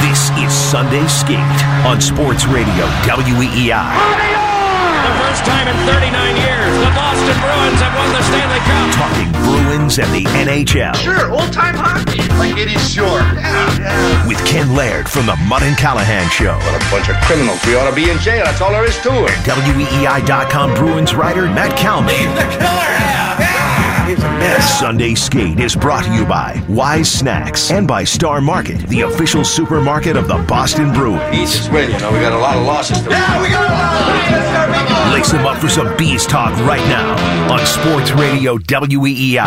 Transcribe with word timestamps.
This 0.00 0.30
is 0.40 0.52
Sunday 0.52 1.06
Skate 1.08 1.36
on 1.84 2.00
Sports 2.00 2.46
Radio 2.46 2.86
WEEI. 3.04 3.68
The 3.76 5.12
first 5.20 5.44
time 5.44 5.68
in 5.68 5.76
39 5.84 6.36
years, 6.40 6.72
the 6.80 6.90
Boston 6.96 7.36
Bruins 7.44 7.80
have 7.84 7.92
won 8.00 8.08
the 8.16 8.22
Stanley 8.24 8.62
Cup. 8.64 8.96
Talking 8.96 9.30
Bruins 9.44 9.98
and 9.98 10.08
the 10.14 10.24
NHL. 10.40 10.96
Sure, 10.96 11.30
old 11.30 11.52
time 11.52 11.74
hockey. 11.76 12.24
Like 12.40 12.56
it 12.56 12.72
is 12.72 12.80
sure. 12.90 13.20
Yeah, 13.36 13.78
yeah. 13.78 14.26
With 14.26 14.42
Ken 14.46 14.74
Laird 14.74 15.06
from 15.08 15.26
the 15.26 15.36
Mut 15.46 15.62
and 15.62 15.76
Callahan 15.76 16.30
Show. 16.30 16.56
What 16.56 16.74
a 16.74 16.84
bunch 16.90 17.10
of 17.10 17.16
criminals. 17.28 17.60
We 17.66 17.76
ought 17.76 17.90
to 17.90 17.94
be 17.94 18.08
in 18.08 18.18
jail. 18.20 18.44
That's 18.44 18.62
all 18.62 18.72
there 18.72 18.86
is 18.88 18.96
to 19.04 19.12
it. 19.26 19.36
WEEI.com 19.44 20.74
Bruins 20.74 21.14
writer 21.14 21.42
Matt 21.44 21.76
Kalman. 21.76 22.08
He's 22.16 22.32
the 22.32 22.48
killer. 22.56 22.88
Yeah, 23.36 23.65
yeah. 24.08 24.36
A 24.36 24.38
mess. 24.38 24.78
Sunday 24.78 25.14
Skate 25.14 25.58
is 25.60 25.74
brought 25.74 26.04
to 26.04 26.12
you 26.12 26.24
by 26.24 26.62
Wise 26.68 27.10
Snacks 27.10 27.70
and 27.70 27.86
by 27.86 28.04
Star 28.04 28.40
Market, 28.40 28.78
the 28.88 29.02
official 29.02 29.44
supermarket 29.44 30.16
of 30.16 30.28
the 30.28 30.36
Boston 30.48 30.92
Bruins. 30.92 31.22
Each 31.34 31.60
is 31.60 31.70
win. 31.70 31.90
You 31.90 31.98
know, 31.98 32.12
we 32.12 32.20
got 32.20 32.32
a 32.32 32.38
lot 32.38 32.56
of 32.56 32.64
losses 32.66 33.00
to 33.02 33.10
Yeah, 33.10 33.42
we 33.42 33.48
got 33.50 33.68
a 33.68 33.72
lot 33.72 33.94
of 33.94 35.10
losses. 35.10 35.14
Lace 35.14 35.32
them 35.32 35.46
up 35.46 35.58
for 35.58 35.68
some 35.68 35.96
Bees 35.96 36.26
Talk 36.26 36.56
right 36.66 36.84
now 36.88 37.52
on 37.52 37.64
Sports 37.66 38.10
Radio 38.12 38.56
E 38.56 38.58
WEEI. 38.58 39.46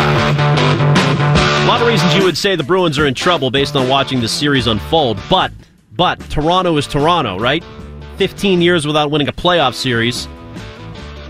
A 1.62 1.66
lot 1.66 1.80
of 1.80 1.86
reasons 1.88 2.14
you 2.14 2.24
would 2.24 2.36
say 2.36 2.56
the 2.56 2.64
Bruins 2.64 2.98
are 2.98 3.06
in 3.06 3.14
trouble 3.14 3.50
based 3.50 3.76
on 3.76 3.88
watching 3.88 4.20
the 4.20 4.28
series 4.28 4.66
unfold, 4.66 5.18
but 5.28 5.52
but 5.92 6.18
Toronto 6.30 6.76
is 6.76 6.86
Toronto, 6.86 7.38
right? 7.38 7.62
15 8.16 8.60
years 8.60 8.86
without 8.86 9.10
winning 9.10 9.28
a 9.28 9.32
playoff 9.32 9.74
series. 9.74 10.26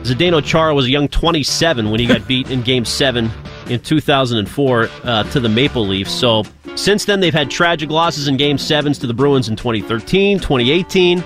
Zdeno 0.03 0.43
Chara 0.45 0.75
was 0.75 0.87
a 0.87 0.91
young 0.91 1.09
27 1.09 1.91
when 1.91 2.01
he 2.01 2.07
got 2.07 2.27
beat 2.27 2.51
in 2.51 2.63
Game 2.63 2.85
7 2.85 3.31
in 3.69 3.81
2004 3.81 4.89
uh, 5.05 5.23
to 5.25 5.41
the 5.41 5.49
Maple 5.49 5.87
Leafs. 5.87 6.11
So 6.11 6.43
since 6.75 7.05
then, 7.05 7.21
they've 7.21 7.35
had 7.35 7.51
tragic 7.51 7.91
losses 7.91 8.27
in 8.27 8.37
Game 8.37 8.57
7s 8.57 8.99
to 9.01 9.07
the 9.07 9.15
Bruins 9.15 9.49
in 9.49 9.57
2013, 9.57 10.39
2018. 10.39 11.23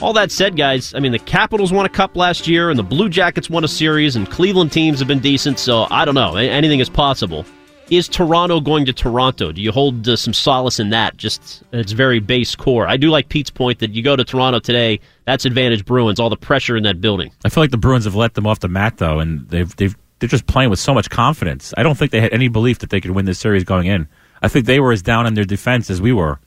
All 0.00 0.12
that 0.14 0.32
said, 0.32 0.56
guys, 0.56 0.94
I 0.94 0.98
mean, 0.98 1.12
the 1.12 1.18
Capitals 1.20 1.72
won 1.72 1.86
a 1.86 1.88
cup 1.88 2.16
last 2.16 2.48
year, 2.48 2.70
and 2.70 2.78
the 2.78 2.82
Blue 2.82 3.08
Jackets 3.08 3.48
won 3.48 3.62
a 3.62 3.68
series, 3.68 4.16
and 4.16 4.28
Cleveland 4.28 4.72
teams 4.72 4.98
have 4.98 5.06
been 5.06 5.20
decent, 5.20 5.60
so 5.60 5.86
I 5.90 6.04
don't 6.04 6.16
know. 6.16 6.34
Anything 6.34 6.80
is 6.80 6.88
possible. 6.88 7.46
Is 7.92 8.08
Toronto 8.08 8.58
going 8.58 8.86
to 8.86 8.92
Toronto? 8.94 9.52
Do 9.52 9.60
you 9.60 9.70
hold 9.70 10.08
uh, 10.08 10.16
some 10.16 10.32
solace 10.32 10.80
in 10.80 10.88
that? 10.90 11.18
Just 11.18 11.62
its 11.72 11.92
very 11.92 12.20
base 12.20 12.56
core. 12.56 12.88
I 12.88 12.96
do 12.96 13.10
like 13.10 13.28
Pete's 13.28 13.50
point 13.50 13.80
that 13.80 13.90
you 13.90 14.02
go 14.02 14.16
to 14.16 14.24
Toronto 14.24 14.60
today, 14.60 14.98
that's 15.26 15.44
advantage 15.44 15.84
Bruins, 15.84 16.18
all 16.18 16.30
the 16.30 16.36
pressure 16.38 16.74
in 16.74 16.84
that 16.84 17.02
building. 17.02 17.30
I 17.44 17.50
feel 17.50 17.62
like 17.62 17.70
the 17.70 17.76
Bruins 17.76 18.06
have 18.06 18.14
let 18.14 18.32
them 18.32 18.46
off 18.46 18.60
the 18.60 18.68
mat 18.68 18.96
though, 18.96 19.18
and 19.20 19.46
they've 19.50 19.76
they've 19.76 19.94
they're 20.18 20.28
just 20.28 20.46
playing 20.46 20.70
with 20.70 20.78
so 20.78 20.94
much 20.94 21.10
confidence. 21.10 21.74
I 21.76 21.82
don't 21.82 21.98
think 21.98 22.12
they 22.12 22.22
had 22.22 22.32
any 22.32 22.48
belief 22.48 22.78
that 22.78 22.88
they 22.88 22.98
could 22.98 23.10
win 23.10 23.26
this 23.26 23.38
series 23.38 23.62
going 23.62 23.88
in. 23.88 24.08
I 24.40 24.48
think 24.48 24.64
they 24.64 24.80
were 24.80 24.92
as 24.92 25.02
down 25.02 25.26
on 25.26 25.34
their 25.34 25.44
defense 25.44 25.90
as 25.90 26.00
we 26.00 26.14
were. 26.14 26.40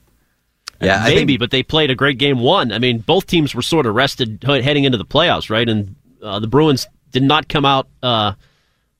Yeah, 0.80 1.00
I 1.00 1.10
Maybe, 1.10 1.34
think- 1.34 1.38
but 1.40 1.52
they 1.52 1.62
played 1.62 1.92
a 1.92 1.94
great 1.94 2.18
game 2.18 2.40
one. 2.40 2.72
I 2.72 2.80
mean, 2.80 2.98
both 2.98 3.26
teams 3.26 3.54
were 3.54 3.62
sort 3.62 3.86
of 3.86 3.94
rested 3.94 4.42
heading 4.44 4.82
into 4.82 4.98
the 4.98 5.04
playoffs, 5.04 5.48
right? 5.48 5.68
And 5.68 5.94
uh, 6.22 6.40
the 6.40 6.48
Bruins 6.48 6.88
did 7.12 7.22
not 7.22 7.48
come 7.48 7.64
out 7.64 7.86
uh, 8.02 8.32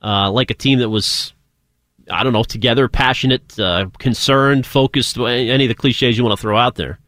uh, 0.01 0.31
like 0.31 0.51
a 0.53 0.55
team 0.55 0.79
that 0.79 0.89
was, 0.89 1.35
I 2.11 2.23
don't 2.23 2.33
know, 2.33 2.45
together, 2.45 2.89
passionate, 2.89 3.59
uh, 3.59 3.87
concerned, 3.99 4.67
focused, 4.67 5.19
any 5.19 5.65
of 5.65 5.69
the 5.69 5.75
cliches 5.75 6.17
you 6.17 6.25
want 6.25 6.39
to 6.39 6.41
throw 6.41 6.57
out 6.57 6.77
there. 6.77 6.99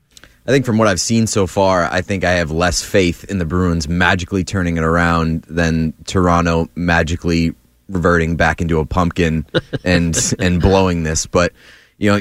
I 0.47 0.51
think 0.51 0.65
from 0.65 0.79
what 0.79 0.89
I've 0.89 1.01
seen 1.01 1.27
so 1.27 1.47
far, 1.47 1.85
I 1.85 2.01
think 2.01 2.25
I 2.25 2.33
have 2.33 2.51
less 2.51 2.83
faith 2.83 3.25
in 3.25 3.39
the 3.39 3.45
Bruins 3.45 3.87
magically 3.87 4.45
turning 4.45 4.79
it 4.79 4.83
around 4.83 5.43
than 5.43 5.93
Toronto 6.07 6.69
magically 6.75 7.55
reverting 7.91 8.37
back 8.37 8.63
into 8.63 8.79
a 8.79 8.87
pumpkin 8.87 9.45
and 9.85 10.19
and 10.39 10.61
blowing 10.61 11.03
this. 11.03 11.27
But 11.27 11.53
you 11.99 12.11
know, 12.11 12.21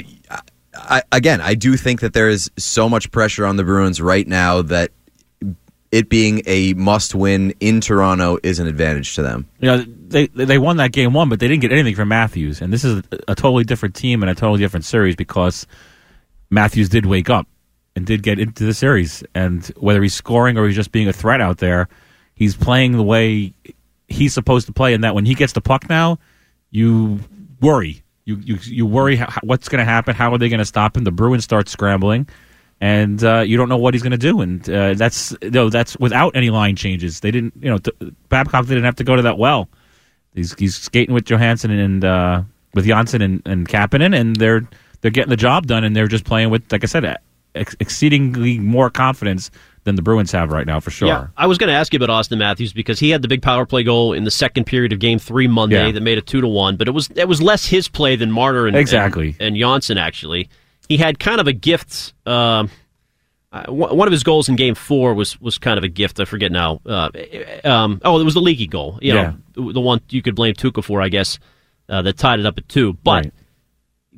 I, 0.74 1.02
again, 1.10 1.40
I 1.40 1.54
do 1.54 1.76
think 1.78 2.00
that 2.00 2.12
there 2.12 2.28
is 2.28 2.50
so 2.58 2.88
much 2.88 3.10
pressure 3.10 3.46
on 3.46 3.56
the 3.56 3.64
Bruins 3.64 4.00
right 4.00 4.26
now 4.26 4.60
that 4.62 4.90
it 5.90 6.08
being 6.08 6.42
a 6.46 6.74
must-win 6.74 7.54
in 7.60 7.80
Toronto 7.80 8.38
is 8.42 8.58
an 8.58 8.66
advantage 8.66 9.14
to 9.14 9.22
them. 9.22 9.48
Know, 9.60 9.84
they 9.86 10.26
they 10.26 10.58
won 10.58 10.76
that 10.78 10.92
game 10.92 11.12
one, 11.12 11.28
but 11.28 11.40
they 11.40 11.48
didn't 11.48 11.62
get 11.62 11.72
anything 11.72 11.94
from 11.94 12.08
Matthews, 12.08 12.60
and 12.60 12.72
this 12.72 12.84
is 12.84 12.98
a, 12.98 13.18
a 13.28 13.34
totally 13.34 13.64
different 13.64 13.94
team 13.94 14.22
and 14.22 14.30
a 14.30 14.34
totally 14.34 14.58
different 14.60 14.84
series 14.84 15.16
because 15.16 15.66
Matthews 16.50 16.88
did 16.88 17.06
wake 17.06 17.30
up 17.30 17.46
and 17.96 18.06
did 18.06 18.22
get 18.22 18.38
into 18.38 18.64
the 18.64 18.74
series, 18.74 19.24
and 19.34 19.66
whether 19.76 20.02
he's 20.02 20.14
scoring 20.14 20.56
or 20.56 20.66
he's 20.66 20.76
just 20.76 20.92
being 20.92 21.08
a 21.08 21.12
threat 21.12 21.40
out 21.40 21.58
there, 21.58 21.88
he's 22.34 22.54
playing 22.54 22.92
the 22.92 23.02
way 23.02 23.52
he's 24.08 24.32
supposed 24.32 24.66
to 24.66 24.72
play. 24.72 24.94
And 24.94 25.04
that 25.04 25.14
when 25.14 25.26
he 25.26 25.34
gets 25.34 25.52
the 25.52 25.60
puck 25.60 25.88
now, 25.88 26.18
you 26.70 27.20
worry. 27.60 28.02
You 28.24 28.36
you 28.36 28.58
you 28.62 28.86
worry 28.86 29.16
how, 29.16 29.32
what's 29.42 29.68
going 29.68 29.78
to 29.78 29.90
happen. 29.90 30.14
How 30.14 30.32
are 30.34 30.38
they 30.38 30.48
going 30.48 30.58
to 30.58 30.64
stop 30.66 30.96
him? 30.96 31.04
The 31.04 31.10
Bruins 31.10 31.44
start 31.44 31.68
scrambling, 31.68 32.28
and 32.80 33.22
uh, 33.24 33.40
you 33.40 33.56
don't 33.56 33.68
know 33.68 33.76
what 33.76 33.94
he's 33.94 34.02
going 34.02 34.12
to 34.12 34.16
do. 34.18 34.40
And 34.40 34.68
uh, 34.70 34.94
that's 34.94 35.34
know, 35.42 35.68
that's 35.70 35.96
without 35.98 36.36
any 36.36 36.50
line 36.50 36.76
changes. 36.76 37.20
They 37.20 37.30
didn't 37.30 37.54
you 37.60 37.70
know 37.70 37.78
t- 37.78 37.92
Babcock 38.28 38.66
didn't 38.66 38.84
have 38.84 38.96
to 38.96 39.04
go 39.04 39.16
to 39.16 39.22
that 39.22 39.38
well. 39.38 39.68
He's 40.34 40.54
he's 40.58 40.76
skating 40.76 41.14
with 41.14 41.24
Johansson 41.24 41.70
and 41.70 42.04
uh, 42.04 42.42
with 42.74 42.86
Janssen 42.86 43.22
and, 43.22 43.42
and 43.46 43.68
Kapanen, 43.68 44.16
and 44.18 44.36
they're 44.36 44.68
they're 45.00 45.10
getting 45.10 45.30
the 45.30 45.36
job 45.36 45.66
done, 45.66 45.84
and 45.84 45.96
they're 45.96 46.08
just 46.08 46.24
playing 46.24 46.50
with 46.50 46.70
like 46.70 46.84
I 46.84 46.86
said, 46.86 47.18
ex- 47.54 47.76
exceedingly 47.80 48.58
more 48.58 48.90
confidence 48.90 49.50
than 49.84 49.94
the 49.96 50.02
Bruins 50.02 50.30
have 50.32 50.52
right 50.52 50.66
now 50.66 50.80
for 50.80 50.90
sure. 50.90 51.08
Yeah, 51.08 51.26
I 51.36 51.46
was 51.46 51.56
going 51.56 51.68
to 51.68 51.74
ask 51.74 51.92
you 51.92 51.96
about 51.96 52.10
Auston 52.10 52.38
Matthews 52.38 52.72
because 52.74 52.98
he 53.00 53.08
had 53.10 53.22
the 53.22 53.28
big 53.28 53.40
power 53.42 53.64
play 53.64 53.82
goal 53.84 54.12
in 54.12 54.24
the 54.24 54.30
second 54.30 54.64
period 54.64 54.92
of 54.92 54.98
Game 54.98 55.18
Three 55.18 55.48
Monday 55.48 55.86
Yeah. 55.86 55.92
that 55.92 56.02
made 56.02 56.18
it 56.18 56.26
two 56.26 56.40
to 56.42 56.48
one. 56.48 56.76
But 56.76 56.88
it 56.88 56.92
was 56.92 57.08
it 57.16 57.26
was 57.26 57.40
less 57.40 57.66
his 57.66 57.88
play 57.88 58.14
than 58.14 58.30
Marner 58.30 58.66
and 58.66 58.76
Exactly. 58.76 59.30
and, 59.40 59.48
and 59.48 59.56
Janssen 59.56 59.98
actually. 59.98 60.48
He 60.88 60.96
had 60.96 61.18
kind 61.18 61.40
of 61.40 61.46
a 61.46 61.52
gift. 61.52 62.14
Um, 62.26 62.70
uh, 63.50 63.64
one 63.70 64.06
of 64.06 64.12
his 64.12 64.24
goals 64.24 64.48
in 64.48 64.56
Game 64.56 64.74
Four 64.74 65.14
was 65.14 65.40
was 65.40 65.58
kind 65.58 65.78
of 65.78 65.84
a 65.84 65.88
gift. 65.88 66.20
I 66.20 66.24
forget 66.24 66.52
now. 66.52 66.80
Uh, 66.84 67.10
um, 67.64 68.00
oh, 68.04 68.20
it 68.20 68.24
was 68.24 68.34
the 68.34 68.40
leaky 68.40 68.66
goal. 68.66 68.98
You 69.00 69.14
know, 69.14 69.36
the 69.54 69.80
one 69.80 70.00
you 70.10 70.22
could 70.22 70.34
blame 70.34 70.54
Tuukka 70.54 70.84
for, 70.84 71.00
I 71.00 71.08
guess, 71.08 71.38
uh, 71.88 72.02
that 72.02 72.18
tied 72.18 72.40
it 72.40 72.46
up 72.46 72.58
at 72.58 72.68
two. 72.68 72.94
But 73.02 73.24
Right. 73.24 73.32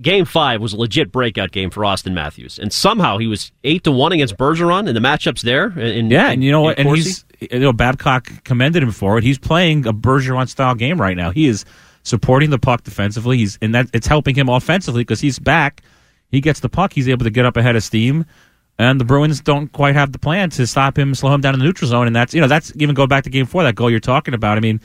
Game 0.00 0.24
Five 0.24 0.60
was 0.62 0.72
a 0.72 0.78
legit 0.78 1.12
breakout 1.12 1.52
game 1.52 1.70
for 1.70 1.82
Auston 1.82 2.12
Matthews, 2.12 2.58
and 2.58 2.72
somehow 2.72 3.18
he 3.18 3.26
was 3.26 3.52
eight 3.64 3.84
to 3.84 3.92
one 3.92 4.12
against 4.12 4.36
Bergeron, 4.36 4.88
and 4.88 4.96
the 4.96 5.00
matchups 5.00 5.42
there. 5.42 5.78
In, 5.78 6.10
Yeah, 6.10 6.30
and 6.30 6.42
you 6.42 6.50
know 6.50 6.62
what? 6.62 6.78
And 6.78 6.88
he's 6.96 7.24
you 7.40 7.58
know 7.58 7.72
Babcock 7.72 8.44
commended 8.44 8.82
him 8.82 8.92
for 8.92 9.18
it. 9.18 9.24
He's 9.24 9.38
playing 9.38 9.86
a 9.86 9.92
Bergeron 9.92 10.48
style 10.48 10.74
game 10.74 11.00
right 11.00 11.16
now. 11.16 11.30
He 11.30 11.46
is 11.46 11.64
supporting 12.02 12.50
the 12.50 12.58
puck 12.58 12.82
defensively. 12.82 13.36
He's 13.38 13.58
and 13.60 13.74
that 13.74 13.90
it's 13.92 14.06
helping 14.06 14.34
him 14.34 14.48
offensively 14.48 15.02
because 15.02 15.20
he's 15.20 15.38
back. 15.38 15.82
He 16.30 16.40
gets 16.40 16.60
the 16.60 16.68
puck. 16.68 16.92
He's 16.92 17.08
able 17.08 17.24
to 17.24 17.30
get 17.30 17.44
up 17.44 17.56
ahead 17.56 17.76
of 17.76 17.82
steam. 17.82 18.24
And 18.78 18.98
the 18.98 19.04
Bruins 19.04 19.40
don't 19.40 19.70
quite 19.72 19.94
have 19.94 20.12
the 20.12 20.18
plan 20.18 20.48
to 20.50 20.66
stop 20.66 20.98
him, 20.98 21.14
slow 21.14 21.34
him 21.34 21.42
down 21.42 21.52
in 21.52 21.60
the 21.60 21.66
neutral 21.66 21.90
zone, 21.90 22.06
and 22.06 22.16
that's 22.16 22.32
you 22.32 22.40
know 22.40 22.48
that's 22.48 22.72
even 22.76 22.94
go 22.94 23.06
back 23.06 23.24
to 23.24 23.30
game 23.30 23.44
four, 23.44 23.62
that 23.62 23.74
goal 23.74 23.90
you're 23.90 24.00
talking 24.00 24.32
about. 24.32 24.56
I 24.56 24.60
mean, 24.60 24.80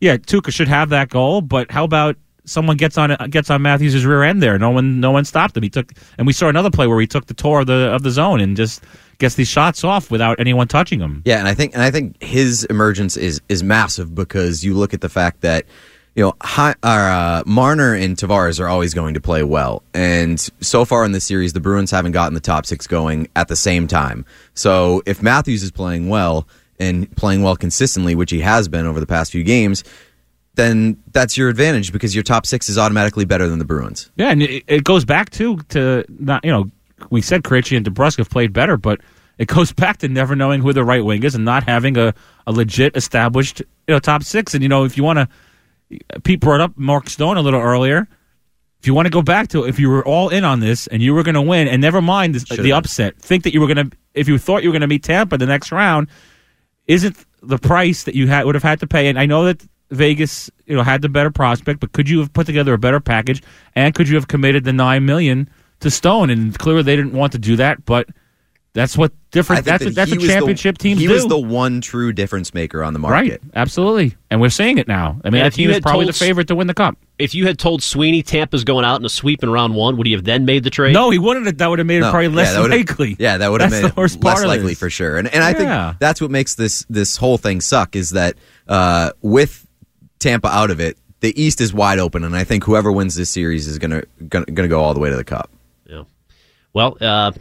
yeah, 0.00 0.16
Tuukka 0.16 0.52
should 0.52 0.66
have 0.66 0.88
that 0.88 1.10
goal, 1.10 1.42
but 1.42 1.70
how 1.70 1.84
about 1.84 2.16
someone 2.44 2.76
gets 2.76 2.98
on 2.98 3.16
gets 3.30 3.48
on 3.48 3.62
Matthews' 3.62 4.04
rear 4.04 4.24
end 4.24 4.42
there? 4.42 4.58
No 4.58 4.70
one 4.70 4.98
no 4.98 5.12
one 5.12 5.24
stopped 5.24 5.56
him. 5.56 5.62
He 5.62 5.68
took 5.68 5.92
and 6.18 6.26
we 6.26 6.32
saw 6.32 6.48
another 6.48 6.70
play 6.70 6.88
where 6.88 7.00
he 7.00 7.06
took 7.06 7.26
the 7.26 7.34
tour 7.34 7.60
of 7.60 7.68
the 7.68 7.92
of 7.94 8.02
the 8.02 8.10
zone 8.10 8.40
and 8.40 8.56
just 8.56 8.82
gets 9.18 9.36
these 9.36 9.48
shots 9.48 9.84
off 9.84 10.10
without 10.10 10.40
anyone 10.40 10.66
touching 10.66 10.98
him. 10.98 11.22
Yeah, 11.24 11.38
and 11.38 11.46
I 11.46 11.54
think 11.54 11.72
and 11.74 11.82
I 11.82 11.92
think 11.92 12.20
his 12.20 12.64
emergence 12.64 13.16
is 13.16 13.40
is 13.48 13.62
massive 13.62 14.12
because 14.12 14.64
you 14.64 14.74
look 14.74 14.92
at 14.92 15.02
the 15.02 15.08
fact 15.08 15.42
that 15.42 15.66
you 16.16 16.24
know 16.24 16.34
hi, 16.42 16.74
uh, 16.82 17.44
Marner 17.46 17.94
and 17.94 18.16
Tavares 18.16 18.58
are 18.58 18.66
always 18.66 18.94
going 18.94 19.14
to 19.14 19.20
play 19.20 19.44
well, 19.44 19.84
and 19.94 20.40
so 20.60 20.84
far 20.84 21.04
in 21.04 21.12
this 21.12 21.24
series, 21.24 21.52
the 21.52 21.60
Bruins 21.60 21.92
haven't 21.92 22.12
gotten 22.12 22.34
the 22.34 22.40
top 22.40 22.66
six 22.66 22.86
going 22.86 23.28
at 23.36 23.46
the 23.46 23.56
same 23.56 23.86
time. 23.86 24.24
So 24.54 25.02
if 25.06 25.22
Matthews 25.22 25.62
is 25.62 25.70
playing 25.70 26.08
well 26.08 26.48
and 26.78 27.14
playing 27.16 27.42
well 27.42 27.56
consistently, 27.56 28.14
which 28.14 28.30
he 28.30 28.40
has 28.40 28.68
been 28.68 28.86
over 28.86 29.00
the 29.00 29.06
past 29.06 29.32
few 29.32 29.44
games. 29.44 29.84
Then 30.54 31.02
that's 31.12 31.36
your 31.36 31.50
advantage 31.50 31.92
because 31.92 32.14
your 32.14 32.24
top 32.24 32.46
six 32.46 32.70
is 32.70 32.78
automatically 32.78 33.26
better 33.26 33.46
than 33.46 33.58
the 33.58 33.66
Bruins. 33.66 34.10
Yeah, 34.16 34.30
and 34.30 34.42
it, 34.42 34.64
it 34.66 34.84
goes 34.84 35.04
back 35.04 35.28
too 35.28 35.58
to 35.68 36.04
not 36.08 36.44
you 36.44 36.50
know 36.50 36.70
we 37.10 37.20
said 37.20 37.42
Krejci 37.42 37.76
and 37.76 37.84
DeBrusk 37.84 38.16
have 38.18 38.30
played 38.30 38.54
better, 38.54 38.78
but 38.78 39.00
it 39.36 39.48
goes 39.48 39.72
back 39.74 39.98
to 39.98 40.08
never 40.08 40.34
knowing 40.34 40.62
who 40.62 40.72
the 40.72 40.84
right 40.84 41.04
wing 41.04 41.22
is 41.24 41.34
and 41.34 41.44
not 41.44 41.64
having 41.64 41.98
a, 41.98 42.14
a 42.46 42.52
legit 42.52 42.96
established 42.96 43.60
you 43.60 43.66
know 43.88 43.98
top 43.98 44.22
six. 44.22 44.54
And 44.54 44.62
you 44.62 44.68
know 44.68 44.84
if 44.84 44.96
you 44.96 45.04
want 45.04 45.18
to, 45.18 45.28
Pete 46.24 46.40
brought 46.40 46.60
up 46.60 46.76
Mark 46.76 47.08
Stone 47.08 47.36
a 47.36 47.42
little 47.42 47.60
earlier. 47.60 48.08
If 48.80 48.86
you 48.86 48.94
want 48.94 49.06
to 49.06 49.10
go 49.10 49.22
back 49.22 49.48
to 49.48 49.64
if 49.64 49.78
you 49.78 49.88
were 49.88 50.06
all 50.06 50.28
in 50.28 50.44
on 50.44 50.60
this 50.60 50.86
and 50.86 51.02
you 51.02 51.14
were 51.14 51.22
going 51.22 51.34
to 51.34 51.42
win, 51.42 51.66
and 51.66 51.80
never 51.80 52.02
mind 52.02 52.34
this, 52.34 52.44
the 52.44 52.72
upset, 52.72 53.18
think 53.18 53.44
that 53.44 53.54
you 53.54 53.60
were 53.60 53.66
going 53.66 53.90
to 53.90 53.96
if 54.14 54.28
you 54.28 54.38
thought 54.38 54.62
you 54.62 54.68
were 54.68 54.72
going 54.72 54.82
to 54.82 54.86
meet 54.86 55.02
Tampa 55.02 55.38
the 55.38 55.46
next 55.46 55.72
round, 55.72 56.08
isn't 56.86 57.16
the 57.42 57.58
price 57.58 58.04
that 58.04 58.14
you 58.14 58.26
had 58.26 58.44
would 58.44 58.54
have 58.54 58.62
had 58.62 58.80
to 58.80 58.86
pay. 58.86 59.08
And 59.08 59.18
I 59.18 59.26
know 59.26 59.44
that 59.44 59.66
Vegas, 59.90 60.50
you 60.66 60.74
know, 60.74 60.82
had 60.82 61.02
the 61.02 61.08
better 61.08 61.30
prospect, 61.30 61.80
but 61.80 61.92
could 61.92 62.08
you 62.08 62.18
have 62.18 62.32
put 62.32 62.46
together 62.46 62.74
a 62.74 62.78
better 62.78 63.00
package? 63.00 63.42
And 63.74 63.94
could 63.94 64.08
you 64.08 64.16
have 64.16 64.28
committed 64.28 64.64
the 64.64 64.72
nine 64.72 65.04
million 65.06 65.48
to 65.80 65.90
Stone? 65.90 66.30
And 66.30 66.58
clearly 66.58 66.82
they 66.82 66.96
didn't 66.96 67.12
want 67.12 67.32
to 67.32 67.38
do 67.38 67.56
that, 67.56 67.84
but 67.84 68.08
That's 68.76 68.96
what 68.96 69.10
I 69.10 69.14
different. 69.32 69.64
That's 69.64 69.82
that 69.82 69.86
what 69.86 69.94
that's 69.94 70.10
he 70.10 70.16
what 70.18 70.20
was 70.22 70.28
the- 70.28 70.34
championship 70.34 70.76
teams 70.78 71.00
He 71.00 71.06
do. 71.06 71.14
was 71.14 71.26
the 71.26 71.38
one 71.38 71.80
true 71.80 72.12
difference 72.12 72.52
maker 72.52 72.84
on 72.84 72.92
the 72.92 72.98
market. 72.98 73.14
right, 73.14 73.30
market. 73.30 73.42
absolutely, 73.56 74.14
and 74.30 74.38
we're 74.40 74.50
seeing 74.50 74.76
it 74.76 74.86
now. 74.86 75.18
I 75.24 75.30
mean, 75.30 75.40
And 75.40 75.46
that 75.50 75.54
team 75.54 75.70
is 75.70 75.80
probably 75.80 76.04
told 76.04 76.14
the 76.14 76.18
favorite 76.18 76.48
to 76.48 76.54
win 76.54 76.66
the 76.66 76.74
cup. 76.74 76.96
If 77.18 77.34
you 77.34 77.46
had 77.46 77.58
told 77.58 77.82
Sweeney 77.82 78.22
Tampa's 78.22 78.64
going 78.64 78.84
out 78.84 79.00
in 79.00 79.06
a 79.06 79.08
sweep 79.08 79.42
in 79.42 79.48
round 79.50 79.74
one, 79.74 79.96
would 79.96 80.06
he 80.06 80.12
have 80.12 80.24
then 80.24 80.44
made 80.44 80.62
the 80.62 80.68
trade? 80.70 80.92
No, 80.92 81.08
he 81.08 81.18
wouldn't. 81.18 81.46
have 81.46 81.56
That 81.56 81.70
would 81.70 81.78
have 81.78 81.86
made 81.86 82.02
it 82.02 82.10
probably 82.10 82.28
less 82.28 82.52
yeah, 82.54 82.60
likely. 82.60 83.16
Yeah, 83.18 83.38
that 83.38 83.50
would 83.50 83.62
have 83.62 83.70
That's 83.70 83.82
made 83.82 83.92
the 83.92 83.94
worst 83.98 84.16
it 84.16 84.20
part 84.20 84.36
less 84.36 84.44
of 84.44 84.48
likely 84.50 84.74
for 84.74 84.90
sure. 84.90 85.16
And 85.16 85.26
and 85.28 85.42
I 85.42 85.50
Yeah. 85.52 85.88
think 85.88 85.98
that's 85.98 86.20
what 86.20 86.30
makes 86.30 86.54
this 86.54 86.84
this 86.90 87.16
whole 87.16 87.38
thing 87.38 87.62
suck 87.62 87.96
is 87.96 88.10
that 88.10 88.34
uh, 88.68 89.10
with 89.22 89.66
Tampa 90.18 90.48
out 90.48 90.70
of 90.70 90.80
it, 90.80 90.98
the 91.20 91.32
East 91.42 91.62
is 91.62 91.72
wide 91.72 91.98
open, 91.98 92.24
and 92.24 92.36
I 92.36 92.44
think 92.44 92.64
whoever 92.64 92.92
wins 92.92 93.14
this 93.14 93.30
series 93.30 93.66
is 93.66 93.78
gonna 93.78 94.02
gonna, 94.28 94.44
gonna 94.46 94.68
go 94.68 94.80
all 94.82 94.92
the 94.92 95.00
way 95.00 95.08
to 95.08 95.16
the 95.16 95.24
Cup. 95.24 95.50
Yeah. 96.76 96.82
Well, 96.84 96.96
uh, 97.00 97.32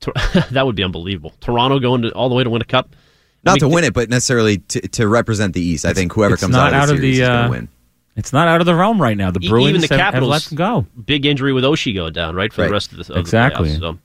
Tor- 0.00 0.14
that 0.50 0.66
would 0.66 0.76
be 0.76 0.82
unbelievable. 0.82 1.32
Toronto 1.40 1.78
going 1.78 2.02
to, 2.02 2.12
all 2.12 2.28
the 2.28 2.34
way 2.34 2.44
to 2.44 2.50
win 2.50 2.62
a 2.62 2.64
cup. 2.64 2.94
Not 3.44 3.52
I 3.52 3.54
mean, 3.54 3.60
to 3.70 3.74
win 3.74 3.84
it, 3.84 3.94
but 3.94 4.08
necessarily 4.10 4.58
to, 4.58 4.80
to 4.88 5.08
represent 5.08 5.54
the 5.54 5.60
East. 5.62 5.84
I 5.86 5.92
think 5.94 6.12
whoever 6.12 6.36
comes 6.36 6.52
not 6.52 6.72
out 6.72 6.72
of 6.72 6.72
the 6.72 6.76
out 6.76 6.82
of 6.96 7.00
series 7.00 7.16
the, 7.18 7.22
is 7.22 7.28
going 7.28 7.38
uh, 7.38 7.44
to 7.44 7.50
win. 7.50 7.68
It's 8.16 8.32
not 8.32 8.48
out 8.48 8.60
of 8.60 8.66
the 8.66 8.74
realm 8.74 9.00
right 9.00 9.16
now. 9.16 9.30
The 9.30 9.40
Bruins 9.40 9.68
even 9.68 9.80
the 9.80 9.86
have, 9.88 10.00
have 10.00 10.12
Capitals 10.12 10.30
let 10.30 10.42
them 10.42 10.56
go. 10.56 10.86
Big 11.06 11.24
injury 11.24 11.52
with 11.54 11.64
Oshie 11.64 11.94
going 11.94 12.12
down, 12.12 12.34
right, 12.34 12.52
for 12.52 12.62
Right. 12.62 12.66
the 12.68 12.72
rest 12.72 12.90
of 12.92 12.98
the, 12.98 13.02
of 13.02 13.14
the 13.14 13.20
Exactly. 13.20 13.70
playoffs, 13.70 13.78
so. 13.80 13.98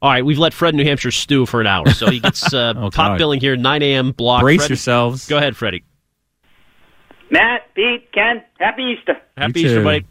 All 0.00 0.10
right, 0.10 0.24
we've 0.24 0.38
let 0.38 0.52
Fred 0.52 0.74
New 0.74 0.82
Hampshire 0.84 1.12
stew 1.12 1.46
for 1.46 1.60
an 1.60 1.68
hour, 1.68 1.88
so 1.90 2.10
he 2.10 2.18
gets 2.18 2.52
uh, 2.54 2.74
Oh, 2.76 2.90
top 2.90 3.10
God. 3.12 3.18
billing 3.18 3.38
here, 3.40 3.54
9 3.56 3.82
a.m. 3.82 4.10
block. 4.12 4.40
Brace 4.40 4.60
Fred- 4.62 4.70
yourselves. 4.70 5.28
Go 5.28 5.36
ahead, 5.36 5.56
Freddie. 5.56 5.84
Matt, 7.30 7.72
Pete, 7.74 8.10
Ken, 8.12 8.42
happy 8.58 8.96
Easter. 8.98 9.16
Happy 9.36 9.60
You 9.60 9.66
Easter, 9.66 9.78
too. 9.78 9.84
buddy. 9.84 10.06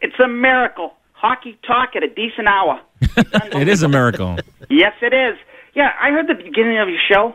It's 0.00 0.18
a 0.18 0.28
miracle. 0.28 0.94
Hockey 1.24 1.58
talk 1.66 1.96
at 1.96 2.02
a 2.02 2.08
decent 2.08 2.48
hour. 2.48 2.80
It 3.16 3.68
is 3.68 3.82
a 3.82 3.88
miracle. 3.88 4.36
Yes, 4.68 4.92
it 5.02 5.14
is. 5.14 5.38
Yeah, 5.74 5.92
I 6.00 6.10
heard 6.10 6.26
the 6.26 6.34
beginning 6.34 6.78
of 6.78 6.88
your 6.88 6.98
show. 7.08 7.34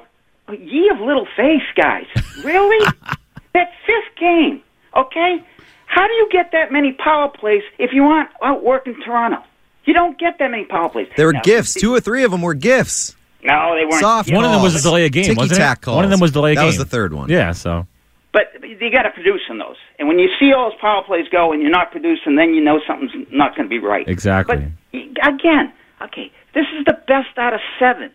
Ye 0.52 0.90
of 0.90 1.00
little 1.00 1.28
face, 1.38 1.62
guys. 1.76 2.06
Really? 2.44 2.86
that 3.54 3.72
fifth 3.86 4.18
game, 4.20 4.62
okay? 4.96 5.44
How 5.86 6.06
do 6.08 6.14
you 6.14 6.28
get 6.32 6.52
that 6.52 6.72
many 6.72 6.92
power 6.94 7.30
plays 7.30 7.64
if 7.80 7.94
you 7.94 8.04
aren't 8.04 8.30
out 8.44 8.64
working 8.64 8.96
Toronto? 9.06 9.42
You 9.86 9.94
don't 9.94 10.18
get 10.20 10.38
that 10.40 10.52
many 10.52 10.66
power 10.66 10.90
plays. 10.90 11.08
There 11.18 11.28
were 11.28 11.34
Now, 11.34 11.42
gifts. 11.44 11.74
Two 11.76 11.94
or 11.94 12.00
three 12.00 12.24
of 12.24 12.32
them 12.32 12.42
were 12.42 12.54
gifts. 12.56 13.16
No, 13.44 13.76
they 13.76 13.86
weren't. 13.86 14.02
Soft 14.02 14.32
One 14.32 14.44
of 14.46 14.52
them 14.52 14.62
was 14.62 14.76
a 14.76 14.82
delay 14.82 15.06
of 15.06 15.12
game, 15.12 15.36
wasn't 15.36 15.50
Ticky-tack 15.52 15.88
it? 15.88 15.92
One 15.92 16.04
of 16.04 16.12
them 16.12 16.20
was 16.20 16.32
delay 16.32 16.52
of 16.52 16.56
That 16.58 16.62
game. 16.64 16.68
was 16.68 16.78
the 16.78 16.86
third 16.86 17.14
one. 17.14 17.30
Yeah, 17.30 17.54
so 17.54 17.88
But 18.32 18.54
you 18.62 18.92
got 18.92 19.04
to 19.04 19.12
produce 19.12 19.42
in 19.50 19.58
those. 19.58 19.78
And 19.98 20.08
when 20.08 20.20
you 20.20 20.30
see 20.40 20.54
all 20.54 20.70
those 20.70 20.80
power 20.80 21.04
plays 21.04 21.26
go 21.32 21.52
and 21.52 21.62
you're 21.62 21.72
not 21.72 21.92
producing, 21.92 22.36
then 22.36 22.54
you 22.54 22.62
know 22.62 22.80
something's 22.86 23.12
not 23.32 23.56
going 23.56 23.68
to 23.68 23.70
be 23.70 23.80
right. 23.80 24.08
Exactly. 24.08 24.72
But 24.92 25.02
again, 25.28 25.74
okay, 26.02 26.32
this 26.54 26.66
is 26.78 26.86
the 26.86 26.94
best 27.08 27.38
out 27.38 27.54
of 27.54 27.60
seven. 27.80 28.12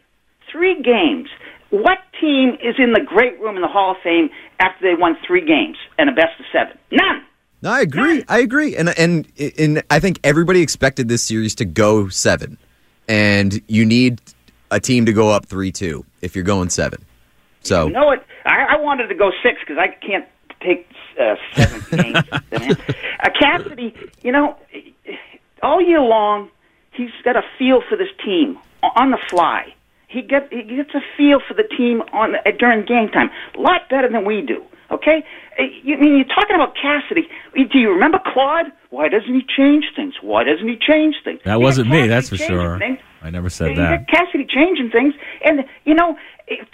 Three 0.51 0.81
games. 0.83 1.29
What 1.71 1.99
team 2.21 2.57
is 2.63 2.77
in 2.79 2.93
the 2.93 3.01
great 3.01 3.41
room 3.41 3.57
in 3.57 3.63
the 3.63 3.69
Hall 3.69 3.93
of 3.93 3.97
Fame 4.05 4.31
after 4.61 4.89
they 4.89 4.95
won 4.95 5.17
three 5.27 5.45
games 5.45 5.77
and 5.99 6.09
a 6.09 6.13
best 6.13 6.39
of 6.39 6.47
seven? 6.53 6.79
None. 6.93 7.25
No, 7.63 7.71
I 7.71 7.81
agree. 7.81 8.23
I 8.29 8.39
agree, 8.41 8.77
and 8.77 8.91
and 8.99 9.27
and 9.59 9.83
I 9.89 9.99
think 9.99 10.21
everybody 10.23 10.61
expected 10.61 11.09
this 11.09 11.23
series 11.23 11.55
to 11.57 11.65
go 11.65 12.09
seven, 12.09 12.59
and 13.09 13.61
you 13.67 13.87
need 13.87 14.21
a 14.71 14.79
team 14.79 15.07
to 15.07 15.13
go 15.13 15.31
up 15.31 15.47
three 15.47 15.73
two 15.73 16.05
if 16.21 16.37
you're 16.37 16.45
going 16.45 16.69
seven. 16.69 17.05
So 17.63 17.87
You 17.87 17.95
know 17.95 18.05
what? 18.05 18.25
I, 18.45 18.75
I 18.75 18.77
wanted 18.77 19.09
to 19.09 19.15
go 19.15 19.31
six 19.43 19.61
because 19.61 19.79
I 19.79 19.89
can't 19.89 20.27
take 20.61 20.87
uh, 21.21 21.37
seven 21.55 21.83
games. 22.03 22.17
Uh, 22.53 23.31
Cassidy, 23.39 23.95
you 24.23 24.33
know, 24.33 24.57
all 25.63 25.81
year 25.81 26.01
long, 26.01 26.51
he's 26.93 27.11
got 27.25 27.37
a 27.37 27.43
feel 27.59 27.83
for 27.89 27.97
this 27.97 28.09
team 28.25 28.59
on 28.83 29.11
the 29.11 29.19
fly. 29.29 29.75
He 30.09 30.23
get 30.23 30.53
he 30.53 30.63
gets 30.63 30.95
a 30.95 31.01
feel 31.17 31.41
for 31.47 31.55
the 31.55 31.65
team 31.77 32.03
on 32.13 32.37
uh, 32.37 32.51
during 32.59 32.85
game 32.87 33.09
time, 33.09 33.31
a 33.57 33.61
lot 33.61 33.89
better 33.89 34.09
than 34.09 34.25
we 34.25 34.43
do. 34.43 34.63
Okay, 34.91 35.25
Uh, 35.59 35.63
you 35.83 35.97
I 35.97 36.01
mean 36.01 36.17
you're 36.17 36.25
talking 36.27 36.55
about 36.55 36.77
Cassidy? 36.77 37.29
Do 37.55 37.79
you 37.79 37.91
remember 37.91 38.21
Claude? 38.33 38.67
Why 38.91 39.09
doesn't 39.09 39.35
he 39.35 39.43
change 39.57 39.87
things? 39.97 40.15
Why 40.21 40.45
doesn't 40.45 40.69
he 40.69 40.77
change 40.77 41.17
things? 41.25 41.41
that 41.45 41.61
wasn't 41.61 41.89
me. 41.89 42.07
That's 42.07 42.29
for 42.29 42.37
sure. 42.37 42.79
things. 42.79 42.99
I 43.23 43.31
never 43.31 43.49
said 43.49 43.77
that. 43.77 44.07
Cassidy 44.09 44.45
changing 44.47 44.91
things, 44.91 45.15
and 45.45 45.65
you 45.85 45.95
know 45.95 46.17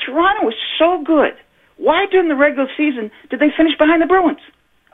Toronto 0.05 0.45
was 0.45 0.57
so 0.79 1.03
good. 1.03 1.35
Why 1.81 2.05
during 2.11 2.29
the 2.29 2.37
regular 2.37 2.69
season 2.77 3.11
did 3.31 3.41
they 3.41 3.49
finish 3.57 3.77
behind 3.79 4.03
the 4.03 4.07
Bruins? 4.07 4.39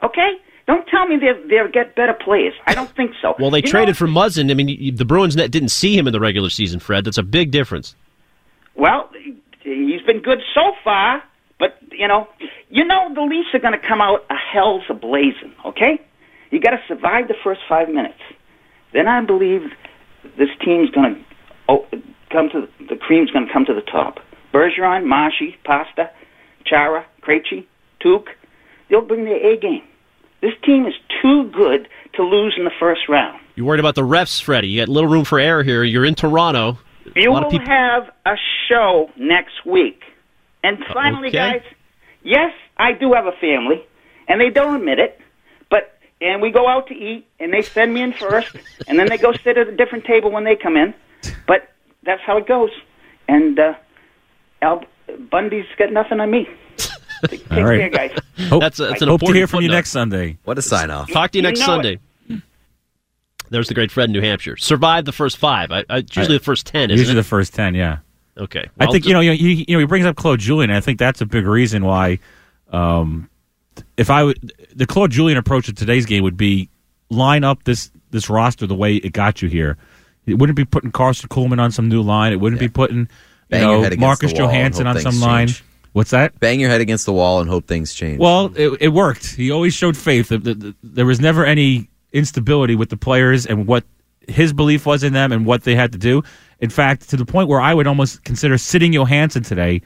Okay, 0.05 0.35
don't 0.69 0.87
tell 0.87 1.07
me 1.07 1.17
they 1.17 1.33
they'll 1.49 1.71
get 1.71 1.97
better 1.97 2.15
players. 2.15 2.55
I 2.65 2.75
don't 2.75 2.95
think 2.95 3.11
so. 3.21 3.35
Well, 3.41 3.51
they 3.51 3.59
You 3.59 3.63
traded 3.65 3.95
know, 3.95 3.95
for 3.95 4.07
Muzzin. 4.07 4.51
I 4.51 4.55
mean, 4.55 4.95
the 4.95 5.05
Bruins 5.05 5.35
net 5.35 5.51
didn't 5.51 5.71
see 5.71 5.99
him 5.99 6.07
in 6.07 6.13
the 6.13 6.21
regular 6.21 6.49
season, 6.49 6.79
Fred. 6.79 7.05
That's 7.05 7.19
a 7.19 7.25
big 7.25 7.51
difference. 7.51 7.97
Well, 8.77 9.11
he's 9.63 10.03
been 10.03 10.23
good 10.23 10.41
so 10.55 10.73
far, 10.85 11.25
but 11.59 11.77
you 11.91 12.07
know, 12.07 12.29
you 12.71 12.85
know 12.85 13.13
the 13.13 13.23
Leafs 13.23 13.49
are 13.53 13.59
going 13.59 13.79
to 13.79 13.85
come 13.85 14.01
out 14.01 14.25
a 14.31 14.37
hell's 14.37 14.85
a 14.89 14.95
blazing. 14.95 15.53
Okay, 15.65 16.01
you 16.53 16.61
got 16.61 16.71
to 16.71 16.81
survive 16.87 17.27
the 17.27 17.37
first 17.43 17.63
five 17.69 17.89
minutes. 17.89 18.21
Then 18.93 19.09
I 19.09 19.21
believe 19.23 19.63
this 20.39 20.51
team's 20.65 20.91
going 20.91 21.17
to 21.17 21.21
oh, 21.69 21.87
come 22.31 22.49
to 22.51 22.69
the 22.89 22.97
cream's 22.97 23.33
going 23.33 23.47
to 23.47 23.53
come 23.53 23.65
to 23.65 23.75
the 23.75 23.81
top. 23.81 24.21
Bergeron, 24.53 25.05
Marshy, 25.05 25.57
Pasta, 25.65 26.11
Chara, 26.67 27.07
Krejci, 27.23 27.65
Tuke, 28.01 28.29
they'll 28.89 29.03
bring 29.03 29.25
their 29.25 29.37
A 29.37 29.57
game. 29.57 29.83
This 30.41 30.53
team 30.65 30.87
is 30.87 30.95
too 31.23 31.51
good 31.51 31.89
to 32.15 32.23
lose 32.23 32.55
in 32.57 32.65
the 32.65 32.73
first 32.79 33.09
round. 33.09 33.41
You 33.55 33.65
worried 33.65 33.81
about 33.81 33.95
the 33.95 34.03
refs, 34.03 34.41
Freddie? 34.41 34.69
You 34.69 34.83
got 34.83 34.89
little 34.89 35.09
room 35.09 35.25
for 35.25 35.39
error 35.39 35.63
here. 35.63 35.83
You're 35.83 36.05
in 36.05 36.15
Toronto. 36.15 36.79
You 37.15 37.33
will 37.33 37.51
people. 37.51 37.67
have 37.67 38.11
a 38.27 38.37
show 38.69 39.11
next 39.17 39.65
week. 39.65 40.03
And 40.63 40.79
finally, 40.93 41.29
okay. 41.29 41.37
guys, 41.37 41.63
yes, 42.23 42.53
I 42.77 42.93
do 42.93 43.13
have 43.13 43.27
a 43.27 43.33
family, 43.33 43.85
and 44.29 44.41
they 44.41 44.51
don't 44.51 44.77
admit 44.77 44.99
it, 44.99 45.21
but 45.71 45.97
and 46.21 46.43
we 46.43 46.51
go 46.51 46.69
out 46.69 46.89
to 46.89 46.95
eat, 46.95 47.27
and 47.39 47.53
they 47.53 47.63
send 47.63 47.95
me 47.95 48.03
in 48.03 48.13
first, 48.13 48.57
and 48.89 48.99
then 48.99 49.09
they 49.09 49.17
go 49.17 49.33
sit 49.33 49.57
at 49.57 49.69
a 49.69 49.77
different 49.77 50.05
table 50.05 50.31
when 50.31 50.45
they 50.45 50.57
come 50.57 50.77
in. 50.77 50.93
But 51.47 51.69
that's 52.03 52.23
how 52.23 52.37
it 52.37 52.47
goes. 52.47 52.71
And 53.29 53.59
uh, 53.59 53.75
Al 54.61 54.85
Bundy's 55.31 55.65
got 55.79 55.93
nothing 55.93 56.21
on 56.21 56.31
me. 56.31 56.49
Take 57.29 57.51
All 57.51 57.65
right. 57.65 57.79
care, 57.81 57.89
guys. 57.89 58.19
Hope, 58.49 58.61
That's 58.61 58.79
a- 58.81 58.87
that's 58.89 59.03
an 59.03 59.09
hope 59.09 59.21
to 59.21 59.25
important 59.25 59.37
hear 59.37 59.47
from 59.47 59.61
you 59.63 59.69
footnote. 59.69 59.77
next 59.77 59.91
Sunday. 59.91 60.39
what 60.45 60.59
a 60.59 60.63
sign 60.63 60.91
off. 60.91 61.11
Talk 61.11 61.31
to 61.33 61.39
you 61.39 61.43
You 61.43 61.49
next 61.49 61.61
know 61.61 61.67
Sunday. 61.67 61.99
There's 63.49 63.69
the 63.69 63.75
great 63.75 63.91
Fred 63.93 64.07
in 64.07 64.13
New 64.13 64.21
Hampshire. 64.21 64.57
Survived 64.57 65.07
the 65.07 65.13
first 65.13 65.37
five. 65.39 65.71
I, 65.71 65.85
I, 65.89 65.97
usually 65.99 66.35
I- 66.37 66.39
the 66.39 66.45
first 66.45 66.67
ten, 66.67 66.91
isn't 66.91 66.99
Usually 66.99 67.13
it? 67.19 67.23
the 67.23 67.29
first 67.29 67.55
ten, 67.55 67.75
yeah. 67.75 67.99
okay. 68.37 68.69
I 68.81 68.87
think 68.87 69.07
you 69.07 69.13
know, 69.13 69.21
you 69.21 69.31
know, 69.31 69.37
he, 69.37 69.65
you 69.69 69.77
know, 69.77 69.81
he 69.81 69.87
brings 69.87 70.05
up 70.05 70.17
Claude 70.17 70.41
Julien. 70.41 70.71
and 70.71 70.77
I 70.77 70.81
think 70.81 70.99
that's 70.99 71.21
a 71.21 71.27
big 71.27 71.47
reason 71.47 71.85
why. 71.85 72.19
Um, 72.73 73.31
if 73.97 74.11
I 74.11 74.25
would, 74.25 74.53
the 74.75 74.87
Claude 74.87 75.13
Julien 75.13 75.39
approach 75.39 75.67
to 75.67 75.73
today's 75.73 76.07
game 76.07 76.23
would 76.25 76.37
be 76.37 76.69
line 77.09 77.45
up 77.45 77.63
this 77.65 77.91
this 78.11 78.29
roster 78.29 78.67
the 78.67 78.75
way 78.75 78.97
it 78.97 79.13
got 79.13 79.41
you 79.43 79.49
here. 79.49 79.77
It 80.27 80.35
wouldn't 80.35 80.57
be 80.57 80.65
putting 80.65 80.91
Karson 80.91 81.29
Kuhlman 81.29 81.61
on 81.61 81.71
some 81.71 81.89
new 81.89 82.03
line. 82.03 82.33
It 82.33 82.41
wouldn't 82.41 82.59
be 82.59 82.69
putting 82.69 82.99
you 82.99 83.07
Bang 83.49 83.63
your 83.63 83.73
know 83.73 83.83
head 83.83 83.93
against 83.93 84.01
Marcus 84.01 84.33
the 84.33 84.39
wall 84.43 84.49
and 84.51 84.53
Johansson 84.75 84.87
hope 84.87 84.97
on 84.97 85.03
some 85.03 85.13
things 85.13 85.23
line. 85.23 85.47
change. 85.49 85.65
What's 85.93 86.11
that? 86.11 86.39
Bang 86.41 86.61
your 86.61 86.69
head 86.71 86.81
against 86.81 87.07
the 87.07 87.13
wall 87.13 87.41
and 87.41 87.49
hope 87.49 87.67
things 87.67 87.95
change. 87.95 88.19
Well, 88.19 88.53
it, 88.55 88.77
it 88.81 88.89
worked. 88.89 89.35
He 89.35 89.51
always 89.51 89.73
showed 89.75 89.97
faith. 89.97 90.29
The- 90.29 90.39
the- 90.39 90.55
the- 90.55 90.75
There 90.83 91.07
was 91.07 91.21
never 91.21 91.45
any 91.45 91.89
instability 92.13 92.75
with 92.77 92.91
the 92.91 92.97
players 92.97 93.47
and 93.47 93.67
what 93.67 93.85
his 94.29 94.53
belief 94.53 94.85
was 94.87 95.03
in 95.05 95.13
them 95.13 95.33
and 95.33 95.47
what 95.47 95.65
they 95.65 95.75
had 95.75 95.93
to 95.93 95.99
do. 95.99 96.23
In 96.61 96.69
fact, 96.71 97.09
to 97.11 97.17
the 97.17 97.25
point 97.25 97.49
where 97.49 97.61
I 97.61 97.73
would 97.75 97.87
almost 97.87 98.25
consider 98.25 98.59
sitting 98.59 98.93
Johansson 98.93 99.43
today 99.43 99.83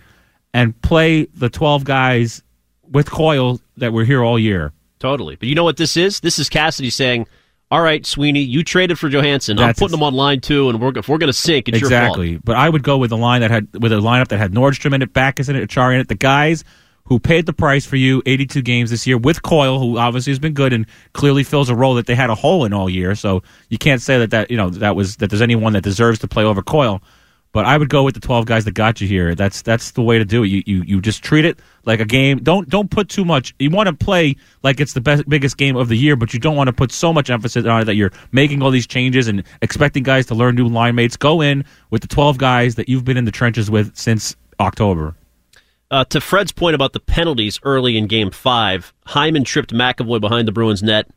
and 0.54 0.80
play 0.82 1.26
the 1.26 1.48
12 1.48 1.84
guys 1.84 2.42
with 2.90 3.10
Coyle 3.10 3.60
that 3.76 3.92
were 3.92 4.04
here 4.04 4.22
all 4.24 4.38
year. 4.38 4.72
Totally. 4.98 5.36
But 5.36 5.48
you 5.48 5.54
know 5.54 5.64
what 5.64 5.76
this 5.76 5.96
is? 5.96 6.20
This 6.20 6.38
is 6.38 6.48
Cassidy 6.48 6.90
saying, 6.90 7.26
"All 7.70 7.80
right, 7.82 8.04
Sweeney, 8.04 8.40
you 8.40 8.62
traded 8.64 8.98
for 8.98 9.08
Johansson. 9.08 9.58
I'm 9.58 9.74
putting 9.74 9.96
him 9.96 10.02
on 10.02 10.14
line 10.14 10.40
two, 10.40 10.68
and 10.68 10.80
we're, 10.80 10.96
if 10.96 11.08
we're 11.08 11.18
going 11.18 11.28
to 11.28 11.32
sink, 11.32 11.68
it's 11.68 11.78
exactly. 11.78 12.38
But 12.38 12.56
I 12.56 12.68
would 12.68 12.82
go 12.82 12.98
with 12.98 13.12
a 13.12 13.16
line 13.16 13.42
that 13.42 13.50
had 13.50 13.68
with 13.80 13.92
a 13.92 13.96
lineup 13.96 14.28
that 14.28 14.38
had 14.38 14.52
Nordstrom 14.52 14.94
in 14.94 15.02
it, 15.02 15.12
Backes 15.12 15.48
in 15.48 15.56
it, 15.56 15.68
Acciari 15.68 15.94
in 15.94 16.00
it. 16.00 16.08
The 16.08 16.14
guys 16.14 16.64
who 17.04 17.18
paid 17.18 17.44
the 17.44 17.52
price 17.52 17.84
for 17.84 17.96
you 17.96 18.22
82 18.24 18.62
games 18.62 18.90
this 18.90 19.04
year 19.06 19.18
with 19.18 19.42
Coyle, 19.42 19.80
who 19.80 19.98
obviously 19.98 20.30
has 20.30 20.38
been 20.38 20.52
good 20.52 20.72
and 20.72 20.86
clearly 21.12 21.42
fills 21.42 21.68
a 21.68 21.74
role 21.74 21.94
that 21.94 22.06
they 22.06 22.14
had 22.14 22.30
a 22.30 22.36
hole 22.36 22.64
in 22.64 22.72
all 22.72 22.88
year. 22.88 23.16
So 23.16 23.42
you 23.68 23.78
can't 23.78 24.00
say 24.00 24.18
that 24.18 24.30
that 24.30 24.50
you 24.50 24.56
know 24.56 24.70
that 24.70 24.94
was 24.94 25.16
that 25.16 25.28
there's 25.30 25.42
anyone 25.42 25.72
that 25.72 25.82
deserves 25.82 26.20
to 26.20 26.28
play 26.28 26.44
over 26.44 26.62
Coyle. 26.62 27.02
But 27.52 27.64
I 27.64 27.76
would 27.76 27.88
go 27.88 28.04
with 28.04 28.14
the 28.14 28.20
12 28.20 28.46
guys 28.46 28.64
that 28.64 28.72
got 28.72 29.00
you 29.00 29.08
here. 29.08 29.34
That's 29.34 29.62
that's 29.62 29.90
the 29.92 30.02
way 30.02 30.18
to 30.18 30.24
do 30.24 30.44
it. 30.44 30.48
You 30.48 30.62
you, 30.66 30.82
you 30.82 31.00
just 31.00 31.24
treat 31.24 31.44
it 31.44 31.58
like 31.84 31.98
a 31.98 32.04
game. 32.04 32.38
Don't 32.38 32.68
don't 32.68 32.90
put 32.90 33.08
too 33.08 33.24
much. 33.24 33.54
You 33.58 33.70
want 33.70 33.88
to 33.88 33.92
play 33.92 34.36
like 34.62 34.80
it's 34.80 34.92
the 34.92 35.00
best 35.00 35.28
biggest 35.28 35.56
game 35.56 35.76
of 35.76 35.88
the 35.88 35.96
year, 35.96 36.14
but 36.14 36.32
you 36.32 36.38
don't 36.38 36.54
want 36.54 36.68
to 36.68 36.72
put 36.72 36.92
so 36.92 37.12
much 37.12 37.28
emphasis 37.28 37.66
on 37.66 37.82
it 37.82 37.84
that 37.86 37.96
you're 37.96 38.12
making 38.30 38.62
all 38.62 38.70
these 38.70 38.86
changes 38.86 39.26
and 39.26 39.42
expecting 39.62 40.04
guys 40.04 40.26
to 40.26 40.34
learn 40.34 40.54
new 40.54 40.68
line 40.68 40.94
mates. 40.94 41.16
Go 41.16 41.40
in 41.40 41.64
with 41.90 42.02
the 42.02 42.08
12 42.08 42.38
guys 42.38 42.76
that 42.76 42.88
you've 42.88 43.04
been 43.04 43.16
in 43.16 43.24
the 43.24 43.32
trenches 43.32 43.68
with 43.68 43.96
since 43.96 44.36
October. 44.60 45.16
Uh, 45.90 46.04
to 46.04 46.20
Fred's 46.20 46.52
point 46.52 46.76
about 46.76 46.92
the 46.92 47.00
penalties 47.00 47.58
early 47.64 47.96
in 47.96 48.06
Game 48.06 48.30
Five, 48.30 48.94
Hyman 49.06 49.42
tripped 49.42 49.74
McAvoy 49.74 50.20
behind 50.20 50.46
the 50.46 50.52
Bruins 50.52 50.84
net. 50.84 51.08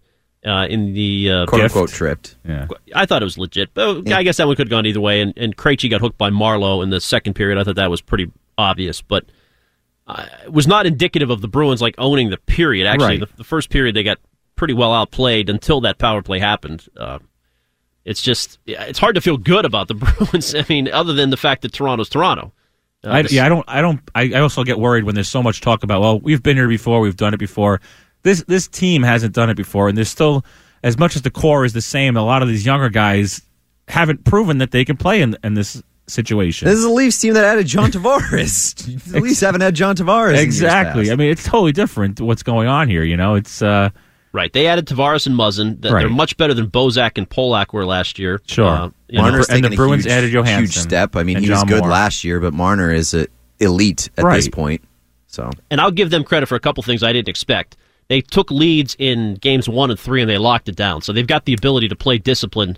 Uh, 0.45 0.67
in 0.69 0.93
the 0.93 1.31
uh, 1.31 1.45
quote 1.45 1.61
Gift. 1.61 1.75
unquote 1.75 1.89
tripped. 1.89 2.35
Yeah. 2.45 2.67
I 2.93 3.05
thought 3.05 3.21
it 3.21 3.25
was 3.25 3.37
legit, 3.37 3.73
but 3.73 4.11
I 4.11 4.23
guess 4.23 4.37
that 4.37 4.47
one 4.47 4.57
could 4.57 4.67
have 4.67 4.71
gone 4.71 4.85
either 4.85 4.99
way. 4.99 5.21
And, 5.21 5.33
and 5.37 5.55
Krejci 5.55 5.89
got 5.89 6.01
hooked 6.01 6.17
by 6.17 6.31
Marleau 6.31 6.83
in 6.83 6.89
the 6.89 6.99
second 6.99 7.35
period. 7.35 7.57
I 7.57 7.63
thought 7.63 7.75
that 7.77 7.89
was 7.89 8.01
pretty 8.01 8.29
obvious, 8.57 9.01
but 9.01 9.23
uh, 10.05 10.25
it 10.43 10.51
was 10.51 10.67
not 10.67 10.85
indicative 10.85 11.29
of 11.29 11.39
the 11.39 11.47
Bruins 11.47 11.81
like 11.81 11.95
owning 11.97 12.29
the 12.29 12.35
period. 12.37 12.87
Actually, 12.87 13.19
Right. 13.19 13.19
the, 13.21 13.37
the 13.37 13.43
first 13.45 13.69
period 13.69 13.95
they 13.95 14.03
got 14.03 14.17
pretty 14.57 14.73
well 14.73 14.91
outplayed 14.93 15.49
until 15.49 15.79
that 15.81 15.97
power 15.97 16.21
play 16.21 16.39
happened. 16.39 16.85
Uh, 16.97 17.19
it's 18.03 18.21
just 18.21 18.59
it's 18.65 18.99
hard 18.99 19.15
to 19.15 19.21
feel 19.21 19.37
good 19.37 19.63
about 19.63 19.87
the 19.87 19.93
Bruins. 19.95 20.53
I 20.53 20.65
mean, 20.67 20.89
other 20.89 21.13
than 21.13 21.29
the 21.29 21.37
fact 21.37 21.61
that 21.61 21.71
Toronto's 21.71 22.09
Toronto. 22.09 22.51
Uh, 23.01 23.09
I, 23.11 23.19
yeah, 23.29 23.45
I 23.45 23.49
don't. 23.49 23.65
I 23.67 23.81
don't. 23.81 24.01
I, 24.13 24.31
I 24.35 24.39
also 24.41 24.65
get 24.65 24.77
worried 24.77 25.05
when 25.05 25.15
there's 25.15 25.29
so 25.29 25.41
much 25.41 25.61
talk 25.61 25.83
about. 25.83 26.01
Well, 26.01 26.19
we've 26.19 26.43
been 26.43 26.57
here 26.57 26.67
before. 26.67 26.99
We've 26.99 27.15
done 27.15 27.33
it 27.33 27.37
before. 27.39 27.79
This 28.23 28.43
this 28.43 28.67
team 28.67 29.03
hasn't 29.03 29.33
done 29.33 29.49
it 29.49 29.55
before, 29.57 29.89
and 29.89 29.97
there's 29.97 30.09
still 30.09 30.45
as 30.83 30.97
much 30.97 31.15
as 31.15 31.21
the 31.21 31.31
core 31.31 31.65
is 31.65 31.73
the 31.73 31.81
same. 31.81 32.17
A 32.17 32.23
lot 32.23 32.41
of 32.41 32.47
these 32.47 32.65
younger 32.65 32.89
guys 32.89 33.41
haven't 33.87 34.23
proven 34.23 34.57
that 34.59 34.71
they 34.71 34.85
can 34.85 34.97
play 34.97 35.21
in 35.21 35.37
in 35.43 35.53
this 35.53 35.81
situation. 36.07 36.67
This 36.67 36.77
is 36.77 36.83
the 36.83 36.89
Leafs 36.89 37.19
team 37.19 37.33
that 37.35 37.43
added 37.45 37.67
John 37.67 37.91
Tavares. 37.91 38.75
the 39.11 39.19
Leafs 39.19 39.41
haven't 39.41 39.61
had 39.61 39.75
John 39.75 39.95
Tavares. 39.95 40.37
exactly. 40.37 41.11
I 41.11 41.15
mean, 41.15 41.29
it's 41.29 41.43
totally 41.43 41.71
different. 41.71 42.19
What's 42.19 42.43
going 42.43 42.67
on 42.67 42.89
here? 42.89 43.03
You 43.03 43.17
know, 43.17 43.35
it's 43.35 43.61
uh, 43.61 43.89
Right. 44.33 44.51
They 44.51 44.65
added 44.65 44.87
Tavares 44.87 45.27
and 45.27 45.35
Muzzin. 45.35 45.79
That 45.81 45.91
They're 45.91 46.09
much 46.09 46.37
better 46.37 46.55
than 46.55 46.67
Bozak 46.67 47.19
and 47.19 47.29
Polak 47.29 47.71
were 47.71 47.85
last 47.85 48.17
year. 48.17 48.41
Sure. 48.47 48.65
Uh, 48.67 48.89
you 49.07 49.21
know, 49.21 49.43
and 49.47 49.63
the 49.63 49.75
Bruins 49.75 50.05
huge, 50.05 50.11
added 50.11 50.31
Johansson 50.31 50.63
huge 50.63 50.75
step. 50.75 51.15
I 51.15 51.21
mean, 51.21 51.37
and 51.37 51.45
he 51.45 51.51
was 51.51 51.63
good 51.65 51.81
Moore. 51.81 51.89
last 51.89 52.23
year, 52.23 52.39
but 52.39 52.51
Marner 52.51 52.91
is 52.91 53.13
a 53.13 53.27
elite 53.59 54.09
at 54.17 54.29
this 54.33 54.49
point. 54.49 54.83
So 55.27 55.51
and 55.69 55.79
I'll 55.79 55.91
give 55.91 56.09
them 56.09 56.23
credit 56.23 56.47
for 56.47 56.55
a 56.55 56.59
couple 56.59 56.81
things 56.81 57.03
I 57.03 57.13
didn't 57.13 57.29
expect. 57.29 57.77
They 58.09 58.21
took 58.21 58.51
leads 58.51 58.95
in 58.99 59.35
games 59.35 59.67
one 59.69 59.89
and 59.91 59.99
three, 59.99 60.21
and 60.21 60.29
they 60.29 60.37
locked 60.37 60.67
it 60.69 60.75
down. 60.75 61.01
So 61.01 61.13
they've 61.13 61.25
got 61.27 61.45
the 61.45 61.53
ability 61.53 61.87
to 61.89 61.95
play 61.95 62.17
discipline 62.17 62.77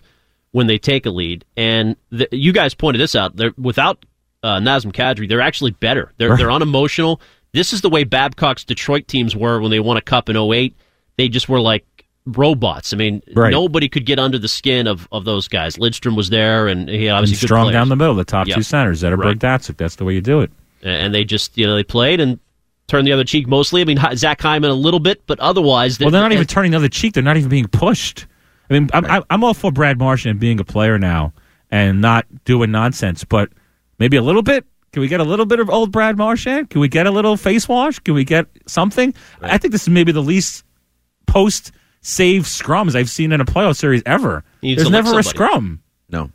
when 0.51 0.67
they 0.67 0.77
take 0.77 1.05
a 1.05 1.09
lead. 1.09 1.43
And 1.57 1.95
the, 2.11 2.27
you 2.31 2.51
guys 2.53 2.73
pointed 2.73 2.99
this 2.99 3.15
out. 3.15 3.35
They're 3.35 3.53
without 3.57 4.05
uh, 4.43 4.59
Nazem 4.59 4.91
Kadri, 4.93 5.27
they're 5.27 5.41
actually 5.41 5.71
better. 5.71 6.13
They're 6.17 6.29
Right. 6.29 6.37
they're 6.37 6.51
unemotional. 6.51 7.19
This 7.53 7.73
is 7.73 7.81
the 7.81 7.89
way 7.89 8.03
Babcock's 8.05 8.63
Detroit 8.63 9.07
teams 9.07 9.35
were 9.35 9.59
when 9.59 9.71
they 9.71 9.79
won 9.79 9.97
a 9.97 10.01
cup 10.01 10.29
in 10.29 10.37
08. 10.37 10.75
They 11.17 11.29
just 11.29 11.49
were 11.49 11.59
like 11.61 11.85
robots. 12.25 12.93
I 12.93 12.97
mean, 12.97 13.21
Right. 13.35 13.51
nobody 13.51 13.87
could 13.89 14.05
get 14.05 14.19
under 14.19 14.37
the 14.37 14.47
skin 14.47 14.87
of, 14.87 15.07
of 15.11 15.25
those 15.25 15.47
guys. 15.47 15.77
Lidstrom 15.77 16.15
was 16.15 16.29
there, 16.29 16.67
and 16.67 16.87
he 16.89 17.09
obviously 17.09 17.35
and 17.35 17.39
strong 17.47 17.71
down 17.71 17.89
the 17.89 17.95
middle, 17.95 18.13
the 18.15 18.23
top 18.25 18.47
Yeah. 18.47 18.55
two 18.55 18.61
centers. 18.61 19.01
Zetterberg, 19.03 19.23
Right. 19.25 19.39
Datsyuk. 19.39 19.77
That's 19.77 19.95
the 19.95 20.03
way 20.05 20.13
you 20.13 20.21
do 20.21 20.41
it. 20.41 20.51
and 20.83 21.15
they 21.15 21.23
just 21.23 21.57
you 21.57 21.65
know 21.65 21.73
they 21.75 21.83
played 21.83 22.19
and 22.19 22.39
turned 22.87 23.07
the 23.07 23.11
other 23.11 23.23
cheek 23.23 23.47
mostly. 23.47 23.81
I 23.81 23.85
mean 23.85 23.99
Zach 24.15 24.41
Hyman 24.41 24.69
a 24.69 24.73
little 24.75 24.99
bit, 24.99 25.25
but 25.27 25.39
otherwise, 25.39 25.99
Well, 25.99 26.11
they're 26.11 26.21
not 26.21 26.31
even 26.31 26.45
turning 26.47 26.71
the 26.71 26.77
other 26.77 26.89
cheek. 26.89 27.13
They're 27.13 27.23
not 27.23 27.37
even 27.37 27.49
being 27.49 27.67
pushed. 27.67 28.27
I 28.69 28.73
mean, 28.73 28.89
I'm, 28.93 29.05
I'm- 29.05 29.23
I'm 29.29 29.43
all 29.43 29.53
for 29.53 29.71
Brad 29.71 29.97
Marchand 29.99 30.39
being 30.39 30.59
a 30.59 30.63
player 30.63 30.97
now 30.97 31.33
and 31.71 32.01
not 32.01 32.25
doing 32.45 32.71
nonsense, 32.71 33.23
but 33.23 33.49
maybe 33.99 34.17
a 34.17 34.21
little 34.21 34.41
bit. 34.43 34.65
Can 34.91 35.01
we 35.01 35.07
get 35.07 35.19
a 35.19 35.23
little 35.25 35.45
bit 35.45 35.59
of 35.59 35.69
old 35.69 35.91
Brad 35.91 36.17
Marchand? 36.17 36.69
Can 36.69 36.79
we 36.79 36.87
get 36.87 37.05
a 37.05 37.11
little 37.11 37.35
face 37.37 37.67
wash? 37.67 37.99
Can 37.99 38.13
we 38.13 38.23
get 38.23 38.47
something? 38.65 39.13
I 39.41 39.57
think 39.57 39.71
this 39.73 39.81
is 39.83 39.89
maybe 39.89 40.11
the 40.13 40.21
least 40.23 40.63
post 41.27 41.71
save 42.01 42.43
scrums 42.43 42.95
I've 42.95 43.09
seen 43.09 43.31
in 43.31 43.41
a 43.41 43.45
playoff 43.45 43.75
series 43.75 44.03
ever. 44.05 44.43
There's 44.61 44.89
never 44.89 45.19
a 45.19 45.23
scrum. 45.23 45.81
no, 46.09 46.29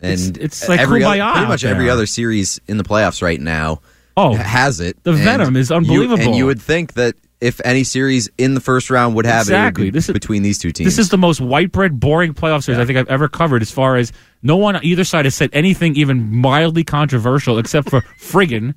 and 0.00 0.12
It's- 0.12 0.32
it's 0.40 0.68
like 0.68 0.80
every 0.80 1.04
other, 1.04 1.32
pretty 1.32 1.48
much 1.48 1.64
every 1.64 1.90
other 1.90 2.06
series 2.06 2.60
in 2.66 2.76
the 2.78 2.84
playoffs 2.84 3.20
right 3.22 3.40
now. 3.40 3.80
Oh, 4.16 4.34
has 4.34 4.80
it. 4.80 5.02
the 5.04 5.12
venom 5.12 5.56
is 5.56 5.70
you- 5.70 5.76
unbelievable. 5.76 6.22
and 6.22 6.34
you 6.34 6.46
would 6.46 6.60
think 6.60 6.94
that 6.94 7.14
if 7.40 7.60
any 7.64 7.84
series 7.84 8.30
in 8.38 8.54
the 8.54 8.60
first 8.60 8.88
round 8.88 9.14
would 9.14 9.26
have 9.26 9.48
it, 9.48 9.52
it, 9.52 9.56
Exactly. 9.56 9.90
This 9.90 10.06
between 10.10 10.42
these 10.42 10.58
two 10.58 10.72
teams. 10.72 10.86
This 10.86 10.98
is 10.98 11.10
the 11.10 11.18
most 11.18 11.38
white 11.40 11.70
bread, 11.70 12.00
boring 12.00 12.32
playoff 12.32 12.64
series 12.64 12.78
I 12.80 12.86
think 12.86 12.98
I've 12.98 13.08
ever 13.08 13.28
covered. 13.28 13.60
As 13.60 13.70
far 13.70 13.96
as 13.96 14.12
no 14.42 14.56
one 14.56 14.74
on 14.74 14.82
either 14.84 15.04
side 15.04 15.26
has 15.26 15.34
said 15.34 15.50
anything 15.52 15.96
even 15.96 16.34
mildly 16.34 16.82
controversial, 16.82 17.58
except 17.58 17.90
for 17.90 18.00
friggin. 18.20 18.74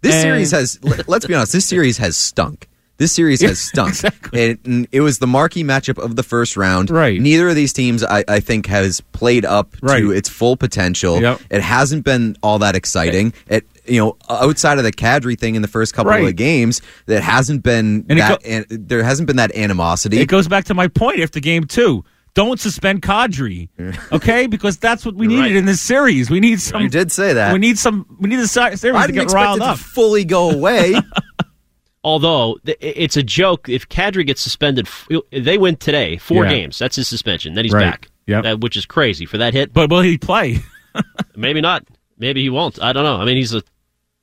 This 0.00 0.14
And- 0.14 0.22
series 0.22 0.50
has. 0.52 0.78
let- 0.82 1.08
Let's 1.08 1.26
be 1.26 1.34
honest. 1.34 1.52
This 1.52 1.66
series 1.66 1.98
has 1.98 2.16
stunk. 2.16 2.68
This 2.98 3.10
series 3.12 3.40
has 3.40 3.58
stunk. 3.68 3.90
exactly. 3.90 4.40
It, 4.42 4.88
it 4.92 5.00
was 5.00 5.18
the 5.18 5.26
marquee 5.26 5.64
matchup 5.64 5.98
of 6.02 6.14
the 6.14 6.22
first 6.22 6.56
round. 6.56 6.90
Right. 6.90 7.20
Neither 7.20 7.48
of 7.48 7.56
these 7.56 7.72
teams, 7.72 8.04
I, 8.04 8.22
I 8.28 8.38
think, 8.40 8.66
has 8.66 9.00
played 9.12 9.44
up 9.44 9.74
Right. 9.82 10.00
to 10.00 10.12
its 10.12 10.28
full 10.28 10.56
potential. 10.56 11.20
Yep. 11.20 11.40
It 11.50 11.62
hasn't 11.62 12.04
been 12.04 12.36
all 12.44 12.60
that 12.60 12.76
exciting. 12.76 13.32
Eh. 13.50 13.56
It, 13.56 13.66
you 13.88 13.98
know, 14.00 14.16
outside 14.28 14.78
of 14.78 14.84
the 14.84 14.92
Kadri 14.92 15.38
thing 15.38 15.54
in 15.54 15.62
the 15.62 15.68
first 15.68 15.94
couple 15.94 16.10
Right. 16.10 16.24
of 16.28 16.36
games, 16.36 16.82
that 17.06 17.22
hasn't 17.22 17.62
been 17.62 18.04
And 18.08 18.18
it 18.18 18.22
that. 18.22 18.42
go- 18.42 18.48
and 18.50 18.66
there 18.68 19.02
hasn't 19.02 19.26
been 19.26 19.36
that 19.36 19.54
animosity. 19.56 20.18
It 20.20 20.26
goes 20.26 20.46
back 20.48 20.64
to 20.66 20.74
my 20.74 20.88
point 20.88 21.20
after 21.20 21.40
game 21.40 21.64
two. 21.64 22.04
Don't 22.34 22.60
suspend 22.60 23.02
Kadri, 23.02 23.68
okay? 24.12 24.46
Because 24.46 24.76
that's 24.76 25.04
what 25.04 25.16
we 25.16 25.26
You're 25.26 25.42
needed 25.42 25.54
right. 25.54 25.56
in 25.56 25.64
this 25.64 25.80
series. 25.80 26.30
We 26.30 26.38
need 26.38 26.60
some. 26.60 26.82
you 26.82 26.88
did 26.88 27.10
say 27.10 27.32
that. 27.32 27.52
We 27.52 27.58
need 27.58 27.78
some. 27.78 28.06
We 28.20 28.28
need 28.28 28.36
the 28.36 28.46
series 28.46 28.84
I 28.84 29.06
to 29.06 29.12
didn't 29.12 29.28
get 29.28 29.34
riled 29.34 29.60
up. 29.60 29.76
to 29.76 29.82
fully 29.82 30.24
go 30.24 30.50
away. 30.50 30.94
Although 32.04 32.58
it's 32.64 33.16
a 33.16 33.22
joke 33.24 33.68
if 33.68 33.88
Kadri 33.88 34.24
gets 34.24 34.40
suspended, 34.40 34.88
they 35.32 35.58
win 35.58 35.76
today, 35.76 36.16
four 36.16 36.44
Yeah. 36.44 36.50
games. 36.50 36.78
That's 36.78 36.94
his 36.96 37.08
suspension. 37.08 37.54
Then 37.54 37.64
he's 37.64 37.72
Right. 37.74 37.90
back. 37.90 38.08
Yep. 38.28 38.42
That- 38.44 38.60
which 38.60 38.76
is 38.76 38.86
crazy 38.86 39.26
for 39.26 39.38
that 39.38 39.52
hit. 39.52 39.72
but 39.74 39.90
will 39.90 40.02
he 40.02 40.16
play? 40.16 40.60
Maybe 41.36 41.60
not. 41.60 41.84
Maybe 42.18 42.42
he 42.42 42.50
won't. 42.50 42.80
I 42.80 42.92
don't 42.92 43.04
know. 43.04 43.16
I 43.16 43.24
mean, 43.24 43.36
he's 43.36 43.52
a 43.52 43.62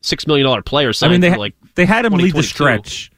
six 0.05 0.27
million 0.27 0.45
dollar 0.45 0.61
player. 0.61 0.91
I 1.01 1.07
mean, 1.07 1.21
they 1.21 1.35
like 1.35 1.55
they 1.75 1.85
had 1.85 2.05
him 2.05 2.13
lead 2.13 2.33
the 2.35 2.43
stretch 2.43 3.11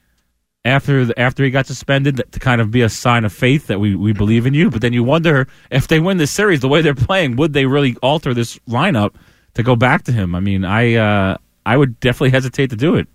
after 0.65 1.05
the, 1.05 1.19
after 1.19 1.43
he 1.43 1.49
got 1.49 1.65
suspended 1.65 2.21
to 2.31 2.39
kind 2.39 2.59
of 2.61 2.71
be 2.71 2.81
a 2.81 2.89
sign 2.89 3.23
of 3.25 3.31
faith 3.31 3.67
that 3.67 3.79
we, 3.79 3.95
we 3.95 4.11
believe 4.13 4.45
in 4.45 4.53
you. 4.53 4.69
But 4.69 4.81
then 4.81 4.93
you 4.93 5.03
wonder 5.03 5.47
if 5.71 5.87
they 5.87 5.99
win 5.99 6.17
this 6.17 6.31
series 6.31 6.59
the 6.59 6.67
way 6.67 6.81
they're 6.81 6.95
playing, 6.95 7.35
would 7.37 7.53
they 7.53 7.65
really 7.65 7.95
alter 8.01 8.33
this 8.33 8.57
lineup 8.67 9.15
to 9.53 9.63
go 9.63 9.75
back 9.75 10.03
to 10.03 10.11
him? 10.11 10.35
I 10.35 10.39
mean, 10.39 10.65
I 10.65 10.95
uh, 10.95 11.37
I 11.65 11.77
would 11.77 11.99
definitely 11.99 12.31
hesitate 12.31 12.69
to 12.71 12.75
do 12.75 12.95
it. 12.95 13.07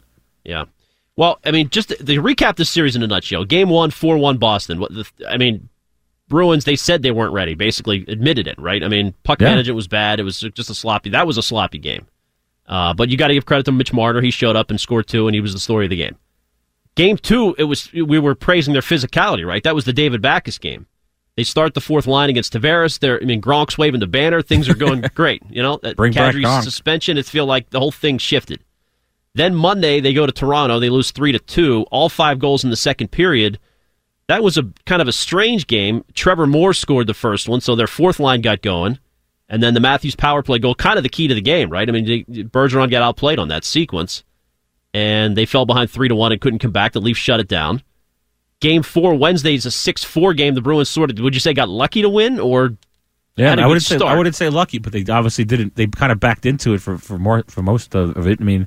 Yeah. 0.45 0.65
Well, 1.17 1.39
I 1.45 1.51
mean, 1.51 1.69
just 1.69 1.91
to, 1.91 1.97
to 1.97 2.23
recap 2.23 2.57
this 2.57 2.71
series 2.71 2.97
in 2.97 3.03
a 3.03 3.07
nutshell. 3.07 3.45
Game 3.45 3.69
one, 3.69 3.91
4 3.91 4.17
1 4.17 4.39
Boston. 4.39 4.81
What 4.81 4.95
the, 4.95 5.05
I 5.29 5.37
mean, 5.37 5.69
Bruins, 6.29 6.65
they 6.65 6.75
said 6.77 7.03
they 7.03 7.11
weren't 7.11 7.35
ready, 7.35 7.55
basically 7.55 8.07
admitted 8.09 8.47
it, 8.47 8.59
right? 8.59 8.83
I 8.83 8.89
mean, 8.89 9.13
puck 9.23 9.41
Yeah. 9.41 9.51
management 9.51 9.77
was 9.77 9.87
bad. 9.89 10.21
It 10.21 10.23
was 10.23 10.41
just 10.41 10.71
a 10.71 10.75
sloppy, 10.75 11.11
that 11.11 11.27
was 11.27 11.37
a 11.37 11.43
sloppy 11.43 11.77
game. 11.79 12.07
Uh, 12.67 12.95
but 12.95 13.09
you 13.09 13.17
got 13.17 13.29
to 13.29 13.35
give 13.35 13.45
credit 13.47 13.65
to 13.65 13.73
Mitch 13.73 13.93
Marner. 13.93 14.21
He 14.21 14.31
showed 14.31 14.57
up 14.57 14.71
and 14.71 14.81
scored 14.81 15.07
two, 15.07 15.27
and 15.27 15.35
he 15.35 15.41
was 15.41 15.53
the 15.53 15.59
story 15.59 15.87
of 15.87 15.91
the 15.91 15.97
game. 15.97 16.17
Game 16.95 17.17
two, 17.17 17.55
it 17.59 17.65
was 17.65 17.91
we 17.93 18.19
were 18.19 18.35
praising 18.35 18.73
their 18.73 18.83
physicality, 18.83 19.47
right? 19.47 19.63
That 19.63 19.75
was 19.75 19.85
the 19.85 19.93
David 19.93 20.21
Backes 20.23 20.59
game. 20.59 20.87
They 21.37 21.45
start 21.45 21.73
the 21.73 21.81
fourth 21.81 22.07
line 22.07 22.29
against 22.29 22.53
Tavares. 22.53 22.99
They're, 22.99 23.19
I 23.21 23.25
mean, 23.25 23.41
Gronk's 23.41 23.79
waving 23.79 24.01
the 24.01 24.07
banner. 24.07 24.43
Things 24.43 24.69
are 24.69 24.75
going 24.75 25.01
great. 25.15 25.43
You 25.49 25.63
know, 25.63 25.79
that 25.83 25.97
Bring 25.97 26.13
back 26.13 26.35
Kadri's 26.35 26.45
Gronk. 26.45 26.63
suspension. 26.63 27.17
It 27.17 27.25
feel 27.25 27.47
like 27.47 27.71
the 27.71 27.81
whole 27.81 27.91
thing 27.91 28.19
shifted. 28.19 28.63
Then 29.35 29.55
Monday 29.55 30.01
they 30.01 30.13
go 30.13 30.27
to 30.27 30.33
Toronto. 30.33 30.79
They 30.79 30.91
lose 30.91 31.11
three 31.11 31.33
to 31.33 31.39
two. 31.39 31.87
All 31.91 32.11
five 32.11 32.39
goals 32.39 32.65
in 32.65 32.71
the 32.71 32.77
second 32.77 33.09
period. 33.11 33.59
That 34.29 34.43
was 34.43 34.59
a 34.59 34.71
kind 34.85 35.01
of 35.01 35.09
a 35.09 35.13
strange 35.13 35.67
game. 35.67 36.05
Trevor 36.13 36.47
Moore 36.47 36.75
scored 36.75 37.07
the 37.07 37.15
first 37.15 37.49
one, 37.49 37.61
so 37.63 37.75
their 37.75 37.87
fourth 37.87 38.21
line 38.21 38.43
got 38.43 38.61
going, 38.61 38.99
and 39.53 39.63
then 39.63 39.75
the 39.75 39.81
Matthews 39.81 40.17
power 40.17 40.43
play 40.43 40.59
goal, 40.59 40.75
kind 40.75 40.97
of 40.97 41.03
the 41.03 41.11
key 41.11 41.29
to 41.29 41.35
the 41.35 41.43
game, 41.43 41.69
right? 41.69 41.87
I 41.87 41.93
mean, 41.93 42.07
Bergeron 42.07 42.91
got 42.91 43.03
outplayed 43.03 43.39
on 43.39 43.49
that 43.49 43.65
sequence, 43.65 44.25
and 44.95 45.37
they 45.37 45.45
fell 45.45 45.67
behind 45.67 45.91
three 45.91 46.09
to 46.09 46.15
one 46.17 46.33
and 46.33 46.41
couldn't 46.41 46.61
come 46.61 46.73
back. 46.73 46.93
The 46.93 47.03
Leafs 47.03 47.21
shut 47.21 47.39
it 47.39 47.49
down. 47.49 47.83
Game 48.61 48.83
four 48.83 49.15
Wednesday 49.15 49.55
is 49.55 49.67
a 49.67 49.71
six 49.71 50.03
four 50.03 50.33
game. 50.33 50.55
The 50.55 50.63
Bruins 50.63 50.89
sort 50.89 51.11
of 51.11 51.19
would 51.19 51.35
you 51.35 51.41
say 51.41 51.53
got 51.53 51.69
lucky 51.69 52.01
to 52.01 52.09
win 52.09 52.41
or 52.41 52.77
Yeah, 53.37 53.53
I 53.59 53.67
wouldn't 53.67 53.83
say 53.83 53.99
I 53.99 54.17
wouldn't 54.17 54.37
say 54.37 54.49
lucky, 54.49 54.79
but 54.79 54.93
they 54.93 55.05
obviously 55.13 55.45
didn't. 55.45 55.77
They 55.77 55.87
kind 55.87 56.13
of 56.13 56.19
backed 56.19 56.47
into 56.47 56.73
it 56.73 56.81
for 56.81 56.97
for 56.97 57.19
more 57.19 57.45
for 57.49 57.63
most 57.63 57.95
of 57.95 58.27
it. 58.27 58.41
I 58.41 58.45
mean, 58.45 58.67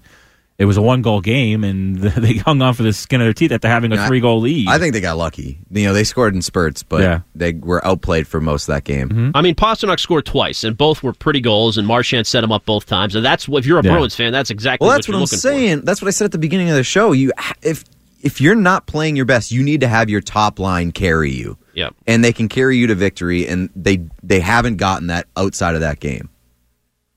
it 0.57 0.65
was 0.65 0.77
a 0.77 0.81
one 0.81 1.01
goal 1.01 1.19
game, 1.21 1.63
and 1.63 1.97
they 2.01 2.35
hung 2.35 2.62
on 2.62 2.74
for 2.74 2.83
the 2.83 2.93
skin 2.93 3.19
of 3.21 3.25
their 3.25 3.33
teeth 3.33 3.51
after 3.51 3.67
having 3.67 3.91
a 3.91 4.07
three 4.07 4.19
goal 4.21 4.39
lead. 4.39 4.67
I 4.69 4.79
think 4.79 4.93
they 4.93 5.01
got 5.01 5.17
lucky. 5.17 5.59
You 5.69 5.85
know, 5.85 5.93
they 5.93 6.03
scored 6.05 6.33
in 6.33 6.41
spurts, 6.41 6.81
but 6.83 7.01
Yeah. 7.01 7.19
they 7.35 7.53
were 7.53 7.85
outplayed 7.85 8.27
for 8.27 8.39
most 8.39 8.69
of 8.69 8.75
that 8.75 8.83
game. 8.85 9.09
Mm-hmm. 9.09 9.31
I 9.35 9.41
mean, 9.41 9.55
Pastrnak 9.55 10.00
scored 10.00 10.25
twice, 10.25 10.63
and 10.63 10.77
both 10.77 11.03
were 11.03 11.12
pretty 11.13 11.41
goals, 11.41 11.77
and 11.77 11.85
Marchand 11.88 12.25
set 12.27 12.43
him 12.43 12.51
up 12.53 12.65
both 12.65 12.85
times. 12.85 13.15
And 13.15 13.25
that's 13.25 13.47
if 13.50 13.65
you're 13.65 13.79
a 13.79 13.83
Yeah. 13.83 13.91
Bruins 13.91 14.15
fan, 14.15 14.31
that's 14.31 14.50
exactly 14.50 14.85
Well, 14.85 14.93
what 14.93 14.97
that's 15.00 15.07
you're 15.07 15.15
what 15.15 15.17
I'm 15.17 15.21
looking 15.24 15.39
saying. 15.39 15.81
That's 15.81 16.01
what 16.01 16.07
I 16.07 16.12
said 16.12 16.25
at 16.25 16.31
the 16.31 16.38
beginning 16.38 16.69
of 16.69 16.75
the 16.75 16.83
show. 16.83 17.12
You, 17.12 17.31
if 17.62 17.83
if 18.21 18.39
you're 18.41 18.55
not 18.55 18.88
playing 18.88 19.15
your 19.15 19.25
best, 19.25 19.51
you 19.51 19.62
need 19.62 19.81
to 19.81 19.88
have 19.88 20.09
your 20.09 20.21
top 20.21 20.57
line 20.57 20.91
carry 20.91 21.31
you. 21.31 21.55
for. 21.55 21.79
Yep. 21.79 21.93
and 22.07 22.24
they 22.24 22.31
can 22.31 22.47
carry 22.47 22.77
you 22.77 22.88
to 22.88 22.95
victory. 22.95 23.45
And 23.47 23.69
they 23.75 24.00
they 24.24 24.39
haven't 24.39 24.77
gotten 24.77 25.07
that 25.07 25.27
outside 25.35 25.75
of 25.75 25.81
that 25.81 26.00
game. 26.00 26.29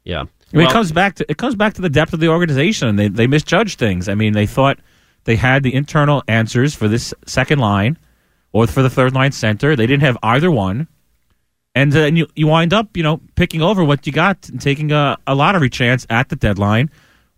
Yeah. 0.04 0.24
I 0.52 0.56
mean, 0.56 0.64
Well, 0.64 0.70
it 0.70 0.72
comes 0.72 0.92
back 0.92 1.14
to 1.16 1.30
it 1.30 1.36
comes 1.36 1.54
back 1.54 1.74
to 1.74 1.82
the 1.82 1.90
depth 1.90 2.12
of 2.12 2.20
the 2.20 2.28
organization. 2.28 2.96
They 2.96 3.08
they 3.08 3.26
misjudged 3.26 3.78
things. 3.78 4.08
I 4.08 4.14
mean, 4.14 4.32
they 4.32 4.46
thought 4.46 4.78
they 5.24 5.36
had 5.36 5.62
the 5.62 5.74
internal 5.74 6.22
answers 6.26 6.74
for 6.74 6.88
this 6.88 7.12
second 7.26 7.58
line 7.58 7.98
or 8.52 8.66
for 8.66 8.82
the 8.82 8.90
third 8.90 9.14
line 9.14 9.32
center. 9.32 9.76
They 9.76 9.86
didn't 9.86 10.02
have 10.02 10.16
either 10.22 10.50
one, 10.50 10.88
and 11.74 11.92
then 11.92 12.16
you 12.16 12.28
you 12.34 12.46
wind 12.46 12.72
up 12.72 12.96
you 12.96 13.02
know 13.02 13.20
picking 13.34 13.60
over 13.60 13.84
what 13.84 14.06
you 14.06 14.12
got 14.12 14.48
and 14.48 14.60
taking 14.60 14.90
a, 14.90 15.18
a 15.26 15.34
lottery 15.34 15.68
chance 15.68 16.06
at 16.08 16.30
the 16.30 16.36
deadline 16.36 16.90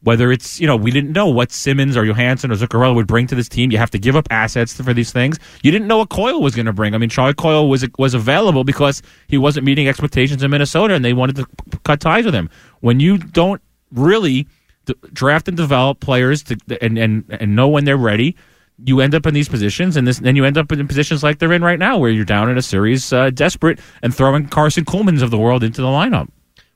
Whether 0.02 0.32
it's, 0.32 0.58
you 0.58 0.66
know, 0.66 0.76
we 0.76 0.90
didn't 0.90 1.12
know 1.12 1.26
what 1.26 1.52
Simmonds 1.52 1.94
or 1.94 2.04
Johansson 2.06 2.50
or 2.50 2.54
Zuccarello 2.54 2.94
would 2.94 3.06
bring 3.06 3.26
to 3.26 3.34
this 3.34 3.50
team. 3.50 3.70
You 3.70 3.76
have 3.76 3.90
to 3.90 3.98
give 3.98 4.16
up 4.16 4.26
assets 4.30 4.72
for 4.72 4.94
these 4.94 5.12
things. 5.12 5.38
You 5.62 5.70
didn't 5.70 5.88
know 5.88 5.98
what 5.98 6.08
Coyle 6.08 6.40
was 6.40 6.54
going 6.54 6.66
to 6.66 6.72
bring. 6.72 6.94
I 6.94 6.98
mean, 6.98 7.10
Charlie 7.10 7.34
Coyle 7.34 7.68
was 7.68 7.86
was 7.98 8.14
available 8.14 8.64
because 8.64 9.02
he 9.28 9.36
wasn't 9.36 9.66
meeting 9.66 9.88
expectations 9.88 10.42
in 10.42 10.50
Minnesota, 10.50 10.94
and 10.94 11.04
they 11.04 11.12
wanted 11.12 11.36
to 11.36 11.46
cut 11.84 12.00
ties 12.00 12.24
with 12.24 12.34
him. 12.34 12.48
When 12.80 12.98
you 12.98 13.18
don't 13.18 13.60
really 13.92 14.46
draft 15.12 15.48
and 15.48 15.56
develop 15.56 16.00
players 16.00 16.42
to, 16.44 16.56
and, 16.80 16.98
and 16.98 17.24
and 17.28 17.54
know 17.54 17.68
when 17.68 17.84
they're 17.84 17.96
ready, 17.96 18.36
you 18.84 19.00
end 19.00 19.14
up 19.14 19.26
in 19.26 19.34
these 19.34 19.48
positions, 19.48 19.96
and 19.96 20.08
then 20.08 20.36
you 20.36 20.44
end 20.44 20.56
up 20.56 20.72
in 20.72 20.88
positions 20.88 21.22
like 21.22 21.38
they're 21.38 21.52
in 21.52 21.62
right 21.62 21.78
now, 21.78 21.98
where 21.98 22.10
you're 22.10 22.24
down 22.24 22.48
in 22.48 22.56
a 22.56 22.62
series, 22.62 23.12
uh, 23.12 23.30
desperate, 23.30 23.78
and 24.02 24.14
throwing 24.14 24.48
Karson 24.48 24.84
Kuhlmans 24.84 25.22
of 25.22 25.30
the 25.30 25.38
world 25.38 25.62
into 25.62 25.82
the 25.82 25.88
lineup. 25.88 26.28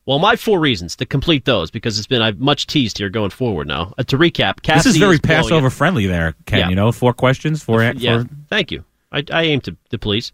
Well, 0.06 0.18
my 0.18 0.36
four 0.36 0.60
reasons 0.60 0.96
to 0.96 1.06
complete 1.06 1.44
those 1.46 1.70
because 1.70 1.98
it's 1.98 2.06
been 2.06 2.20
I've 2.20 2.38
much 2.38 2.66
teased 2.66 2.98
here 2.98 3.08
going 3.08 3.30
forward 3.30 3.66
now. 3.66 3.94
Uh, 3.96 4.02
to 4.04 4.18
recap, 4.18 4.62
Cassidy 4.62 4.88
this 4.90 4.94
is 4.94 4.96
very 4.98 5.14
is 5.14 5.20
Passover 5.20 5.70
friendly 5.70 6.06
there, 6.06 6.34
Ken. 6.46 6.58
Yeah. 6.58 6.68
You 6.68 6.74
know, 6.76 6.92
four 6.92 7.14
questions, 7.14 7.62
four. 7.62 7.82
Yeah, 7.82 8.18
four- 8.22 8.28
thank 8.50 8.70
you. 8.70 8.84
I, 9.10 9.24
I 9.32 9.42
aim 9.44 9.60
to, 9.62 9.76
to 9.90 9.98
please. 9.98 10.32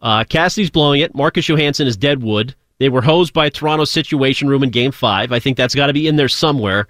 Uh, 0.00 0.24
Cassidy's 0.24 0.70
blowing 0.70 1.00
it. 1.02 1.14
Marcus 1.14 1.46
Johansson 1.48 1.86
is 1.86 1.96
dead 1.96 2.22
wood. 2.22 2.54
They 2.78 2.88
were 2.88 3.02
hosed 3.02 3.32
by 3.32 3.48
Toronto's 3.50 3.90
Situation 3.90 4.48
Room 4.48 4.62
in 4.62 4.70
Game 4.70 4.92
Five. 4.92 5.30
I 5.30 5.38
think 5.40 5.56
that's 5.56 5.74
got 5.74 5.86
to 5.88 5.92
be 5.92 6.08
in 6.08 6.16
there 6.16 6.28
somewhere. 6.28 6.88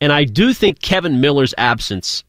And 0.00 0.12
I 0.12 0.24
do 0.24 0.52
think 0.52 0.80
Kevan 0.80 1.20
Miller's 1.20 1.54
absence 1.58 2.22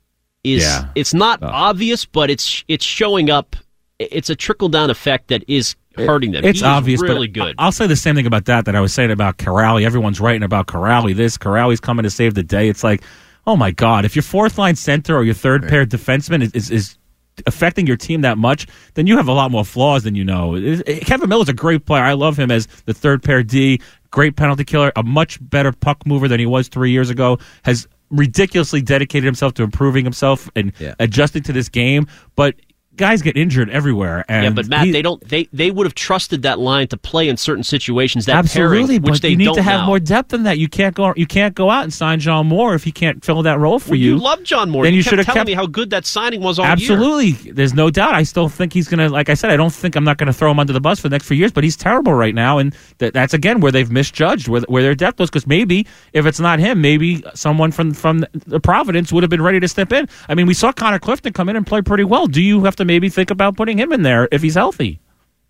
is 0.43 0.63
Yeah. 0.63 0.87
it's 0.95 1.13
not 1.13 1.39
Oh. 1.41 1.47
obvious, 1.47 2.05
but 2.05 2.29
it's 2.29 2.63
it's 2.67 2.85
showing 2.85 3.29
up. 3.29 3.55
It's 3.99 4.29
a 4.29 4.35
trickle 4.35 4.69
down 4.69 4.89
effect 4.89 5.27
that 5.27 5.43
is 5.47 5.75
hurting 5.95 6.31
them. 6.31 6.43
It's 6.43 6.59
He 6.61 6.65
obvious, 6.65 7.01
really 7.01 7.27
but 7.27 7.33
good. 7.45 7.55
I'll 7.59 7.71
say 7.71 7.85
the 7.87 7.95
same 7.95 8.15
thing 8.15 8.25
about 8.25 8.45
that 8.45 8.65
that 8.65 8.75
I 8.75 8.79
was 8.81 8.93
saying 8.93 9.11
about 9.11 9.37
Kuraly. 9.37 9.85
Everyone's 9.85 10.19
writing 10.19 10.43
about 10.43 10.67
Kuraly. 10.67 11.15
This 11.15 11.37
Kuraly's 11.37 11.79
coming 11.79 12.03
to 12.03 12.09
save 12.09 12.33
the 12.33 12.43
day. 12.43 12.67
It's 12.69 12.83
like, 12.83 13.03
oh 13.45 13.55
my 13.55 13.71
god, 13.71 14.03
if 14.05 14.15
your 14.15 14.23
fourth 14.23 14.57
line 14.57 14.75
center 14.75 15.15
or 15.15 15.23
your 15.23 15.35
third 15.35 15.67
pair 15.67 15.85
defenseman 15.85 16.41
is, 16.41 16.51
is, 16.53 16.71
is 16.71 16.97
affecting 17.45 17.85
your 17.85 17.97
team 17.97 18.21
that 18.21 18.37
much, 18.37 18.65
then 18.95 19.05
you 19.05 19.15
have 19.17 19.27
a 19.27 19.31
lot 19.33 19.51
more 19.51 19.63
flaws 19.65 20.03
than 20.03 20.15
you 20.15 20.23
know. 20.23 20.55
It- 20.55 20.81
it- 20.87 21.05
Kevan 21.05 21.29
Miller's 21.29 21.49
a 21.49 21.53
great 21.53 21.85
player. 21.85 22.03
I 22.03 22.13
love 22.13 22.37
him 22.37 22.49
as 22.49 22.65
the 22.85 22.93
third 22.93 23.21
pair 23.21 23.43
D. 23.43 23.79
Great 24.11 24.35
penalty 24.35 24.63
killer, 24.63 24.91
a 24.95 25.03
much 25.03 25.37
better 25.49 25.71
puck 25.71 26.05
mover 26.05 26.27
than 26.27 26.39
he 26.39 26.45
was 26.45 26.67
three 26.67 26.91
years 26.91 27.09
ago. 27.11 27.37
Has 27.63 27.87
ridiculously 28.09 28.81
dedicated 28.81 29.25
himself 29.25 29.53
to 29.55 29.63
improving 29.63 30.03
himself 30.03 30.49
and 30.55 30.71
Yeah. 30.79 30.93
adjusting 30.99 31.43
to 31.43 31.53
this 31.53 31.69
game, 31.69 32.07
but. 32.35 32.55
Guys 32.95 33.23
get 33.23 33.35
injured 33.35 33.71
everywhere, 33.71 34.23
and 34.29 34.43
yeah, 34.43 34.49
but 34.51 34.67
Matt, 34.67 34.85
he- 34.85 34.91
they 34.91 35.01
don't. 35.01 35.19
They 35.27 35.49
they 35.51 35.71
would 35.71 35.87
have 35.87 35.95
trusted 35.95 36.43
that 36.43 36.59
line 36.59 36.87
to 36.89 36.97
play 36.97 37.27
in 37.27 37.37
certain 37.37 37.63
situations. 37.63 38.27
That 38.27 38.35
Absolutely, 38.35 38.99
pairing, 38.99 39.01
which 39.11 39.21
they 39.21 39.29
you 39.29 39.37
need 39.37 39.53
to 39.55 39.63
have 39.63 39.79
now. 39.81 39.85
more 39.87 39.99
depth 39.99 40.29
than 40.29 40.43
that. 40.43 40.59
You 40.59 40.67
can't 40.69 40.93
go. 40.93 41.11
You 41.15 41.25
can't 41.25 41.55
go 41.55 41.71
out 41.71 41.83
and 41.85 41.91
sign 41.91 42.19
John 42.19 42.45
Moore 42.45 42.75
if 42.75 42.83
he 42.83 42.91
can't 42.91 43.25
fill 43.25 43.41
that 43.41 43.57
role 43.59 43.79
for 43.79 43.91
Well, 43.91 43.99
you. 43.99 44.11
you 44.11 44.17
love 44.19 44.43
John 44.43 44.69
Moore. 44.69 44.83
Then 44.83 44.93
you, 44.93 44.97
you 44.97 45.01
should 45.03 45.17
have 45.17 45.25
kept- 45.25 45.47
me 45.47 45.53
how 45.55 45.65
good 45.65 45.89
that 45.89 46.05
signing 46.05 46.41
was 46.41 46.59
all 46.59 46.65
year. 46.65 46.71
Absolutely, 46.73 47.31
there's 47.51 47.73
no 47.73 47.89
doubt. 47.89 48.13
I 48.13 48.21
still 48.21 48.47
think 48.47 48.73
he's 48.73 48.87
gonna. 48.87 49.09
Like 49.09 49.27
I 49.27 49.33
said, 49.33 49.49
I 49.49 49.57
don't 49.57 49.73
think 49.73 49.95
I'm 49.95 50.03
not 50.03 50.17
gonna 50.19 50.31
throw 50.33 50.51
him 50.51 50.59
under 50.59 50.73
the 50.73 50.81
bus 50.81 50.99
for 50.99 51.09
the 51.09 51.13
next 51.15 51.27
few 51.27 51.35
years. 51.37 51.51
But 51.51 51.63
he's 51.63 51.75
terrible 51.75 52.13
right 52.13 52.35
now, 52.35 52.59
and 52.59 52.75
that, 52.99 53.13
that's 53.15 53.33
again 53.33 53.59
where 53.59 53.71
they've 53.71 53.89
misjudged 53.89 54.47
where, 54.47 54.61
where 54.67 54.83
their 54.83 54.93
depth 54.93 55.19
was. 55.19 55.31
Because 55.31 55.47
maybe 55.47 55.87
if 56.13 56.27
it's 56.27 56.39
not 56.39 56.59
him, 56.59 56.79
maybe 56.79 57.23
someone 57.33 57.71
from 57.71 57.91
from 57.93 58.23
the 58.45 58.59
Providence 58.59 59.11
would 59.11 59.23
have 59.23 59.31
been 59.31 59.41
ready 59.41 59.59
to 59.59 59.67
step 59.67 59.91
in. 59.91 60.07
I 60.29 60.35
mean, 60.35 60.45
we 60.45 60.53
saw 60.53 60.71
Connor 60.71 60.99
Clifton 60.99 61.33
come 61.33 61.49
in 61.49 61.55
and 61.55 61.65
play 61.65 61.81
pretty 61.81 62.03
well. 62.03 62.27
Do 62.27 62.39
you 62.41 62.63
have 62.65 62.75
to 62.75 62.82
maybe 62.85 63.09
think 63.09 63.31
about 63.31 63.55
putting 63.55 63.77
him 63.77 63.91
in 63.91 64.01
there 64.01 64.27
if 64.31 64.41
he's 64.41 64.55
healthy? 64.55 64.99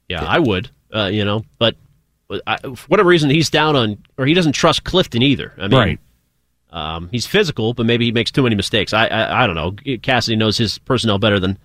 Yeah, 0.09 0.23
I 0.23 0.39
would. 0.39 0.69
Uh, 0.93 1.05
you 1.05 1.25
know, 1.25 1.43
but 1.57 1.75
but 2.27 2.41
I, 2.45 2.57
for 2.57 2.87
whatever 2.87 3.09
reason, 3.09 3.29
he's 3.29 3.49
down 3.49 3.75
on, 3.75 3.97
or 4.17 4.25
he 4.25 4.33
doesn't 4.33 4.53
trust 4.53 4.83
Clifton 4.83 5.21
either. 5.21 5.53
I 5.57 5.67
mean, 5.67 5.71
Right. 5.79 5.99
Um, 6.71 7.09
he's 7.11 7.27
physical, 7.27 7.73
but 7.75 7.85
maybe 7.85 8.05
he 8.05 8.11
makes 8.11 8.31
too 8.31 8.41
many 8.41 8.55
mistakes. 8.55 8.93
I, 8.93 9.05
I 9.05 9.43
I 9.43 9.47
don't 9.47 9.55
know. 9.55 9.97
Cassidy 9.99 10.35
knows 10.35 10.57
his 10.57 10.79
personnel 10.79 11.19
better 11.19 11.39
than 11.39 11.59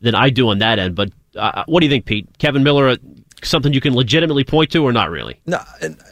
than 0.00 0.16
I 0.16 0.30
do 0.30 0.48
on 0.48 0.58
that 0.58 0.80
end. 0.80 0.96
But 0.96 1.12
uh, 1.36 1.62
what 1.66 1.80
do 1.80 1.86
you 1.86 1.90
think, 1.90 2.06
Pete? 2.06 2.26
Kevan 2.38 2.64
Miller, 2.64 2.88
uh, 2.88 2.96
something 3.44 3.72
you 3.72 3.80
can 3.80 3.94
legitimately 3.94 4.42
point 4.42 4.72
to, 4.72 4.82
or 4.84 4.92
not 4.92 5.10
really? 5.10 5.40
No, 5.46 5.60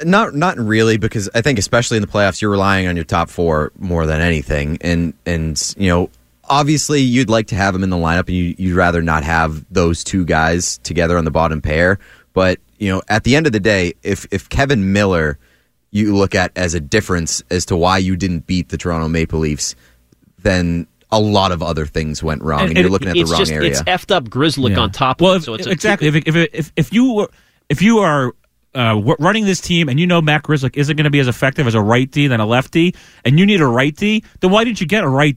not 0.05 0.35
not 0.37 0.59
really, 0.59 0.97
because 0.97 1.29
I 1.35 1.41
think 1.43 1.59
especially 1.59 1.97
in 1.97 2.03
the 2.03 2.07
playoffs, 2.09 2.41
you're 2.41 2.53
relying 2.53 2.87
on 2.87 2.95
your 2.95 3.05
top 3.05 3.31
four 3.31 3.73
more 3.79 4.07
than 4.07 4.21
anything, 4.21 4.79
and 4.81 5.13
and 5.27 5.75
you 5.77 5.89
know. 5.89 6.11
Obviously, 6.51 7.01
you'd 7.01 7.31
like 7.31 7.47
to 7.49 7.55
have 7.55 7.73
them 7.73 7.83
in 7.85 7.91
the 7.91 7.97
lineup, 7.97 8.27
and 8.27 8.37
you, 8.37 8.55
you'd 8.59 8.75
rather 8.77 9.01
not 9.01 9.23
have 9.25 9.65
those 9.73 10.03
two 10.05 10.25
guys 10.25 10.79
together 10.79 11.17
on 11.17 11.25
the 11.25 11.31
bottom 11.31 11.63
pair. 11.63 11.99
But 12.33 12.59
you 12.79 12.91
know, 12.91 13.03
at 13.09 13.25
the 13.25 13.37
end 13.37 13.47
of 13.47 13.53
the 13.53 13.61
day, 13.61 13.95
if 14.03 14.27
if 14.31 14.49
Kevan 14.49 14.93
Miller, 14.93 15.39
you 15.93 16.15
look 16.17 16.35
at 16.35 16.51
as 16.57 16.75
a 16.75 16.81
difference 16.81 17.43
as 17.51 17.65
to 17.67 17.77
why 17.77 17.99
you 17.99 18.17
didn't 18.17 18.47
beat 18.47 18.69
the 18.69 18.77
Toronto 18.77 19.09
Maple 19.09 19.39
Leafs, 19.39 19.75
then 20.41 20.87
a 21.13 21.21
lot 21.21 21.53
of 21.53 21.63
other 21.63 21.87
things 21.87 22.23
went 22.23 22.43
wrong, 22.43 22.61
and, 22.63 22.71
And- 22.71 22.79
you're 22.79 22.89
looking 22.91 23.09
at 23.09 23.15
the 23.15 23.25
wrong 23.25 23.39
just 23.39 23.53
area. 23.53 23.71
it's 23.71 23.83
effed 23.83 24.11
up 24.15 24.29
Grizzly 24.29 24.73
Yeah. 24.73 24.81
on 24.81 24.91
top. 24.93 25.21
Well, 25.21 25.33
of 25.33 25.37
if, 25.37 25.43
it, 25.43 25.47
so 25.47 25.55
it's 25.55 25.67
a 25.67 25.71
exactly. 25.71 26.09
If, 26.09 26.17
if 26.17 26.37
if 26.53 26.73
if 26.77 26.93
you 26.93 27.13
were 27.15 27.31
if 27.69 27.81
you 27.83 27.99
are 28.01 28.33
uh, 28.75 29.01
running 29.19 29.45
this 29.45 29.61
team 29.61 29.89
and 29.89 29.99
you 29.99 30.07
know 30.07 30.21
Matt 30.23 30.45
Grzelcyk 30.45 30.77
isn't 30.77 30.97
going 30.97 31.05
to 31.05 31.11
be 31.11 31.19
as 31.21 31.27
effective 31.29 31.67
as 31.67 31.75
a 31.75 31.81
right 31.81 32.09
D 32.11 32.27
than 32.29 32.39
a 32.41 32.47
left 32.47 32.73
D, 32.73 32.95
and 33.25 33.39
you 33.39 33.47
need 33.47 33.61
a 33.61 33.67
right 33.67 33.95
D, 33.95 34.23
then 34.41 34.51
why 34.53 34.63
didn't 34.65 34.81
you 34.81 34.87
get 34.87 35.03
a 35.05 35.09
right 35.09 35.37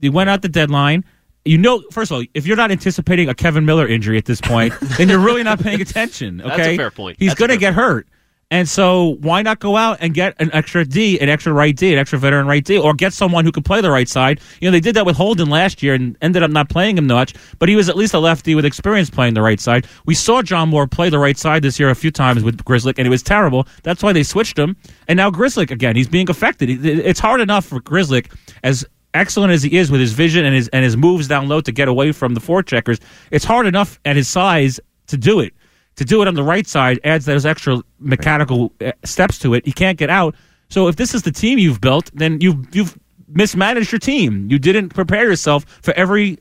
You 0.00 0.12
went 0.12 0.30
out 0.30 0.42
the 0.42 0.48
deadline. 0.48 1.04
You 1.44 1.58
know, 1.58 1.82
first 1.92 2.10
of 2.10 2.16
all, 2.16 2.24
if 2.34 2.46
you're 2.46 2.56
not 2.56 2.72
anticipating 2.72 3.28
a 3.28 3.34
Kevan 3.34 3.64
Miller 3.64 3.86
injury 3.86 4.18
at 4.18 4.24
this 4.24 4.40
point, 4.40 4.74
then 4.98 5.08
you're 5.08 5.20
really 5.20 5.44
not 5.44 5.60
paying 5.60 5.80
attention. 5.80 6.40
Okay, 6.40 6.56
That's 6.56 6.68
a 6.68 6.76
fair 6.76 6.90
point. 6.90 7.16
He's 7.20 7.34
going 7.34 7.50
to 7.50 7.56
get 7.56 7.72
hurt. 7.72 8.08
And 8.48 8.68
so, 8.68 9.16
why 9.22 9.42
not 9.42 9.58
go 9.58 9.76
out 9.76 9.98
and 10.00 10.14
get 10.14 10.36
an 10.38 10.50
extra 10.52 10.84
D, 10.84 11.18
an 11.18 11.28
extra 11.28 11.52
right 11.52 11.74
D, 11.74 11.92
an 11.92 11.98
extra 11.98 12.16
veteran 12.16 12.46
right 12.46 12.64
D, 12.64 12.78
or 12.78 12.94
get 12.94 13.12
someone 13.12 13.44
who 13.44 13.50
can 13.50 13.64
play 13.64 13.80
the 13.80 13.90
right 13.90 14.08
side? 14.08 14.40
You 14.60 14.68
know, 14.68 14.72
they 14.72 14.78
did 14.78 14.94
that 14.94 15.04
with 15.04 15.16
Holden 15.16 15.50
last 15.50 15.82
year 15.82 15.94
and 15.94 16.16
ended 16.22 16.44
up 16.44 16.52
not 16.52 16.68
playing 16.68 16.96
him 16.96 17.08
much, 17.08 17.34
but 17.58 17.68
he 17.68 17.74
was 17.74 17.88
at 17.88 17.96
least 17.96 18.14
a 18.14 18.20
lefty 18.20 18.54
with 18.54 18.64
experience 18.64 19.10
playing 19.10 19.34
the 19.34 19.42
right 19.42 19.58
side. 19.58 19.88
We 20.06 20.14
saw 20.14 20.42
John 20.42 20.68
Moore 20.68 20.86
play 20.86 21.10
the 21.10 21.18
right 21.18 21.36
side 21.36 21.62
this 21.62 21.80
year 21.80 21.90
a 21.90 21.96
few 21.96 22.12
times 22.12 22.44
with 22.44 22.58
Grzelcyk, 22.58 22.98
and 22.98 23.06
it 23.06 23.10
was 23.10 23.22
terrible. 23.22 23.66
That's 23.82 24.00
why 24.00 24.12
they 24.12 24.22
switched 24.22 24.56
him. 24.56 24.76
And 25.08 25.16
now 25.16 25.28
Grzelcyk 25.28 25.72
again, 25.72 25.96
he's 25.96 26.08
being 26.08 26.30
affected. 26.30 26.86
It's 26.86 27.18
hard 27.18 27.40
enough 27.40 27.64
for 27.64 27.80
Grzelcyk 27.80 28.32
as 28.62 28.86
excellent 29.14 29.52
as 29.52 29.62
he 29.62 29.76
is 29.76 29.90
with 29.90 30.00
his 30.00 30.12
vision 30.12 30.44
and 30.44 30.54
his 30.54 30.68
and 30.68 30.84
his 30.84 30.96
moves 30.96 31.28
down 31.28 31.48
low 31.48 31.60
to 31.60 31.72
get 31.72 31.88
away 31.88 32.12
from 32.12 32.34
the 32.34 32.40
forecheckers. 32.40 33.00
It's 33.30 33.44
hard 33.44 33.66
enough 33.66 33.98
at 34.04 34.16
his 34.16 34.28
size 34.28 34.80
to 35.08 35.16
do 35.16 35.40
it 35.40 35.52
to 35.96 36.04
do 36.04 36.22
it 36.22 36.28
on 36.28 36.34
the 36.34 36.42
right 36.42 36.66
side 36.66 37.00
adds 37.04 37.24
those 37.24 37.44
extra 37.44 37.82
mechanical 37.98 38.72
uh, 38.80 38.92
steps 39.04 39.38
to 39.40 39.54
it. 39.54 39.64
He 39.66 39.72
can't 39.72 39.98
get 39.98 40.10
out. 40.10 40.34
So 40.68 40.88
if 40.88 40.96
this 40.96 41.14
is 41.14 41.22
the 41.22 41.32
team 41.32 41.58
you've 41.58 41.80
built, 41.80 42.10
then 42.14 42.40
you've 42.40 42.74
you've 42.74 42.98
mismanaged 43.28 43.92
your 43.92 43.98
team. 43.98 44.48
You 44.50 44.58
didn't 44.58 44.90
prepare 44.90 45.24
yourself 45.24 45.64
for 45.82 45.92
every 45.94 46.38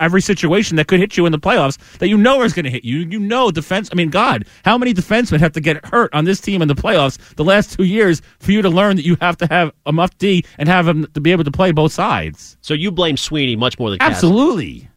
every 0.00 0.20
situation 0.20 0.76
that 0.76 0.86
could 0.86 1.00
hit 1.00 1.16
you 1.16 1.26
in 1.26 1.32
the 1.32 1.38
playoffs 1.38 1.78
that 1.98 2.08
you 2.08 2.16
know 2.16 2.42
is 2.42 2.52
going 2.52 2.64
to 2.64 2.70
hit 2.70 2.84
you. 2.84 2.98
You 2.98 3.18
know 3.18 3.50
defense. 3.50 3.88
I 3.92 3.94
mean, 3.94 4.10
God, 4.10 4.46
how 4.64 4.78
many 4.78 4.94
defensemen 4.94 5.40
have 5.40 5.52
to 5.52 5.60
get 5.60 5.84
hurt 5.86 6.12
on 6.14 6.24
this 6.24 6.40
team 6.40 6.62
in 6.62 6.68
the 6.68 6.74
playoffs 6.74 7.18
the 7.36 7.44
last 7.44 7.76
two 7.76 7.84
years 7.84 8.22
for 8.40 8.52
you 8.52 8.62
to 8.62 8.70
learn 8.70 8.96
that 8.96 9.04
you 9.04 9.16
have 9.20 9.36
to 9.38 9.46
have 9.46 9.72
a 9.86 9.92
muff 9.92 10.16
D 10.18 10.44
and 10.58 10.68
have 10.68 10.86
him 10.86 11.06
to 11.14 11.20
be 11.20 11.32
able 11.32 11.44
to 11.44 11.50
play 11.50 11.72
both 11.72 11.92
sides? 11.92 12.56
So 12.60 12.74
you 12.74 12.90
blame 12.90 13.16
Sweeney 13.16 13.56
much 13.56 13.78
more 13.78 13.90
than 13.90 13.98
Cassidy. 13.98 14.14
Absolutely. 14.14 14.88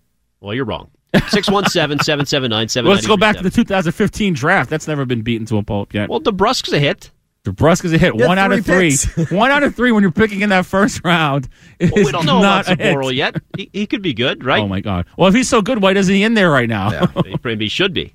Well, 0.41 0.53
you're 0.53 0.65
wrong. 0.65 0.89
617-779-7937. 1.13 2.85
Let's 2.85 3.07
go 3.07 3.17
back 3.17 3.37
to 3.37 3.43
the 3.43 3.49
2015 3.49 4.33
draft. 4.33 4.69
That's 4.69 4.87
never 4.87 5.05
been 5.05 5.21
beaten 5.21 5.45
to 5.47 5.57
a 5.57 5.63
pulp 5.63 5.93
yet. 5.93 6.07
Well, 6.09 6.21
DeBrusk's 6.21 6.71
a 6.71 6.79
hit. 6.79 7.11
DeBrusk's 7.45 7.93
a 7.93 7.97
hit. 7.97 8.15
Yeah, 8.15 8.27
one 8.27 8.37
out 8.37 8.51
of 8.51 8.65
three 8.65 8.91
three. 8.95 9.25
one 9.37 9.49
out 9.49 9.63
of 9.63 9.73
three 9.75 9.91
when 9.91 10.03
you're 10.03 10.11
picking 10.11 10.41
in 10.41 10.49
that 10.49 10.65
first 10.65 11.01
round. 11.05 11.47
Is 11.79 11.91
Well, 11.91 12.05
we 12.05 12.11
don't 12.11 12.25
know 12.25 12.41
not 12.41 12.67
about 12.67 12.79
a 12.79 12.83
hit. 12.83 12.95
Zboril 12.95 13.15
yet. 13.15 13.35
He, 13.57 13.69
he 13.71 13.87
could 13.87 14.01
be 14.01 14.13
good, 14.13 14.43
right? 14.43 14.61
Oh 14.61 14.67
my 14.67 14.81
god. 14.81 15.05
Well, 15.17 15.29
if 15.29 15.35
he's 15.35 15.47
so 15.49 15.61
good, 15.61 15.81
why 15.81 15.93
isn't 15.93 16.13
he 16.13 16.23
in 16.23 16.33
there 16.33 16.51
right 16.51 16.67
now? 16.69 17.07
he 17.25 17.37
probably 17.41 17.69
should 17.69 17.93
be. 17.93 18.13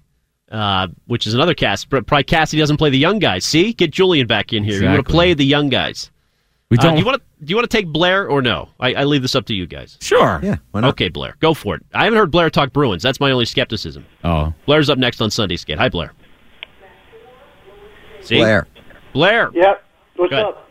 Uh, 0.50 0.88
which 1.06 1.26
is 1.26 1.32
another 1.34 1.54
cast. 1.54 1.88
Probably 1.88 2.22
Cassidy 2.22 2.60
doesn't 2.60 2.76
play 2.76 2.90
the 2.90 2.98
young 2.98 3.18
guys. 3.18 3.44
See, 3.44 3.72
get 3.72 3.90
Julien 3.90 4.26
back 4.26 4.52
in 4.52 4.62
here. 4.62 4.74
You 4.78 4.84
want 4.84 4.94
to 4.96 5.00
Exactly. 5.00 5.12
play 5.12 5.34
the 5.34 5.44
young 5.46 5.68
guys. 5.70 6.10
we 6.70 6.76
Uh, 6.78 6.82
don't. 6.82 6.92
do 6.94 7.00
you 7.00 7.06
want 7.06 7.16
to? 7.20 7.44
Do 7.44 7.50
you 7.50 7.56
want 7.56 7.68
to 7.68 7.76
take 7.76 7.88
Blair 7.88 8.28
or 8.28 8.40
no? 8.40 8.68
I, 8.78 8.94
I 8.94 9.04
leave 9.04 9.22
this 9.22 9.34
up 9.34 9.46
to 9.46 9.54
you 9.54 9.66
guys. 9.66 9.98
sure. 10.00 10.40
yeah, 10.42 10.56
why 10.70 10.80
not? 10.82 10.90
Okay, 10.90 11.08
Blair, 11.08 11.36
go 11.40 11.54
for 11.54 11.74
it. 11.76 11.82
I 11.92 12.04
haven't 12.04 12.18
heard 12.18 12.30
Blair 12.30 12.50
talk 12.50 12.72
Bruins. 12.72 13.02
That's 13.02 13.20
my 13.20 13.30
only 13.32 13.46
skepticism. 13.46 14.04
Oh. 14.22 14.52
Blair's 14.66 14.88
up 14.90 14.98
next 14.98 15.20
on 15.22 15.30
Sunday 15.30 15.56
Skate. 15.56 15.78
Hi, 15.78 15.88
Blair. 15.88 16.12
See, 18.20 18.36
Blair. 18.36 18.66
Blair. 19.14 19.50
Yep. 19.54 19.82
What's 20.16 20.30
Go 20.30 20.36
ahead. 20.36 20.46
up? 20.48 20.70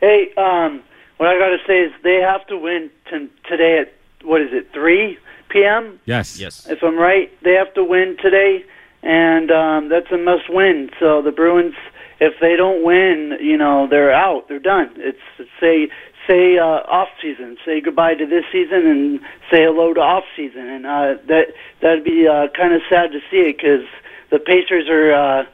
Hey, 0.00 0.32
um, 0.36 0.82
what 1.18 1.28
I 1.28 1.38
got 1.38 1.48
to 1.50 1.58
say 1.66 1.80
is 1.80 1.92
they 2.02 2.20
have 2.22 2.46
to 2.46 2.56
win 2.56 2.90
t- 3.10 3.28
today 3.48 3.78
at 3.78 3.92
what 4.24 4.40
is 4.40 4.48
it, 4.52 4.72
3 4.72 5.18
p.m. 5.50 6.00
Yes. 6.06 6.38
Yes. 6.40 6.66
If 6.68 6.82
I'm 6.82 6.96
right, 6.96 7.30
they 7.42 7.52
have 7.52 7.74
to 7.74 7.84
win 7.84 8.16
today, 8.20 8.64
and 9.02 9.50
um, 9.50 9.88
that's 9.90 10.10
a 10.10 10.16
must-win. 10.16 10.90
So 10.98 11.20
the 11.20 11.32
Bruins, 11.32 11.74
if 12.20 12.34
they 12.40 12.56
don't 12.56 12.82
win, 12.82 13.36
you 13.40 13.56
know, 13.58 13.86
they're 13.88 14.12
out. 14.12 14.48
They're 14.48 14.58
done. 14.58 14.90
It's, 14.96 15.18
it's 15.38 15.50
say 15.60 15.88
say 16.28 16.56
uh, 16.56 16.62
off 16.86 17.08
season, 17.20 17.58
say 17.64 17.80
goodbye 17.80 18.14
to 18.14 18.26
this 18.26 18.44
season, 18.52 18.86
and 18.86 19.20
say 19.50 19.64
hello 19.64 19.92
to 19.92 20.00
off 20.00 20.22
season, 20.36 20.68
and 20.68 20.86
uh, 20.86 21.14
that 21.26 21.48
that'd 21.80 22.04
be 22.04 22.28
uh, 22.28 22.46
kind 22.56 22.72
of 22.72 22.80
sad 22.88 23.10
to 23.10 23.18
see 23.28 23.48
it 23.48 23.56
because 23.56 23.84
the 24.30 24.38
Pacers 24.38 24.88
are. 24.88 25.12
Uh, 25.12 25.44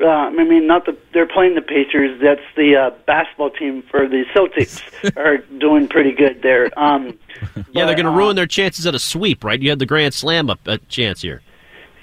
Uh, 0.00 0.06
I 0.06 0.30
mean, 0.30 0.66
not 0.66 0.86
the 0.86 0.96
they're 1.12 1.26
playing 1.26 1.54
the 1.54 1.60
Pacers. 1.62 2.20
That's 2.20 2.40
the 2.56 2.76
uh, 2.76 2.90
basketball 3.06 3.50
team 3.50 3.82
for 3.90 4.08
the 4.08 4.24
Celtics 4.34 4.80
are 5.16 5.38
doing 5.58 5.86
pretty 5.88 6.12
good 6.12 6.42
there. 6.42 6.70
Um, 6.78 7.18
Yeah, 7.72 7.86
they're 7.86 7.94
going 7.96 8.06
to 8.06 8.12
uh, 8.12 8.16
ruin 8.16 8.36
their 8.36 8.46
chances 8.46 8.86
at 8.86 8.94
a 8.94 8.98
sweep, 8.98 9.42
right? 9.42 9.60
You 9.60 9.70
had 9.70 9.78
the 9.78 9.86
Grand 9.86 10.14
Slam 10.14 10.48
up 10.48 10.60
a 10.66 10.78
chance 10.78 11.22
here. 11.22 11.42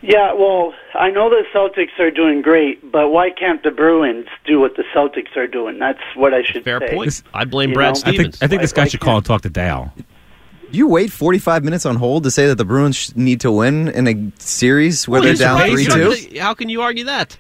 Yeah, 0.02 0.34
well, 0.34 0.74
I 0.96 1.12
know 1.12 1.30
the 1.30 1.44
Celtics 1.54 1.98
are 2.00 2.12
doing 2.12 2.42
great, 2.42 2.92
but 2.92 3.10
why 3.10 3.30
can't 3.30 3.62
the 3.64 3.72
Bruins 3.72 4.28
do 4.46 4.60
what 4.60 4.76
the 4.78 4.84
Celtics 4.94 5.36
are 5.38 5.48
doing? 5.48 5.78
That's 5.80 6.00
what 6.16 6.34
I 6.34 6.42
should 6.42 6.64
say. 6.64 6.78
Fair 6.78 6.80
say. 6.80 6.96
point. 6.96 7.24
I 7.34 7.46
blame 7.46 7.70
You 7.70 7.76
Brad 7.76 7.96
know? 7.96 8.00
I 8.02 8.04
think 8.04 8.16
Stevens. 8.16 8.42
I 8.42 8.48
think 8.48 8.62
this 8.62 8.74
guy 8.74 8.84
why 8.84 8.88
should 8.88 9.00
call 9.02 9.18
and 9.18 9.26
talk 9.26 9.42
to 9.42 9.50
Dale. 9.50 9.94
You 10.72 10.88
wait 10.88 11.12
45 11.12 11.64
minutes 11.64 11.86
on 11.86 11.96
hold 11.96 12.24
to 12.24 12.32
say 12.32 12.48
that 12.48 12.56
the 12.56 12.66
Bruins 12.66 13.16
need 13.16 13.42
to 13.42 13.52
win 13.52 13.88
in 13.90 14.08
a 14.08 14.32
series 14.42 15.08
where 15.08 15.22
Well, 15.22 15.28
they're 15.28 15.36
down 15.36 15.70
3 15.70 15.84
You 15.84 16.30
2? 16.30 16.40
How 16.40 16.54
can 16.54 16.70
you 16.70 16.82
argue 16.82 17.06
that? 17.06 17.38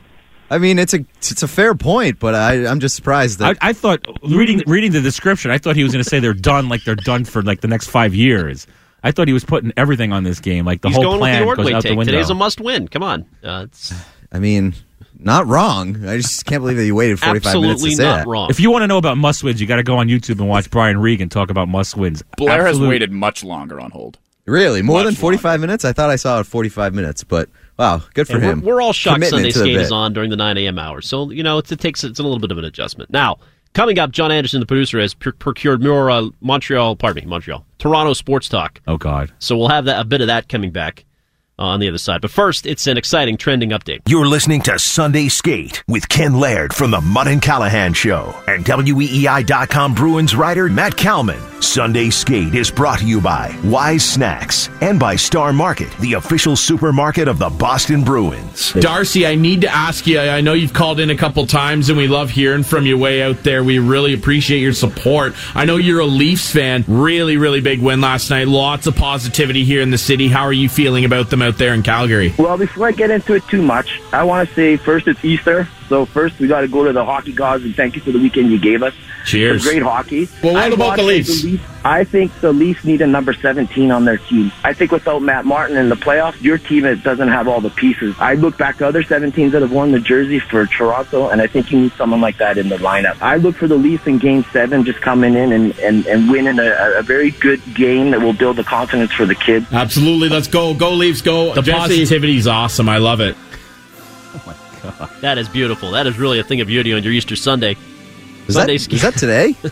I 0.49 0.57
mean, 0.57 0.79
it's 0.79 0.93
a 0.93 1.05
it's 1.17 1.43
a 1.43 1.47
fair 1.47 1.75
point, 1.75 2.19
but 2.19 2.33
I, 2.33 2.65
I'm 2.65 2.79
just 2.79 2.95
surprised 2.95 3.41
I, 3.41 3.53
that. 3.53 3.57
I 3.61 3.73
thought 3.73 4.05
reading 4.23 4.63
reading 4.65 4.91
the 4.91 5.01
description, 5.01 5.51
I 5.51 5.57
thought 5.57 5.75
he 5.75 5.83
was 5.83 5.91
going 5.91 6.03
to 6.03 6.09
say 6.09 6.19
they're 6.19 6.33
done, 6.33 6.69
like 6.69 6.83
they're 6.83 6.95
done 6.95 7.25
for 7.25 7.41
like 7.41 7.61
the 7.61 7.67
next 7.67 7.87
five 7.87 8.15
years. 8.15 8.65
I 9.03 9.11
thought 9.11 9.27
he 9.27 9.33
was 9.33 9.45
putting 9.45 9.71
everything 9.77 10.11
on 10.11 10.23
this 10.23 10.39
game, 10.39 10.65
like 10.65 10.81
the 10.81 10.89
He's 10.89 10.95
whole 10.95 11.03
going 11.03 11.19
with 11.19 11.29
plan 11.29 11.39
the 11.41 11.45
goes 11.45 11.57
Ordway 11.59 11.73
out 11.73 11.83
the 11.83 11.95
window. 11.95 12.11
Today's 12.11 12.29
a 12.29 12.35
must-win. 12.35 12.87
Come 12.89 13.03
on. 13.03 13.25
Uh, 13.43 13.65
it's 13.67 13.93
I 14.31 14.39
mean, 14.39 14.73
not 15.17 15.47
wrong. 15.47 16.07
I 16.07 16.17
just 16.17 16.45
can't 16.45 16.61
believe 16.61 16.77
that 16.77 16.85
you 16.85 16.95
waited 16.95 17.19
45 17.19 17.31
minutes 17.31 17.47
absolutely 17.47 17.89
to 17.91 17.95
say 17.95 18.03
not 18.03 18.17
that. 18.19 18.27
wrong. 18.27 18.49
if 18.49 18.59
you 18.59 18.71
want 18.71 18.83
to 18.83 18.87
know 18.87 18.97
about 18.97 19.17
must 19.17 19.43
wins, 19.43 19.61
you 19.61 19.67
got 19.67 19.77
to 19.77 19.83
go 19.83 19.97
on 19.97 20.07
YouTube 20.07 20.39
and 20.39 20.49
watch 20.49 20.69
Brian 20.69 20.97
Regan 20.97 21.29
talk 21.29 21.49
about 21.49 21.67
must 21.67 21.95
wins. 21.95 22.23
Blair 22.37 22.65
has 22.65 22.75
Absolute- 22.75 22.89
waited 22.89 23.11
much 23.11 23.43
longer 23.43 23.79
on 23.79 23.91
hold. 23.91 24.17
Really, 24.45 24.81
more 24.81 24.97
Much 24.97 25.05
than 25.05 25.15
45 25.15 25.59
minutes? 25.59 25.85
I 25.85 25.93
thought 25.93 26.09
I 26.09 26.15
saw 26.15 26.39
it 26.39 26.45
45 26.45 26.95
minutes, 26.95 27.23
but 27.23 27.49
wow, 27.79 28.01
good 28.13 28.27
for 28.27 28.33
And 28.33 28.43
him. 28.43 28.61
We're, 28.61 28.75
we're 28.75 28.81
all 28.81 28.93
shocked 28.93 29.15
Commitment 29.15 29.53
Sunday 29.53 29.73
skate 29.73 29.81
is 29.81 29.91
on 29.91 30.13
during 30.13 30.29
the 30.29 30.35
9 30.35 30.57
a.m. 30.57 30.77
hours. 30.77 31.07
So, 31.07 31.31
you 31.31 31.41
know, 31.41 31.57
it, 31.57 31.71
it 31.71 31.79
takes 31.79 32.03
it's 32.03 32.19
a 32.19 32.23
little 32.23 32.39
bit 32.39 32.51
of 32.51 32.57
an 32.59 32.65
adjustment. 32.65 33.09
Now, 33.09 33.37
coming 33.73 33.97
up, 33.97 34.11
John 34.11 34.31
Anderson, 34.31 34.59
the 34.59 34.65
producer, 34.65 34.99
has 34.99 35.13
pr- 35.13 35.31
procured 35.31 35.81
more 35.81 36.11
uh, 36.11 36.29
Montreal, 36.41 36.95
pardon 36.95 37.23
me, 37.23 37.29
Montreal, 37.29 37.65
Toronto 37.79 38.13
sports 38.13 38.49
talk. 38.49 38.81
Oh 38.87 38.97
God, 38.97 39.31
So 39.39 39.57
we'll 39.57 39.69
have 39.69 39.85
that 39.85 39.99
a 39.99 40.03
bit 40.03 40.21
of 40.21 40.27
that 40.27 40.49
coming 40.49 40.71
back 40.71 41.05
on 41.59 41.79
the 41.79 41.87
other 41.87 41.97
side. 41.97 42.21
But 42.21 42.31
first, 42.31 42.65
it's 42.65 42.87
an 42.87 42.97
exciting 42.97 43.37
trending 43.37 43.69
update. 43.69 44.01
You're 44.07 44.27
listening 44.27 44.61
to 44.63 44.79
Sunday 44.79 45.27
Skate 45.27 45.83
with 45.87 46.09
Ken 46.09 46.39
Laird 46.39 46.73
from 46.73 46.91
the 46.91 47.01
Mut 47.01 47.27
and 47.27 47.41
Callahan 47.41 47.93
Show 47.93 48.33
and 48.47 48.65
WEEI.com 48.65 49.93
Bruins 49.93 50.35
writer 50.35 50.69
Matt 50.69 50.95
Kalman. 50.95 51.39
Sunday 51.61 52.09
Skate 52.09 52.55
is 52.55 52.71
brought 52.71 52.99
to 52.99 53.05
you 53.05 53.19
by 53.19 53.53
Wise 53.65 54.03
Snacks 54.03 54.69
and 54.79 54.97
by 54.97 55.17
Star 55.17 55.51
Market, 55.51 55.91
the 55.99 56.13
official 56.13 56.55
supermarket 56.55 57.27
of 57.27 57.37
the 57.37 57.49
Boston 57.49 58.01
Bruins. 58.01 58.71
Darcy, 58.73 59.27
I 59.27 59.35
need 59.35 59.61
to 59.61 59.69
ask 59.69 60.07
you. 60.07 60.19
I 60.19 60.39
know 60.39 60.53
you've 60.53 60.73
called 60.73 61.01
in 61.01 61.09
a 61.09 61.17
couple 61.17 61.45
times, 61.45 61.89
and 61.89 61.97
we 61.97 62.07
love 62.07 62.29
hearing 62.29 62.63
from 62.63 62.85
you 62.85 62.97
way 62.97 63.21
out 63.21 63.43
there. 63.43 63.61
We 63.61 63.77
really 63.77 64.13
appreciate 64.13 64.59
your 64.59 64.71
support. 64.71 65.33
I 65.53 65.65
know 65.65 65.75
you're 65.75 65.99
a 65.99 66.05
Leafs 66.05 66.49
fan. 66.49 66.85
Really, 66.87 67.35
really 67.35 67.59
big 67.59 67.81
win 67.81 67.99
last 67.99 68.29
night. 68.29 68.47
Lots 68.47 68.87
of 68.87 68.95
positivity 68.95 69.65
here 69.65 69.81
in 69.81 69.91
the 69.91 69.97
city. 69.97 70.29
How 70.29 70.43
are 70.43 70.53
you 70.53 70.69
feeling 70.69 71.03
about 71.03 71.29
them 71.29 71.41
out 71.49 71.57
there 71.57 71.73
in 71.73 71.83
Calgary? 71.83 72.33
Well, 72.37 72.57
before 72.57 72.87
I 72.87 72.91
get 72.91 73.09
into 73.09 73.33
it 73.33 73.45
too 73.47 73.61
much, 73.61 73.99
I 74.13 74.23
want 74.23 74.47
to 74.47 74.55
say 74.55 74.77
first 74.77 75.07
it's 75.07 75.23
Easter. 75.25 75.67
So 75.87 76.05
first 76.05 76.39
we 76.39 76.47
got 76.47 76.61
to 76.61 76.67
go 76.67 76.85
to 76.85 76.93
the 76.93 77.03
hockey 77.03 77.33
gods 77.33 77.63
and 77.63 77.75
thank 77.75 77.95
you 77.95 78.01
for 78.01 78.11
the 78.11 78.19
weekend 78.19 78.51
you 78.51 78.59
gave 78.59 78.83
us. 78.83 78.93
Cheers. 79.25 79.65
It 79.65 79.69
great 79.69 79.83
hockey. 79.83 80.29
Well, 80.43 80.53
what 80.53 80.63
I 80.63 80.67
about 80.67 80.97
the 80.97 81.03
watched 81.03 81.43
Leafs? 81.43 81.63
I 81.83 82.03
think 82.03 82.37
the 82.41 82.51
Leafs 82.51 82.83
need 82.83 83.01
a 83.01 83.07
number 83.07 83.33
17 83.33 83.89
on 83.91 84.03
their 84.03 84.17
team. 84.17 84.51
I 84.63 84.73
think 84.73 84.91
without 84.91 85.21
Matt 85.21 85.45
Martin 85.45 85.77
in 85.77 85.87
the 85.89 85.95
playoffs, 85.95 86.41
your 86.41 86.57
team 86.57 86.83
doesn't 87.01 87.27
have 87.27 87.47
all 87.47 87.61
the 87.61 87.69
pieces. 87.69 88.15
I 88.19 88.33
look 88.33 88.57
back 88.57 88.77
to 88.77 88.87
other 88.87 89.01
17s 89.01 89.51
that 89.51 89.61
have 89.61 89.71
worn 89.71 89.91
the 89.91 89.99
jersey 89.99 90.39
for 90.39 90.65
Toronto, 90.65 91.29
and 91.29 91.41
I 91.41 91.47
think 91.47 91.71
you 91.71 91.79
need 91.79 91.93
someone 91.93 92.21
like 92.21 92.37
that 92.37 92.57
in 92.57 92.69
the 92.69 92.77
lineup. 92.77 93.17
I 93.21 93.37
look 93.37 93.55
for 93.55 93.67
the 93.67 93.77
Leafs 93.77 94.07
in 94.07 94.17
Game 94.17 94.43
7 94.51 94.83
just 94.83 94.99
coming 95.01 95.35
in 95.35 95.51
and, 95.53 95.77
and, 95.79 96.05
and 96.05 96.29
winning 96.29 96.59
a, 96.59 96.97
a 96.97 97.01
very 97.01 97.31
good 97.31 97.61
game 97.75 98.11
that 98.11 98.19
will 98.21 98.33
build 98.33 98.57
the 98.57 98.63
confidence 98.63 99.13
for 99.13 99.25
the 99.25 99.35
kids. 99.35 99.65
Absolutely. 99.71 100.27
Let's 100.29 100.47
go. 100.47 100.73
Go 100.73 100.91
Leafs. 100.91 101.21
Go. 101.21 101.53
The 101.53 101.63
positivity 101.63 102.37
is 102.37 102.47
awesome. 102.47 102.89
I 102.89 102.97
love 102.97 103.21
it. 103.21 103.35
Oh, 104.31 104.43
my 104.45 104.53
God. 104.83 105.09
That 105.21 105.37
is 105.39 105.49
beautiful. 105.49 105.91
That 105.91 106.05
is 106.05 106.19
really 106.19 106.39
a 106.39 106.43
thing 106.43 106.61
of 106.61 106.67
beauty 106.67 106.93
on 106.93 107.01
your 107.01 107.11
Easter 107.11 107.35
Sunday. 107.35 107.75
Is 108.49 108.55
that, 108.55 108.61
Sunday 108.61 108.75
is 108.75 109.01
that 109.01 109.13
today? 109.15 109.55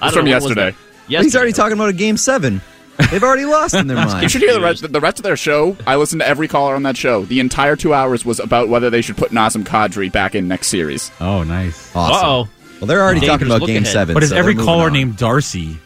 I 0.00 0.10
don't 0.10 0.12
from 0.12 0.24
know, 0.24 0.32
what 0.32 0.42
was 0.42 0.56
yesterday. 0.56 0.76
that? 1.08 1.22
He's 1.22 1.36
already 1.36 1.52
talking 1.52 1.74
about 1.74 1.88
a 1.88 1.92
game 1.92 2.16
seven. 2.16 2.60
They've 3.10 3.22
already 3.22 3.44
lost 3.46 3.74
in 3.74 3.86
their 3.86 3.96
mind. 3.96 4.22
You 4.22 4.28
should 4.28 4.40
hear 4.42 4.52
the 4.54 4.60
rest, 4.60 4.90
the 4.92 5.00
rest 5.00 5.18
of 5.18 5.22
their 5.22 5.36
show. 5.36 5.76
I 5.86 5.96
listened 5.96 6.20
to 6.22 6.28
every 6.28 6.48
caller 6.48 6.74
on 6.74 6.82
that 6.84 6.96
show. 6.96 7.24
The 7.24 7.40
entire 7.40 7.76
two 7.76 7.94
hours 7.94 8.24
was 8.24 8.40
about 8.40 8.68
whether 8.68 8.90
they 8.90 9.02
should 9.02 9.16
put 9.16 9.30
Nazem 9.30 9.64
Kadri 9.64 10.10
back 10.10 10.34
in 10.34 10.48
next 10.48 10.68
series. 10.68 11.10
oh 11.20 11.42
nice. 11.44 11.94
Awesome. 11.94 12.26
Uh-oh. 12.28 12.48
Well, 12.80 12.88
they're 12.88 13.02
already 13.02 13.20
Dangerous 13.20 13.38
talking 13.38 13.46
about 13.48 13.60
look 13.62 13.68
game 13.68 13.82
ahead. 13.84 13.92
seven. 13.92 14.14
But 14.14 14.22
is 14.22 14.30
so 14.30 14.36
every 14.36 14.52
they're 14.54 14.58
moving 14.62 14.66
caller 14.74 14.86
on. 14.88 14.92
named 14.92 15.16
Darcy? 15.16 15.78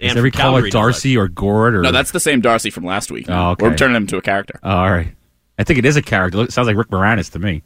And 0.00 0.10
Is 0.12 0.16
every 0.16 0.30
from 0.30 0.40
caller 0.40 0.52
Calgary, 0.60 0.70
Darcy 0.70 1.16
or 1.16 1.26
Gord 1.28 1.74
or? 1.74 1.82
No, 1.82 1.90
that's 1.90 2.12
the 2.12 2.20
same 2.20 2.40
Darcy 2.40 2.70
from 2.70 2.84
last 2.84 3.10
week. 3.10 3.26
Oh, 3.28 3.50
okay. 3.50 3.66
We're 3.68 3.76
turning 3.76 3.96
him 3.96 4.04
into 4.04 4.16
a 4.16 4.22
character. 4.22 4.60
Oh, 4.62 4.70
all 4.70 4.90
right. 4.90 5.12
I 5.58 5.64
think 5.64 5.78
it 5.80 5.84
is 5.84 5.96
a 5.96 6.02
character. 6.02 6.40
It 6.42 6.52
sounds 6.52 6.68
like 6.68 6.76
Rick 6.76 6.88
Moranis 6.88 7.32
to 7.32 7.38
me. 7.40 7.62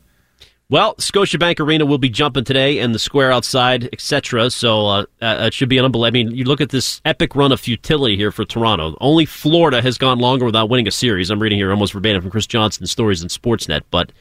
Well, 0.72 0.94
Scotiabank 0.94 1.60
Arena 1.60 1.84
will 1.84 1.98
be 1.98 2.08
jumping 2.08 2.44
today, 2.44 2.78
and 2.78 2.94
the 2.94 2.98
square 2.98 3.30
outside, 3.30 3.90
etc. 3.92 4.48
So 4.48 4.86
uh, 4.86 5.04
uh, 5.20 5.36
it 5.40 5.52
should 5.52 5.68
be 5.68 5.78
unbelievable. 5.78 6.06
I 6.06 6.10
mean, 6.10 6.30
you 6.30 6.44
look 6.44 6.62
at 6.62 6.70
this 6.70 7.02
epic 7.04 7.36
run 7.36 7.52
of 7.52 7.60
futility 7.60 8.16
here 8.16 8.32
for 8.32 8.46
Toronto. 8.46 8.96
Only 8.98 9.26
Florida 9.26 9.82
has 9.82 9.98
gone 9.98 10.18
longer 10.18 10.46
without 10.46 10.70
winning 10.70 10.88
a 10.88 10.90
series. 10.90 11.28
I'm 11.28 11.40
reading 11.42 11.58
here 11.58 11.70
almost 11.70 11.92
verbatim 11.92 12.22
from 12.22 12.30
Chris 12.30 12.46
Johnston's 12.46 12.90
stories 12.90 13.20
in 13.20 13.28
Sportsnet. 13.28 13.82
But 13.90 14.12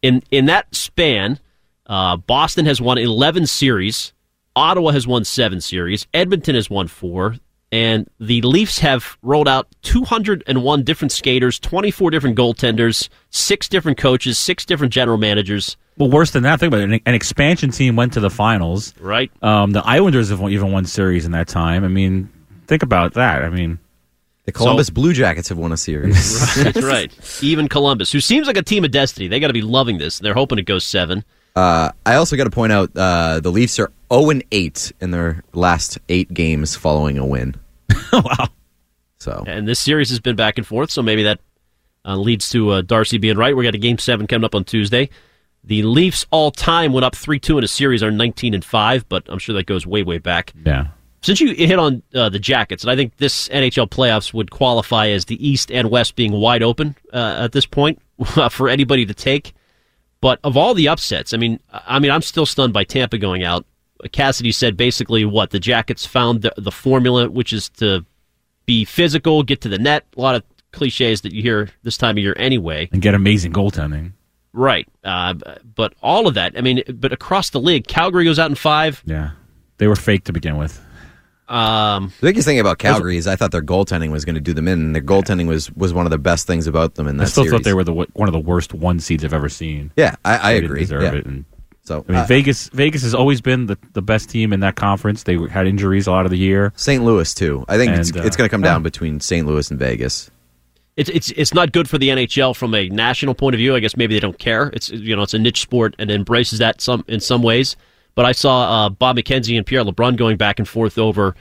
in 0.00 0.22
in 0.30 0.46
that 0.46 0.74
span, 0.74 1.38
uh, 1.84 2.16
Boston 2.16 2.64
has 2.64 2.80
won 2.80 2.96
11 2.96 3.46
series, 3.46 4.14
Ottawa 4.56 4.92
has 4.92 5.06
won 5.06 5.26
seven 5.26 5.60
series, 5.60 6.06
Edmonton 6.14 6.54
has 6.54 6.70
won 6.70 6.88
four, 6.88 7.36
and 7.72 8.08
the 8.18 8.40
Leafs 8.42 8.78
have 8.80 9.16
rolled 9.22 9.48
out 9.48 9.68
201 9.82 10.82
different 10.82 11.12
skaters, 11.12 11.58
24 11.58 12.10
different 12.10 12.36
goaltenders, 12.36 13.08
six 13.30 13.68
different 13.68 13.98
coaches, 13.98 14.38
six 14.38 14.64
different 14.64 14.92
general 14.92 15.18
managers. 15.18 15.76
Well, 15.96 16.10
worse 16.10 16.30
than 16.30 16.42
that, 16.44 16.58
think 16.60 16.68
about 16.72 16.80
it. 16.80 16.90
An, 16.92 17.00
an 17.06 17.14
expansion 17.14 17.70
team 17.70 17.94
went 17.96 18.14
to 18.14 18.20
the 18.20 18.30
finals. 18.30 18.94
Right. 18.98 19.30
Um, 19.42 19.72
the 19.72 19.84
Islanders 19.86 20.30
have 20.30 20.40
won- 20.40 20.52
even 20.52 20.72
won 20.72 20.84
series 20.84 21.26
in 21.26 21.32
that 21.32 21.46
time. 21.46 21.84
I 21.84 21.88
mean, 21.88 22.28
think 22.66 22.82
about 22.82 23.14
that. 23.14 23.44
I 23.44 23.50
mean, 23.50 23.78
The 24.46 24.52
Columbus 24.52 24.90
Blue 24.90 25.12
Jackets 25.12 25.48
have 25.50 25.58
won 25.58 25.72
a 25.72 25.76
series. 25.76 26.54
That's 26.64 26.82
right. 26.82 27.12
Even 27.42 27.68
Columbus, 27.68 28.10
who 28.10 28.20
seems 28.20 28.46
like 28.46 28.56
a 28.56 28.62
team 28.62 28.84
of 28.84 28.90
destiny, 28.90 29.28
they 29.28 29.38
got 29.38 29.48
to 29.48 29.52
be 29.52 29.62
loving 29.62 29.98
this. 29.98 30.18
They're 30.18 30.34
hoping 30.34 30.58
it 30.58 30.64
goes 30.64 30.84
seven. 30.84 31.24
Uh, 31.56 31.90
I 32.06 32.14
also 32.14 32.36
got 32.36 32.44
to 32.44 32.50
point 32.50 32.72
out 32.72 32.90
uh, 32.96 33.40
the 33.40 33.50
Leafs 33.50 33.78
are 33.78 33.92
0 34.12 34.30
and 34.30 34.44
8 34.50 34.92
in 35.00 35.10
their 35.10 35.42
last 35.52 35.98
eight 36.08 36.32
games 36.32 36.76
following 36.76 37.18
a 37.18 37.26
win. 37.26 37.54
wow. 38.12 38.48
So 39.18 39.44
And 39.46 39.68
this 39.68 39.80
series 39.80 40.08
has 40.10 40.20
been 40.20 40.36
back 40.36 40.56
and 40.58 40.66
forth, 40.66 40.90
so 40.90 41.02
maybe 41.02 41.24
that 41.24 41.40
uh, 42.04 42.16
leads 42.16 42.48
to 42.50 42.70
uh, 42.70 42.80
Darcy 42.82 43.18
being 43.18 43.36
right. 43.36 43.54
We 43.54 43.64
got 43.64 43.74
a 43.74 43.78
game 43.78 43.98
seven 43.98 44.26
coming 44.26 44.44
up 44.44 44.54
on 44.54 44.64
Tuesday. 44.64 45.10
The 45.62 45.82
Leafs 45.82 46.24
all 46.30 46.50
time 46.50 46.92
went 46.92 47.04
up 47.04 47.14
three 47.14 47.38
two 47.38 47.58
in 47.58 47.64
a 47.64 47.68
series, 47.68 48.02
are 48.02 48.10
nineteen 48.10 48.54
and 48.54 48.64
five, 48.64 49.06
but 49.10 49.24
I'm 49.28 49.38
sure 49.38 49.54
that 49.56 49.66
goes 49.66 49.86
way 49.86 50.02
way 50.02 50.16
back. 50.16 50.54
Yeah. 50.64 50.86
Since 51.22 51.40
you 51.42 51.54
hit 51.54 51.78
on 51.78 52.02
uh, 52.14 52.30
the 52.30 52.38
Jackets, 52.38 52.82
and 52.82 52.90
I 52.90 52.96
think 52.96 53.18
this 53.18 53.48
NHL 53.48 53.90
playoffs 53.90 54.32
would 54.32 54.50
qualify 54.50 55.08
as 55.08 55.26
the 55.26 55.46
East 55.46 55.70
and 55.70 55.90
West 55.90 56.16
being 56.16 56.32
wide 56.32 56.62
open 56.62 56.96
uh, 57.12 57.42
at 57.44 57.52
this 57.52 57.66
point 57.66 58.00
for 58.50 58.70
anybody 58.70 59.04
to 59.04 59.12
take. 59.12 59.52
But 60.20 60.38
of 60.44 60.56
all 60.56 60.74
the 60.74 60.88
upsets, 60.88 61.32
I 61.32 61.36
mean, 61.36 61.60
I 61.72 61.98
mean, 61.98 62.10
I'm 62.10 62.22
still 62.22 62.46
stunned 62.46 62.72
by 62.72 62.84
Tampa 62.84 63.18
going 63.18 63.42
out. 63.42 63.64
Cassidy 64.12 64.52
said 64.52 64.76
basically 64.76 65.24
what 65.24 65.50
the 65.50 65.60
Jackets 65.60 66.06
found 66.06 66.42
the, 66.42 66.52
the 66.56 66.70
formula, 66.70 67.28
which 67.30 67.52
is 67.52 67.68
to 67.70 68.04
be 68.66 68.84
physical, 68.84 69.42
get 69.42 69.60
to 69.62 69.68
the 69.68 69.78
net. 69.78 70.06
A 70.16 70.20
lot 70.20 70.34
of 70.34 70.42
cliches 70.72 71.22
that 71.22 71.32
you 71.32 71.42
hear 71.42 71.68
this 71.82 71.96
time 71.96 72.16
of 72.16 72.22
year 72.22 72.34
anyway. 72.38 72.88
And 72.92 73.02
get 73.02 73.14
amazing 73.14 73.52
goaltending. 73.52 74.12
Right. 74.52 74.88
Uh, 75.04 75.34
but 75.74 75.94
all 76.02 76.26
of 76.26 76.34
that, 76.34 76.56
I 76.56 76.60
mean, 76.60 76.82
but 76.94 77.12
across 77.12 77.50
the 77.50 77.60
league, 77.60 77.86
Calgary 77.86 78.24
goes 78.24 78.38
out 78.38 78.50
in 78.50 78.56
five. 78.56 79.02
Yeah. 79.06 79.30
They 79.78 79.86
were 79.86 79.96
fake 79.96 80.24
to 80.24 80.32
begin 80.32 80.56
with. 80.56 80.80
Um, 81.50 82.12
the 82.20 82.28
biggest 82.28 82.46
thing 82.46 82.60
about 82.60 82.78
Calgary 82.78 83.16
is 83.16 83.26
I 83.26 83.34
thought 83.36 83.50
their 83.50 83.62
goaltending 83.62 84.10
was 84.12 84.24
going 84.24 84.36
to 84.36 84.40
do 84.40 84.52
them 84.54 84.68
in. 84.68 84.78
and 84.80 84.94
Their 84.94 85.02
goaltending 85.02 85.48
was, 85.48 85.70
was 85.72 85.92
one 85.92 86.06
of 86.06 86.10
the 86.10 86.18
best 86.18 86.46
things 86.46 86.66
about 86.66 86.94
them 86.94 87.08
in 87.08 87.16
that 87.16 87.24
I 87.24 87.26
still 87.26 87.42
series. 87.44 87.52
thought 87.58 87.64
they 87.64 87.74
were 87.74 87.84
the 87.84 87.92
one 87.92 88.28
of 88.28 88.32
the 88.32 88.38
worst 88.40 88.72
one 88.72 89.00
seeds 89.00 89.24
I've 89.24 89.34
ever 89.34 89.48
seen. 89.48 89.90
Yeah, 89.96 90.14
I, 90.24 90.38
I 90.38 90.52
They 90.60 90.64
agree. 90.64 90.80
Deserve 90.80 91.02
Yeah. 91.02 91.14
it. 91.14 91.26
And, 91.26 91.44
So 91.82 92.04
I 92.08 92.12
mean, 92.12 92.20
uh, 92.20 92.26
Vegas 92.26 92.68
Vegas 92.68 93.02
has 93.02 93.14
always 93.14 93.40
been 93.40 93.66
the, 93.66 93.76
the 93.94 94.02
best 94.02 94.30
team 94.30 94.52
in 94.52 94.60
that 94.60 94.76
conference. 94.76 95.24
They 95.24 95.36
had 95.48 95.66
injuries 95.66 96.06
a 96.06 96.12
lot 96.12 96.24
of 96.24 96.30
the 96.30 96.38
year. 96.38 96.72
St. 96.76 97.02
Louis 97.02 97.34
too. 97.34 97.64
I 97.68 97.76
think 97.78 97.96
it's, 97.96 98.14
uh, 98.14 98.22
it's 98.22 98.36
going 98.36 98.48
to 98.48 98.50
come 98.50 98.62
yeah. 98.62 98.70
down 98.72 98.82
between 98.84 99.18
St. 99.18 99.44
Louis 99.46 99.68
and 99.70 99.78
Vegas. 99.80 100.30
it's 100.96 101.10
it's 101.10 101.30
it's 101.32 101.52
not 101.54 101.72
good 101.72 101.88
for 101.88 101.98
the 101.98 102.10
NHL 102.10 102.54
from 102.54 102.74
a 102.74 102.88
national 102.90 103.34
point 103.34 103.54
of 103.54 103.58
view. 103.58 103.74
I 103.74 103.80
guess 103.80 103.96
maybe 103.96 104.14
they 104.14 104.20
don't 104.20 104.38
care. 104.38 104.70
It's 104.72 104.90
you 104.90 105.16
know 105.16 105.22
it's 105.22 105.34
a 105.34 105.38
niche 105.38 105.62
sport 105.62 105.96
and 105.98 106.10
embraces 106.12 106.60
that 106.60 106.80
some 106.80 107.04
in 107.08 107.18
some 107.18 107.42
ways. 107.42 107.74
But 108.14 108.24
I 108.26 108.32
saw 108.32 108.86
uh, 108.86 108.88
Bob 108.90 109.16
McKenzie 109.16 109.56
and 109.56 109.66
Pierre 109.66 109.84
LeBrun 109.84 110.16
going 110.16 110.36
back 110.36 110.58
and 110.58 110.68
forth 110.68 110.98
over 110.98 111.34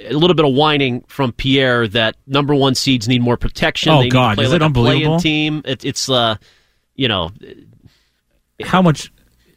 a 0.00 0.12
little 0.12 0.34
bit 0.34 0.44
of 0.44 0.54
whining 0.54 1.04
from 1.08 1.32
Pierre 1.32 1.88
that 1.88 2.16
number 2.26 2.54
one 2.54 2.74
seeds 2.74 3.08
need 3.08 3.22
more 3.22 3.36
protection. 3.36 3.92
Oh, 3.92 3.98
they 3.98 4.04
need 4.04 4.12
God. 4.12 4.30
to 4.30 4.34
play 4.36 4.44
Is 4.44 4.50
like 4.52 4.60
it 4.60 4.64
unbelievable? 4.64 5.20
team. 5.20 5.62
It, 5.64 5.84
it's 5.84 6.08
uh, 6.08 6.36
you 6.94 7.08
know, 7.08 7.30
how 8.62 8.82
much 8.82 9.12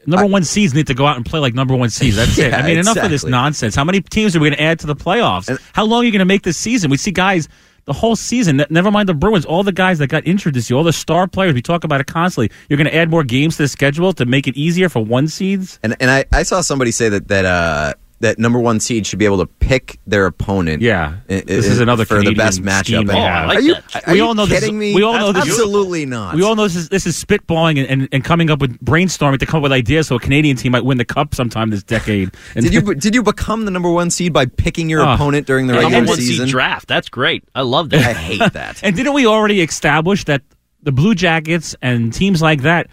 number 0.06 0.26
one 0.26 0.44
seeds 0.44 0.74
need 0.74 0.88
to 0.88 0.94
go 0.94 1.06
out 1.06 1.16
and 1.18 1.26
play 1.26 1.40
like 1.40 1.54
number 1.54 1.76
one 1.76 1.90
seeds. 1.90 2.16
That's 2.16 2.38
it. 2.40 2.54
I 2.54 2.64
mean, 2.64 2.78
enough 2.78 2.98
of 2.98 3.10
this 3.10 3.26
nonsense. 3.26 3.76
How 3.76 3.84
many 3.84 4.02
teams 4.02 4.36
are 4.36 4.40
we 4.40 4.50
going 4.50 4.58
to 4.58 4.64
add 4.64 4.80
to 4.80 4.88
the 4.88 4.96
playoffs? 4.96 5.60
how 5.74 5.86
long 5.86 6.02
are 6.02 6.06
you 6.06 6.12
going 6.12 6.20
to 6.20 6.26
make 6.26 6.44
this 6.44 6.58
season? 6.58 6.90
We 6.90 6.98
see 6.98 7.12
guys 7.12 7.48
the 7.86 7.94
whole 7.94 8.16
season. 8.16 8.64
Never 8.70 8.92
mind 8.92 9.10
the 9.10 9.14
Bruins. 9.14 9.46
All 9.46 9.64
the 9.64 9.72
guys 9.72 10.00
that 10.00 10.08
got 10.08 10.26
injured 10.28 10.54
this 10.54 10.70
year, 10.70 10.78
all 10.78 10.84
the 10.84 10.94
star 10.94 11.28
players. 11.28 11.54
We 11.54 11.62
talk 11.62 11.84
about 11.84 12.02
it 12.02 12.08
constantly. 12.08 12.56
You're 12.70 12.78
going 12.78 12.90
to 12.90 12.96
add 12.96 13.10
more 13.10 13.24
games 13.24 13.58
to 13.58 13.64
the 13.64 13.68
schedule 13.68 14.14
to 14.14 14.26
make 14.26 14.48
it 14.48 14.56
easier 14.56 14.90
for 14.90 15.04
one 15.04 15.28
seeds. 15.28 15.80
And 15.84 15.96
and 16.00 16.12
I, 16.12 16.26
I 16.32 16.44
saw 16.44 16.62
somebody 16.62 16.92
say 16.92 17.10
that 17.10 17.28
that 17.30 17.46
uh, 17.46 17.94
that 18.22 18.40
number 18.40 18.60
one 18.60 18.80
seed 18.80 19.06
should 19.06 19.20
be 19.20 19.26
able 19.26 19.40
to 19.40 19.46
pick 19.46 20.00
their 20.08 20.26
opponent. 20.26 20.82
Yeah, 20.82 21.16
i- 21.30 21.42
this 21.42 21.68
is 21.68 21.80
another 21.80 22.06
for 22.06 22.22
the 22.24 22.34
best 22.34 22.62
matchup. 22.64 22.86
scheme 22.86 23.08
they 23.08 23.14
And- 23.18 23.24
have. 23.24 23.50
Oh, 23.50 23.54
are 23.54 23.60
you, 23.60 23.76
are 23.76 24.02
we 24.14 24.16
you 24.18 24.26
all 24.26 24.34
know 24.34 24.46
kidding 24.48 24.80
this, 24.80 24.90
me? 24.90 24.96
We 24.96 25.04
all 25.04 25.14
know 25.14 25.32
this. 25.32 25.44
Absolutely 25.44 26.06
not. 26.06 26.36
We 26.36 26.44
all 26.44 26.56
know 26.56 26.64
this 26.64 26.76
is 26.76 26.90
this 26.90 27.06
is 27.06 27.22
spitballing 27.24 27.80
and, 27.80 27.90
and, 27.90 28.10
and 28.12 28.24
coming 28.24 28.50
up 28.50 28.60
with 28.60 28.78
brainstorming 28.84 29.40
to 29.40 29.46
come 29.46 29.58
up 29.58 29.64
with 29.64 29.72
ideas 29.72 30.08
so 30.08 30.16
a 30.16 30.20
Canadian 30.20 30.56
team 30.58 30.72
might 30.72 30.86
win 30.86 30.98
the 30.98 31.06
cup 31.06 31.36
sometime 31.36 31.70
this 31.70 31.84
decade. 31.84 32.32
And 32.56 32.64
Did 32.70 32.74
you 32.74 32.96
did 32.96 33.14
you 33.16 33.24
become 33.24 33.66
the 33.66 33.72
number 33.72 33.90
one 33.92 34.10
seed 34.10 34.34
by 34.34 34.46
picking 34.46 34.90
your 34.90 35.02
Oh. 35.02 35.14
opponent 35.14 35.48
during 35.48 35.68
the 35.68 35.74
Number 35.74 35.88
regular 35.90 36.08
one 36.08 36.18
seed 36.18 36.28
season? 36.28 36.48
draft. 36.50 36.88
That's 36.88 37.10
great. 37.10 37.44
I 37.56 37.62
love 37.62 37.90
that. 37.92 38.02
I 38.08 38.14
hate 38.14 38.40
that. 38.54 38.82
And 38.84 38.96
didn't 38.96 39.14
we 39.14 39.26
already 39.28 39.62
establish 39.62 40.26
that 40.26 40.42
the 40.84 40.92
Blue 40.92 41.16
Jackets 41.16 41.76
and 41.82 42.14
teams 42.14 42.42
like 42.42 42.62
that, 42.62 42.88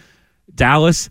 Dallas, 0.54 1.08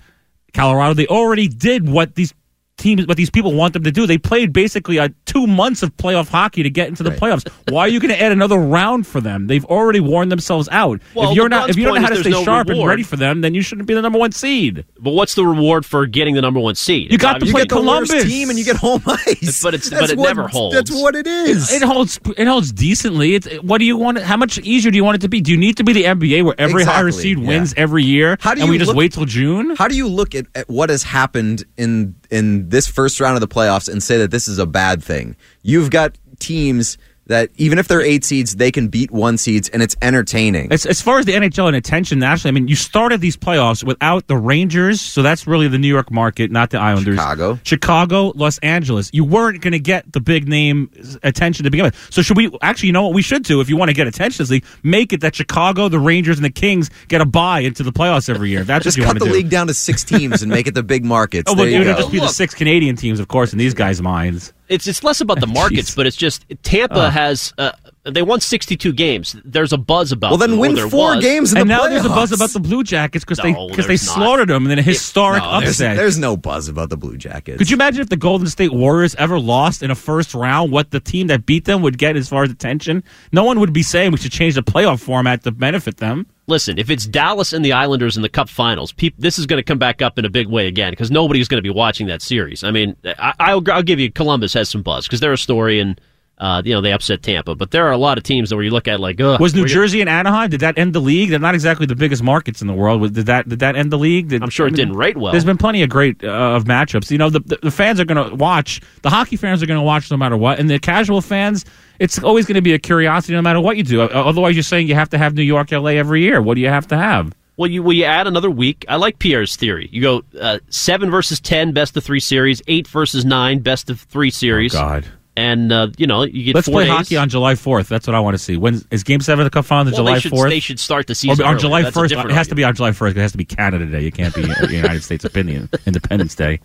Colorado, 0.54 0.94
they 0.94 1.08
already 1.08 1.48
did 1.48 1.88
what 1.88 2.16
these 2.16 2.34
teams, 2.78 3.06
what 3.08 3.18
these 3.18 3.30
people 3.30 3.54
want 3.54 3.74
them 3.74 3.84
to 3.84 3.92
do. 3.92 4.06
They 4.08 4.18
played 4.18 4.54
basically 4.54 5.00
uh, 5.00 5.10
two 5.26 5.48
months 5.48 5.84
of 5.84 5.96
playoff 5.98 6.30
hockey 6.30 6.64
to 6.64 6.70
get 6.70 6.88
into 6.88 7.04
the 7.04 7.10
playoffs. 7.12 7.48
Why 7.72 7.82
are 7.82 7.88
you 7.88 8.00
going 8.00 8.14
to 8.14 8.22
add 8.22 8.32
another 8.32 8.58
round 8.58 9.06
for 9.08 9.20
them? 9.20 9.48
They've 9.48 9.66
already 9.66 10.00
worn 10.00 10.30
themselves 10.30 10.70
out. 10.72 11.02
Well, 11.16 11.32
if 11.32 11.36
you're 11.36 11.50
not, 11.50 11.70
if 11.70 11.76
you 11.76 11.84
don't 11.86 11.96
know 11.96 12.02
point 12.02 12.06
how 12.10 12.14
is 12.14 12.20
to 12.20 12.24
stay 12.24 12.32
no 12.32 12.44
sharp 12.44 12.70
and 12.70 12.86
ready 12.88 13.04
for 13.04 13.16
them, 13.16 13.42
then 13.42 13.54
you 13.54 13.62
shouldn't 13.62 13.88
be 13.88 13.94
the 13.94 14.02
number 14.02 14.20
one 14.20 14.32
seed. 14.32 14.86
But 15.00 15.12
what's 15.12 15.34
the 15.36 15.46
reward 15.46 15.86
for 15.86 16.06
getting 16.06 16.36
the 16.36 16.42
number 16.42 16.60
one 16.60 16.76
seed? 16.76 17.10
You 17.12 17.16
It's 17.16 17.22
got 17.22 17.32
to 17.32 17.36
obviously- 17.38 17.54
play 17.54 17.62
get 17.64 17.70
the 17.70 17.76
worst 17.82 18.12
Columbus 18.12 18.32
team 18.32 18.50
and 18.50 18.60
you 18.60 18.66
get 18.66 18.76
home 18.78 19.02
ice. 19.08 19.62
But 19.64 19.74
it's- 19.74 19.90
That's 19.90 20.02
but 20.02 20.10
it 20.12 20.18
what- 20.18 20.28
never 20.28 20.48
holds. 20.48 20.76
That's 20.76 20.92
what 20.92 21.16
it 21.16 21.26
is. 21.28 21.72
It 21.74 21.82
holds. 21.82 22.20
It 22.38 22.48
holds 22.48 22.72
decently. 22.72 23.36
It's, 23.36 23.48
what 23.64 23.80
do 23.80 23.86
you 23.86 23.98
want? 23.98 24.20
How 24.20 24.38
much 24.38 24.60
easier 24.60 24.92
do 24.92 24.98
you 24.98 25.04
want 25.04 25.16
it 25.16 25.22
to 25.22 25.30
be? 25.30 25.42
Do 25.42 25.52
you 25.52 25.58
need 25.58 25.78
to 25.78 25.84
be 25.84 25.94
the 25.94 26.04
NBA 26.04 26.44
where 26.44 26.56
every 26.60 26.84
higher 26.84 27.08
Exactly, 27.08 27.24
seed 27.36 27.40
yeah. 27.40 27.48
wins 27.48 27.74
every 27.76 28.04
year? 28.04 28.38
How 28.40 28.54
do 28.54 28.62
and 28.62 28.68
you 28.68 28.72
we 28.74 28.78
just 28.78 28.90
look- 28.90 28.98
wait 28.98 29.14
till 29.14 29.26
June? 29.26 29.76
How 29.76 29.88
do 29.88 29.96
you 29.96 30.08
look 30.08 30.36
at, 30.36 30.46
at 30.56 30.70
what 30.70 30.90
has 30.90 31.04
happened 31.04 31.64
in 31.78 32.16
in 32.30 32.70
this 32.70 32.88
first 32.88 33.20
round 33.20 33.36
of 33.36 33.42
the 33.42 33.48
playoffs 33.48 33.90
and 33.90 34.02
say 34.02 34.18
that 34.18 34.32
this 34.32 34.48
is 34.48 34.60
a 34.60 34.66
bad 34.66 35.04
thing? 35.04 35.36
You've 35.64 35.90
got 35.90 36.18
teams 36.40 36.98
that 37.28 37.50
even 37.58 37.80
if 37.80 37.88
they're 37.88 38.02
eight 38.02 38.24
seeds, 38.24 38.56
they 38.56 38.72
can 38.72 38.88
beat 38.88 39.12
one 39.12 39.38
seeds, 39.38 39.70
and 39.70 39.82
it's 39.82 39.96
entertaining. 40.02 40.72
As, 40.72 40.86
as 40.86 41.02
far 41.02 41.20
as 41.20 41.26
the 41.26 41.34
NHL 41.34 41.68
and 41.68 41.76
attention 41.76 42.20
nationally, 42.20 42.50
I 42.50 42.54
mean, 42.60 42.68
you 42.68 42.76
started 42.76 43.22
these 43.22 43.38
playoffs 43.38 43.84
without 43.84 44.28
the 44.28 44.38
Rangers, 44.38 45.02
so 45.02 45.22
that's 45.22 45.48
really 45.48 45.68
the 45.68 45.78
New 45.78 45.88
York 45.88 46.12
market, 46.12 46.52
not 46.52 46.70
the 46.70 46.80
Islanders. 46.80 47.16
Chicago. 47.16 47.60
Chicago, 47.64 48.32
Los 48.36 48.58
Angeles. 48.60 49.10
You 49.14 49.24
weren't 49.24 49.62
going 49.62 49.74
to 49.74 49.80
get 49.80 50.12
the 50.12 50.20
big 50.20 50.48
name 50.48 50.90
uh, 50.98 51.18
attention 51.24 51.64
to 51.66 51.70
begin 51.72 51.86
with. 51.86 52.08
So 52.10 52.22
should 52.22 52.38
we 52.38 52.52
actually? 52.62 52.88
You 52.88 52.94
know 52.94 53.04
what 53.04 53.14
we 53.14 53.22
should 53.22 53.44
do 53.44 53.62
if 53.62 53.70
you 53.70 53.78
want 53.78 53.90
to 53.90 53.94
get 53.94 54.08
attention? 54.08 54.44
Is 54.44 54.62
make 54.84 55.14
it 55.14 55.22
that 55.22 55.36
Chicago, 55.36 55.90
the 55.90 56.00
Rangers, 56.00 56.38
and 56.38 56.46
the 56.46 56.50
Kings 56.50 56.90
get 57.08 57.22
a 57.22 57.26
buy 57.26 57.60
into 57.60 57.84
the 57.84 57.92
playoffs 57.92 58.30
every 58.30 58.50
year. 58.50 58.64
That's 58.64 58.84
Just 58.84 58.98
what 58.98 59.06
you 59.08 59.14
cut 59.14 59.20
the 59.20 59.26
do. 59.26 59.32
league 59.32 59.50
down 59.50 59.68
to 59.68 59.74
six 59.74 60.04
teams 60.04 60.42
and 60.42 60.52
make 60.52 60.68
it 60.68 60.74
the 60.74 60.84
big 60.84 61.06
markets. 61.06 61.48
Oh, 61.50 61.56
but 61.56 61.70
it 61.70 61.78
would 61.80 61.98
just 61.98 62.12
be 62.12 62.20
the 62.20 62.28
six 62.28 62.54
Canadian 62.54 62.98
teams, 62.98 63.20
of 63.22 63.30
course, 63.30 63.54
in 63.54 63.60
these 63.60 63.74
guys' 63.74 64.02
minds. 64.02 64.54
It's 64.70 64.88
it's 64.88 65.04
less 65.04 65.22
about 65.22 65.40
the 65.40 65.48
markets, 65.62 65.96
but 65.96 66.06
it's 66.08 66.16
just 66.18 66.46
Tampa 66.64 67.08
Oh. 67.08 67.10
has 67.10 67.54
uh, 67.58 67.72
they 68.12 68.22
won 68.22 68.40
62 68.40 68.94
games. 68.94 69.36
There's 69.44 69.74
a 69.74 69.78
buzz 69.78 70.12
about. 70.12 70.32
Well, 70.32 70.38
then 70.38 70.52
them, 70.52 70.60
win 70.60 70.76
four 70.90 71.16
was. 71.16 71.24
games 71.24 71.52
in 71.52 71.60
and 71.60 71.70
the 71.70 71.74
now 71.76 71.88
there's 71.88 72.06
a 72.06 72.10
buzz 72.10 72.32
about 72.32 72.50
the 72.52 72.60
Blue 72.60 72.84
Jackets 72.84 73.24
because 73.26 73.38
they 73.40 73.52
No, 73.54 73.68
because 73.68 73.86
they 73.86 73.92
there's 73.92 74.06
not. 74.08 74.16
slaughtered 74.16 74.50
them 74.50 74.68
in 74.70 74.80
a 74.80 74.82
historic 74.82 75.42
No, 75.44 75.60
there's, 75.60 75.72
upset. 75.72 75.98
there's 75.98 76.18
no 76.18 76.38
buzz 76.38 76.68
about 76.68 76.90
the 76.90 76.98
Blue 76.98 77.18
Jackets. 77.18 77.58
Could 77.58 77.70
you 77.70 77.76
imagine 77.76 78.02
if 78.02 78.10
the 78.10 78.18
Golden 78.18 78.48
State 78.48 78.74
Warriors 78.74 79.16
ever 79.16 79.40
lost 79.40 79.84
in 79.84 79.92
a 79.92 79.96
first 79.96 80.34
round, 80.34 80.72
what 80.72 80.92
the 80.92 81.00
team 81.00 81.28
that 81.28 81.46
beat 81.46 81.66
them 81.66 81.82
would 81.82 81.98
get 81.98 82.16
as 82.16 82.30
far 82.30 82.44
as 82.44 82.52
attention? 82.52 83.04
No 83.32 83.44
one 83.44 83.60
would 83.60 83.74
be 83.74 83.84
saying 83.84 84.12
we 84.12 84.18
should 84.18 84.32
change 84.32 84.56
the 84.56 84.64
playoff 84.64 85.00
format 85.02 85.44
to 85.44 85.52
benefit 85.52 85.98
them. 85.98 86.26
Listen, 86.50 86.78
if 86.80 86.90
it's 86.90 87.06
Dallas 87.06 87.52
and 87.52 87.66
the 87.66 87.74
Islanders 87.74 88.16
in 88.16 88.22
the 88.24 88.30
Cup 88.30 88.48
Finals, 88.48 88.94
peop 88.94 89.14
this 89.18 89.38
is 89.38 89.46
going 89.46 89.58
to 89.60 89.64
come 89.64 89.78
back 89.80 90.02
up 90.02 90.18
in 90.18 90.24
a 90.24 90.30
big 90.30 90.48
way 90.48 90.68
again 90.68 90.92
because 90.94 91.12
nobody's 91.12 91.50
going 91.50 91.58
to 91.58 91.62
be 91.62 91.70
watching 91.70 92.08
that 92.08 92.22
series. 92.22 92.64
I 92.64 92.72
mean, 92.72 92.96
I, 93.04 93.34
I'll, 93.40 93.62
I'll 93.70 93.84
give 93.84 94.00
you 94.00 94.10
Columbus 94.10 94.54
has 94.54 94.70
some 94.70 94.82
buzz 94.82 95.06
because 95.08 95.20
they're 95.20 95.34
a 95.34 95.38
story 95.38 95.82
and 95.82 96.00
uh, 96.40 96.62
you 96.64 96.74
know 96.74 96.82
they 96.82 96.92
upset 96.94 97.24
Tampa, 97.24 97.56
but 97.56 97.72
there 97.72 97.88
are 97.88 97.92
a 97.92 97.98
lot 97.98 98.18
of 98.18 98.24
teams 98.24 98.50
that 98.50 98.56
where 98.56 98.64
you 98.64 98.72
look 98.72 98.88
at 98.88 99.00
like, 99.00 99.20
ugh, 99.20 99.40
Was 99.40 99.54
New 99.56 99.62
gonna- 99.62 99.70
Jersey 99.74 100.02
and 100.02 100.10
Anaheim? 100.10 100.50
Did 100.50 100.60
that 100.60 100.78
end 100.78 100.94
the 100.94 101.00
league? 101.02 101.30
They're 101.32 101.40
not 101.40 101.56
exactly 101.56 101.86
the 101.86 101.96
biggest 101.96 102.22
markets 102.22 102.62
in 102.62 102.68
the 102.68 102.74
world. 102.74 103.14
Did 103.14 103.26
that 103.26 103.50
did 103.50 103.60
that 103.60 103.76
end 103.76 103.92
the 103.92 103.98
league? 103.98 104.28
Did, 104.30 104.44
I'm 104.44 104.50
sure 104.50 104.68
it 104.68 104.76
didn't 104.76 104.96
rate 104.96 105.18
well. 105.18 105.32
There's 105.32 105.46
been 105.46 105.58
plenty 105.58 105.82
of 105.84 105.90
great 105.90 106.24
uh, 106.24 106.28
of 106.28 106.66
matchups. 106.66 107.10
You 107.10 107.18
know, 107.18 107.30
the, 107.30 107.40
the, 107.40 107.58
the 107.64 107.72
fans 107.72 108.00
are 108.00 108.06
going 108.06 108.30
to 108.30 108.36
watch. 108.36 108.82
The 109.02 109.10
hockey 109.10 109.36
fans 109.36 109.64
are 109.64 109.66
going 109.66 109.80
to 109.80 109.84
watch 109.84 110.12
no 110.12 110.18
matter 110.18 110.38
what, 110.38 110.60
and 110.60 110.70
the 110.70 110.80
casual 110.80 111.22
fans, 111.22 111.66
it's 112.00 112.22
always 112.24 112.46
going 112.46 112.56
to 112.56 112.62
be 112.62 112.74
a 112.74 112.80
curiosity 112.80 113.34
no 113.34 113.42
matter 113.42 113.60
what 113.60 113.78
you 113.78 113.84
do. 113.84 114.02
Otherwise, 114.02 114.56
you're 114.56 114.64
saying 114.64 114.88
you 114.88 114.96
have 114.96 115.10
to 115.10 115.18
have 115.18 115.34
New 115.34 115.42
York, 115.44 115.72
LA 115.72 115.92
every 115.92 116.22
year. 116.22 116.42
What 116.42 116.54
do 116.56 116.62
you 116.62 116.70
have 116.70 116.88
to 116.88 116.98
have? 116.98 117.34
Well, 117.58 117.72
you 117.72 117.82
well 117.82 117.94
you 117.94 118.04
add 118.04 118.28
another 118.28 118.52
week. 118.52 118.86
I 118.88 118.98
like 118.98 119.18
Pierre's 119.18 119.56
theory. 119.56 119.90
You 119.92 120.02
go 120.04 120.24
uh, 120.40 120.60
seven 120.70 121.10
versus 121.10 121.40
ten, 121.40 121.72
best 121.72 121.98
of 121.98 122.04
three 122.04 122.20
series. 122.20 122.62
Eight 122.68 122.88
versus 122.88 123.26
nine, 123.26 123.60
best 123.62 123.90
of 123.90 124.02
three 124.02 124.30
series. 124.30 124.76
Oh, 124.76 124.80
God. 124.80 125.06
And 125.38 125.72
uh, 125.72 125.90
you 125.98 126.08
know 126.08 126.24
you 126.24 126.46
get 126.46 126.56
Let's 126.56 126.68
play 126.68 126.86
days. 126.86 126.94
hockey 126.94 127.16
on 127.16 127.30
July 127.30 127.54
4th. 127.54 127.88
That's 127.88 128.08
what 128.08 128.16
I 128.16 128.20
want 128.20 128.34
to 128.34 128.40
see. 128.40 128.58
When 128.58 128.82
is 128.90 129.04
Game 129.04 129.22
Seven 129.22 129.46
of 129.46 129.52
the 129.52 129.52
Cup 129.56 129.66
Final? 129.66 129.82
on 129.82 129.86
Well, 129.94 130.20
July 130.20 130.20
4th. 130.20 130.50
They 130.50 130.60
should 130.60 130.80
start 130.80 131.06
the 131.06 131.14
season 131.14 131.46
on 131.46 131.52
earlier. 131.52 131.60
July 131.60 131.84
1st. 131.84 132.26
It 132.26 132.32
has 132.32 132.48
to 132.48 132.56
be 132.56 132.64
on 132.64 132.74
July 132.76 132.90
1st. 132.90 133.12
It 133.12 133.18
has 133.18 133.34
to 133.34 133.38
be 133.38 133.46
Canada 133.46 133.86
Day. 133.86 134.08
It 134.08 134.16
can't 134.16 134.34
be 134.34 134.42
United 134.76 135.04
States 135.04 135.24
opinion 135.26 135.70
Independence 135.86 136.34
Day. 136.34 136.60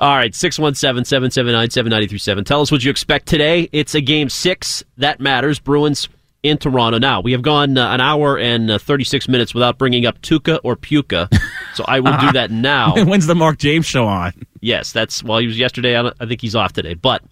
All 0.00 0.16
right, 0.16 0.32
617-779-7937. 0.32 2.44
Tell 2.44 2.60
us 2.60 2.72
what 2.72 2.82
you 2.84 2.90
expect 2.90 3.26
today. 3.26 3.68
It's 3.72 3.94
a 3.94 4.00
game 4.00 4.28
six. 4.28 4.82
That 4.98 5.20
matters. 5.20 5.58
Bruins 5.60 6.08
in 6.42 6.58
Toronto. 6.58 6.98
Now, 6.98 7.20
we 7.20 7.32
have 7.32 7.42
gone 7.42 7.78
uh, 7.78 7.90
an 7.90 8.00
hour 8.00 8.38
and 8.38 8.70
uh, 8.70 8.78
36 8.78 9.28
minutes 9.28 9.54
without 9.54 9.78
bringing 9.78 10.06
up 10.06 10.20
Tuukka 10.20 10.58
or 10.64 10.76
Puka, 10.76 11.28
so 11.74 11.84
I 11.86 12.00
will 12.00 12.16
do 12.18 12.32
that 12.32 12.50
now. 12.50 12.94
When's 13.04 13.26
the 13.26 13.34
Mark 13.34 13.58
James 13.58 13.86
show 13.86 14.06
on? 14.06 14.32
Yes, 14.60 14.92
that's, 14.92 15.22
well, 15.22 15.38
he 15.38 15.46
was 15.46 15.58
yesterday. 15.58 15.96
I, 15.96 16.10
I 16.20 16.26
think 16.26 16.40
he's 16.40 16.54
off 16.54 16.72
today. 16.72 16.94
But 16.94 17.22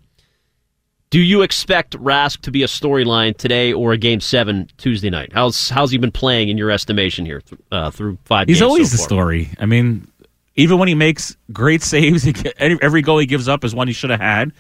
do 1.13 1.21
you 1.21 1.43
expect 1.43 1.95
Rask 1.99 2.41
to 2.41 2.51
be 2.51 2.63
a 2.63 2.67
storyline 2.67 3.37
today 3.37 3.71
or 3.71 3.93
a 3.93 3.99
game 3.99 4.19
seven 4.19 4.67
Tuesday 4.79 5.11
night? 5.11 5.31
How's, 5.35 5.69
how's 5.69 5.91
he 5.91 5.99
been 5.99 6.11
playing 6.11 6.49
in 6.49 6.57
your 6.57 6.71
estimation 6.71 7.27
here 7.27 7.43
uh, 7.71 7.91
through 7.91 8.17
five 8.25 8.49
He's 8.49 8.63
always 8.63 8.91
so 8.91 8.97
the 8.97 9.03
story. 9.03 9.51
I 9.59 9.67
mean, 9.67 10.11
even 10.57 10.79
when 10.79 10.89
he 10.89 10.95
makes 10.95 11.37
great 11.53 11.83
saves, 11.83 12.25
get- 12.33 12.55
every 12.57 12.79
every 12.81 13.03
goal 13.03 13.19
he 13.19 13.27
gives 13.27 13.47
up 13.47 13.63
is 13.63 13.75
one 13.75 13.89
he 13.89 13.93
should 13.93 14.09
have 14.09 14.21
had, 14.21 14.53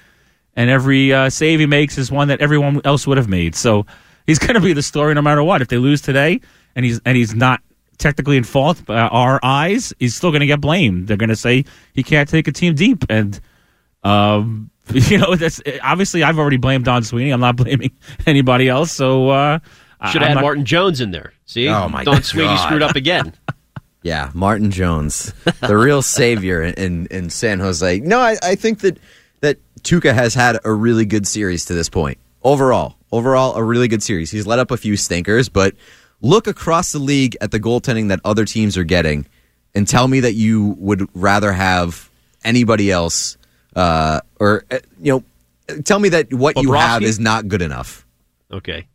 and 0.54 0.68
every 0.68 1.10
uh, 1.14 1.30
save 1.30 1.58
he 1.58 1.64
makes 1.64 1.96
is 1.96 2.12
one 2.12 2.28
that 2.28 2.42
everyone 2.42 2.82
else 2.84 3.06
would 3.06 3.16
have 3.16 3.30
made. 3.30 3.54
So 3.54 3.86
he's 4.26 4.38
going 4.38 4.54
to 4.54 4.60
be 4.60 4.74
the 4.74 4.82
story 4.82 5.14
no 5.14 5.22
matter 5.22 5.42
what. 5.42 5.62
If 5.62 5.68
they 5.68 5.78
lose 5.78 6.02
today, 6.02 6.42
and 6.76 6.84
he's 6.84 7.00
and 7.06 7.16
he's 7.16 7.34
not 7.34 7.62
technically 7.96 8.36
in 8.36 8.44
fault 8.44 8.84
by 8.84 8.98
our 8.98 9.40
eyes, 9.42 9.94
he's 9.98 10.14
still 10.14 10.30
going 10.30 10.40
to 10.40 10.46
get 10.46 10.60
blamed. 10.60 11.08
They're 11.08 11.16
going 11.16 11.30
to 11.30 11.36
say 11.36 11.64
he 11.94 12.02
can't 12.02 12.28
take 12.28 12.46
a 12.46 12.52
team 12.52 12.74
deep, 12.74 13.06
and 13.08 13.40
um, 14.04 14.70
you 14.92 15.18
know 15.18 15.34
that's 15.36 15.60
obviously 15.82 16.22
I've 16.22 16.38
already 16.38 16.56
blamed 16.56 16.84
Don 16.84 17.02
Sweeney. 17.04 17.30
I'm 17.30 17.40
not 17.40 17.56
blaming 17.56 17.92
anybody 18.26 18.68
else. 18.68 18.90
So 18.92 19.28
uh, 19.30 19.58
Should 20.10 20.22
I- 20.22 20.26
have 20.26 20.28
had 20.28 20.34
not- 20.34 20.42
Martin 20.42 20.64
Jones 20.64 21.00
in 21.00 21.10
there. 21.12 21.32
See? 21.46 21.68
Oh, 21.68 21.88
my 21.88 22.04
Don 22.04 22.22
Sweeney 22.22 22.56
screwed 22.58 22.82
up 22.82 22.96
again. 22.96 23.32
Yeah, 24.04 24.32
Martin 24.34 24.72
Jones, 24.72 25.32
the 25.60 25.76
real 25.76 26.02
savior 26.02 26.60
in, 26.60 26.74
in, 26.74 27.06
in 27.12 27.30
San 27.30 27.60
Jose. 27.60 28.00
No, 28.00 28.18
I, 28.18 28.36
I 28.42 28.56
think 28.56 28.80
that 28.80 28.98
that 29.42 29.58
Tuukka 29.82 30.12
has 30.12 30.34
had 30.34 30.58
a 30.64 30.72
really 30.72 31.04
good 31.04 31.24
series 31.24 31.66
to 31.66 31.74
this 31.74 31.88
point. 31.88 32.18
Overall, 32.42 32.96
overall, 33.12 33.54
a 33.54 33.62
really 33.62 33.86
good 33.86 34.02
series. 34.02 34.28
He's 34.32 34.44
let 34.44 34.58
up 34.58 34.72
a 34.72 34.76
few 34.76 34.96
stinkers, 34.96 35.48
but 35.48 35.76
look 36.20 36.48
across 36.48 36.90
the 36.90 36.98
league 36.98 37.36
at 37.40 37.52
the 37.52 37.60
goaltending 37.60 38.08
that 38.08 38.18
other 38.24 38.44
teams 38.44 38.76
are 38.76 38.82
getting, 38.82 39.24
and 39.72 39.86
tell 39.86 40.08
me 40.08 40.18
that 40.18 40.34
you 40.34 40.74
would 40.78 41.08
rather 41.14 41.52
have 41.52 42.10
anybody 42.42 42.90
else, 42.90 43.36
uh, 43.76 44.20
or 44.40 44.64
uh, 44.70 44.78
you 45.00 45.12
know, 45.68 45.82
tell 45.82 45.98
me 45.98 46.08
that 46.11 46.32
what 46.32 46.56
you 46.61 46.72
have 46.72 47.02
is 47.02 47.18
not 47.18 47.48
good 47.48 47.62
enough. 47.62 48.06
Okay. 48.52 48.87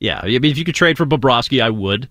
Yeah, 0.00 0.20
I 0.22 0.26
mean, 0.26 0.44
if 0.44 0.58
you 0.58 0.64
could 0.64 0.74
trade 0.74 0.96
for 0.98 1.06
Bobrovsky, 1.06 1.62
I 1.62 1.70
would. 1.70 2.08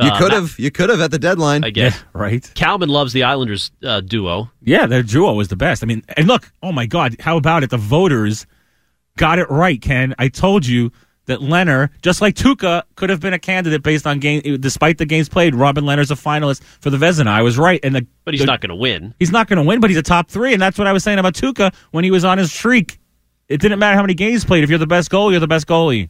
You 0.00 0.08
Uh, 0.08 0.18
could 0.18 0.32
have, 0.32 0.58
you 0.58 0.70
could 0.70 0.90
have 0.90 1.00
at 1.00 1.10
the 1.10 1.18
deadline. 1.18 1.64
I 1.64 1.70
guess. 1.70 1.94
Yeah, 1.94 2.02
right. 2.12 2.50
Calvin 2.54 2.88
loves 2.88 3.12
the 3.12 3.22
Islanders 3.22 3.70
uh, 3.84 4.00
duo. 4.00 4.50
Yeah, 4.62 4.86
their 4.86 5.02
duo 5.02 5.34
was 5.34 5.48
the 5.48 5.56
best. 5.56 5.82
I 5.82 5.86
mean, 5.86 6.02
and 6.16 6.26
look, 6.26 6.50
oh 6.62 6.72
my 6.72 6.86
God, 6.86 7.16
how 7.20 7.36
about 7.36 7.62
it? 7.62 7.70
The 7.70 7.76
voters 7.76 8.46
got 9.16 9.38
it 9.38 9.48
right, 9.50 9.80
Ken. 9.80 10.14
I 10.18 10.28
told 10.28 10.66
you 10.66 10.90
that 11.32 11.40
Lehner, 11.40 11.88
just 12.02 12.20
like 12.20 12.34
Tuukka, 12.34 12.82
could 12.96 13.10
have 13.10 13.20
been 13.20 13.32
a 13.32 13.38
candidate 13.38 13.82
based 13.82 14.06
on 14.06 14.18
game, 14.20 14.40
despite 14.60 14.98
the 14.98 15.06
games 15.06 15.28
played. 15.28 15.54
Robin 15.54 15.84
Lehner's 15.84 16.10
a 16.10 16.14
finalist 16.14 16.62
for 16.80 16.90
the 16.90 16.96
Vezina. 16.98 17.26
I 17.28 17.42
was 17.42 17.58
right, 17.58 17.80
and 17.82 17.94
the 17.94 18.06
But 18.24 18.34
he's 18.34 18.40
the- 18.42 18.46
not 18.46 18.60
going 18.60 18.70
to 18.70 18.76
win. 18.76 19.14
He's 19.18 19.32
not 19.32 19.48
going 19.48 19.56
to 19.56 19.62
win, 19.64 19.80
but 19.80 19.90
he's 19.90 19.98
a 19.98 20.02
top 20.02 20.30
three, 20.30 20.52
and 20.52 20.62
that's 20.62 20.78
what 20.78 20.86
I 20.86 20.92
was 20.92 21.02
saying 21.02 21.18
about 21.18 21.34
Tuukka 21.34 21.74
when 21.90 22.04
he 22.04 22.10
was 22.10 22.24
on 22.24 22.38
his 22.38 22.52
streak. 22.52 22.98
It 23.48 23.60
didn't 23.60 23.78
matter 23.80 23.96
how 23.96 24.02
many 24.02 24.14
games 24.14 24.44
played. 24.44 24.62
If 24.64 24.70
you're 24.70 24.78
the 24.78 24.86
best 24.86 25.10
goalie, 25.10 25.32
you're 25.32 25.40
the 25.40 25.46
best 25.48 25.66
goalie. 25.66 26.08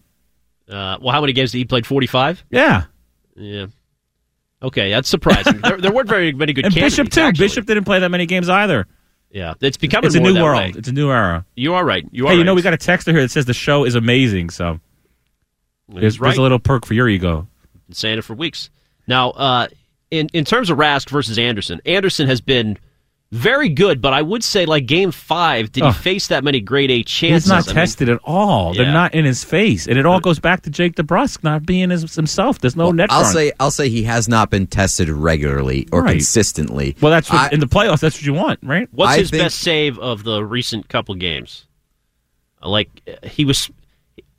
Uh, 0.68 0.98
well, 1.00 1.12
how 1.12 1.20
many 1.20 1.32
games 1.32 1.52
did 1.52 1.58
he 1.58 1.64
played? 1.64 1.86
Forty-five. 1.86 2.44
Yeah. 2.50 2.84
Yeah. 3.34 3.66
Okay, 4.62 4.90
that's 4.90 5.08
surprising. 5.08 5.60
there, 5.62 5.76
there 5.78 5.92
weren't 5.92 6.08
very 6.08 6.32
many 6.32 6.52
good 6.52 6.66
and. 6.66 6.74
Bishop 6.74 7.08
too. 7.10 7.20
actually. 7.20 7.44
Bishop 7.44 7.66
didn't 7.66 7.84
play 7.84 7.98
that 7.98 8.10
many 8.10 8.26
games 8.26 8.48
either. 8.48 8.86
Yeah, 9.30 9.54
it's 9.60 9.76
becoming 9.78 10.06
It's 10.06 10.14
a 10.14 10.20
new 10.20 10.40
world. 10.40 10.58
way. 10.58 10.72
It's 10.76 10.88
a 10.88 10.92
new 10.92 11.10
era. 11.10 11.44
You 11.56 11.72
are 11.74 11.84
right. 11.84 12.06
You 12.12 12.26
are 12.26 12.28
hey, 12.30 12.34
you 12.34 12.40
right. 12.42 12.46
know 12.46 12.54
we 12.54 12.60
got 12.62 12.74
a 12.74 12.78
texter 12.78 13.12
here 13.12 13.22
that 13.22 13.30
says 13.30 13.46
the 13.46 13.54
show 13.54 13.84
is 13.84 13.94
amazing. 13.94 14.50
So 14.50 14.78
there's, 15.88 16.20
right. 16.20 16.28
there's 16.28 16.38
a 16.38 16.42
little 16.42 16.58
perk 16.58 16.86
for 16.86 16.94
your 16.94 17.08
ego. 17.08 17.46
been 17.88 17.94
saying 17.94 18.18
it 18.18 18.22
for 18.24 18.34
weeks. 18.34 18.70
Now, 19.06 19.30
uh, 19.30 19.68
in 20.10 20.28
in 20.32 20.44
terms 20.44 20.70
of 20.70 20.78
Rask 20.78 21.08
versus 21.10 21.38
Andersen, 21.38 21.80
Andersen 21.86 22.28
has 22.28 22.40
been 22.40 22.78
very 23.32 23.70
good, 23.70 24.02
but 24.02 24.12
I 24.12 24.20
would 24.20 24.44
say 24.44 24.66
like 24.66 24.84
Game 24.84 25.10
Five, 25.10 25.72
did 25.72 25.82
Ugh. 25.84 25.94
he 25.94 26.00
face 26.02 26.26
that 26.28 26.44
many 26.44 26.60
grade 26.60 26.90
A 26.90 27.02
chances? 27.02 27.44
He's 27.44 27.48
not 27.50 27.64
I 27.64 27.66
mean, 27.68 27.74
tested 27.76 28.08
at 28.10 28.20
all. 28.24 28.74
They're 28.74 28.92
not 28.92 29.14
in 29.14 29.24
his 29.24 29.42
face, 29.42 29.88
and 29.88 29.98
it 29.98 30.04
all 30.04 30.20
goes 30.20 30.38
back 30.38 30.62
to 30.64 30.70
Jake 30.70 30.96
DeBrusk 30.96 31.42
not 31.42 31.64
being 31.64 31.88
his, 31.88 32.14
himself. 32.14 32.58
There's 32.58 32.76
no 32.76 32.90
net. 32.92 33.10
I'll 33.10 33.20
front. 33.22 33.34
say 33.34 33.52
I'll 33.58 33.70
say 33.70 33.88
he 33.88 34.02
has 34.02 34.28
not 34.28 34.50
been 34.50 34.66
tested 34.66 35.08
regularly 35.08 35.88
or 35.92 36.02
Right. 36.02 36.12
consistently. 36.12 36.94
Well, 37.00 37.10
that's 37.10 37.30
what, 37.30 37.50
I- 37.50 37.54
in 37.54 37.60
the 37.60 37.66
playoffs. 37.66 38.00
That's 38.00 38.16
what 38.16 38.22
you 38.26 38.34
want, 38.34 38.60
right? 38.62 38.86
What's 38.92 39.12
I 39.12 39.18
his 39.20 39.30
think- 39.30 39.42
best 39.44 39.60
save 39.60 39.98
of 39.98 40.24
the 40.24 40.44
recent 40.44 40.88
couple 40.90 41.14
games? 41.14 41.64
Like 42.62 42.88
uh, 43.08 43.26
he 43.26 43.44
was. 43.46 43.70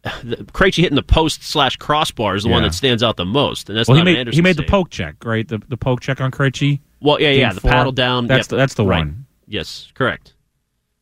The- 0.03 0.37
Krejci 0.51 0.81
hitting 0.81 0.95
the 0.95 1.03
post 1.03 1.43
slash 1.43 1.77
crossbar 1.77 2.35
is 2.35 2.43
the 2.43 2.49
one 2.49 2.63
that 2.63 2.73
stands 2.73 3.01
out 3.01 3.15
the 3.15 3.25
most, 3.25 3.69
and 3.69 3.77
that's 3.77 3.87
well, 3.87 3.95
he 3.95 4.01
not 4.01 4.07
an 4.07 4.13
made 4.13 4.19
Andersen 4.19 4.37
he 4.37 4.41
made 4.41 4.57
the 4.57 4.63
poke 4.63 4.89
check, 4.89 5.23
right? 5.23 5.47
The 5.47 5.59
the 5.69 5.77
poke 5.77 6.01
check 6.01 6.19
on 6.19 6.29
Krejci. 6.29 6.81
Well, 6.99 7.21
yeah, 7.21 7.29
yeah, 7.29 7.53
the 7.53 7.61
four. 7.61 7.71
paddle 7.71 7.91
down. 7.93 8.27
That's 8.27 8.45
yep, 8.45 8.47
the, 8.47 8.55
that's 8.57 8.73
the 8.73 8.85
right. 8.85 8.99
one. 8.99 9.25
Yes, 9.47 9.91
correct. 9.93 10.33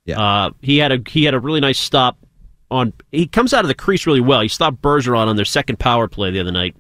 Yeah. 0.06 0.20
Uh, 0.20 0.52
he 0.62 0.78
had 0.78 0.92
a 0.92 1.00
he 1.08 1.24
had 1.24 1.34
a 1.34 1.40
really 1.40 1.60
nice 1.60 1.80
stop 1.80 2.18
on. 2.70 2.94
He 3.12 3.26
comes 3.28 3.54
out 3.54 3.64
of 3.66 3.70
the 3.70 3.74
crease 3.76 4.06
really 4.06 4.22
well. 4.22 4.42
He 4.42 4.48
stopped 4.48 4.82
Bergeron 4.82 5.28
on 5.28 5.36
their 5.36 5.46
second 5.46 5.80
power 5.80 6.08
play 6.08 6.30
the 6.32 6.40
other 6.40 6.52
night, 6.52 6.76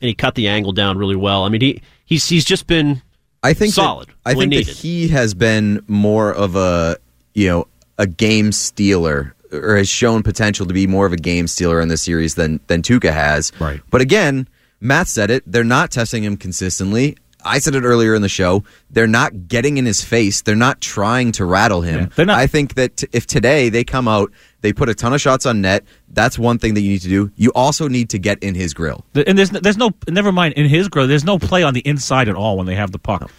and 0.00 0.08
he 0.08 0.14
cut 0.14 0.34
the 0.34 0.48
angle 0.48 0.72
down 0.72 0.98
really 0.98 1.16
well. 1.16 1.44
I 1.44 1.48
mean, 1.48 1.60
he 1.60 1.82
he's 2.04 2.28
he's 2.28 2.44
just 2.44 2.66
been 2.66 3.02
I 3.42 3.52
think 3.54 3.74
that- 3.74 3.82
solid. 3.82 4.08
I 4.26 4.34
when 4.34 4.50
think 4.50 4.66
that 4.66 4.76
he 4.76 5.08
has 5.08 5.34
been 5.34 5.84
more 5.86 6.32
of 6.32 6.56
a 6.56 6.96
you 7.34 7.48
know 7.48 7.68
a 7.98 8.06
game 8.06 8.50
stealer 8.52 9.34
or 9.52 9.76
has 9.76 9.88
shown 9.88 10.22
potential 10.22 10.66
to 10.66 10.74
be 10.74 10.86
more 10.86 11.06
of 11.06 11.12
a 11.12 11.16
game 11.16 11.46
stealer 11.46 11.80
in 11.80 11.88
this 11.88 12.02
series 12.02 12.34
than 12.34 12.60
than 12.68 12.82
Tuukka 12.82 13.12
has. 13.12 13.52
Right. 13.60 13.80
But 13.90 14.00
again, 14.00 14.48
Matt 14.80 15.08
said 15.08 15.30
it. 15.30 15.42
They're 15.46 15.64
not 15.64 15.90
testing 15.90 16.22
him 16.24 16.36
consistently. 16.36 17.16
I 17.42 17.58
said 17.58 17.74
it 17.74 17.84
earlier 17.84 18.14
in 18.14 18.20
the 18.20 18.28
show. 18.28 18.64
They're 18.90 19.06
not 19.06 19.48
getting 19.48 19.78
in 19.78 19.86
his 19.86 20.04
face. 20.04 20.42
They're 20.42 20.54
not 20.54 20.82
trying 20.82 21.32
to 21.32 21.46
rattle 21.46 21.80
him. 21.80 22.00
Yeah, 22.00 22.06
they're 22.14 22.26
not- 22.26 22.38
I 22.38 22.46
think 22.46 22.74
that 22.74 22.98
t- 22.98 23.06
if 23.12 23.26
today 23.26 23.70
they 23.70 23.82
come 23.82 24.06
out, 24.08 24.30
they 24.60 24.74
put 24.74 24.90
a 24.90 24.94
ton 24.94 25.14
of 25.14 25.22
shots 25.22 25.46
on 25.46 25.62
net. 25.62 25.82
That's 26.10 26.38
one 26.38 26.58
thing 26.58 26.74
that 26.74 26.82
you 26.82 26.90
need 26.90 27.00
to 27.00 27.08
do. 27.08 27.30
You 27.36 27.50
also 27.54 27.88
need 27.88 28.10
to 28.10 28.18
get 28.18 28.38
in 28.42 28.54
his 28.54 28.74
grill. 28.74 29.06
And 29.26 29.38
there's 29.38 29.48
there's 29.50 29.78
no 29.78 29.92
never 30.06 30.32
mind 30.32 30.52
in 30.54 30.68
his 30.68 30.88
grill. 30.88 31.06
There's 31.06 31.24
no 31.24 31.38
play 31.38 31.62
on 31.62 31.72
the 31.72 31.80
inside 31.80 32.28
at 32.28 32.34
all 32.34 32.58
when 32.58 32.66
they 32.66 32.74
have 32.74 32.92
the 32.92 32.98
puck. 32.98 33.30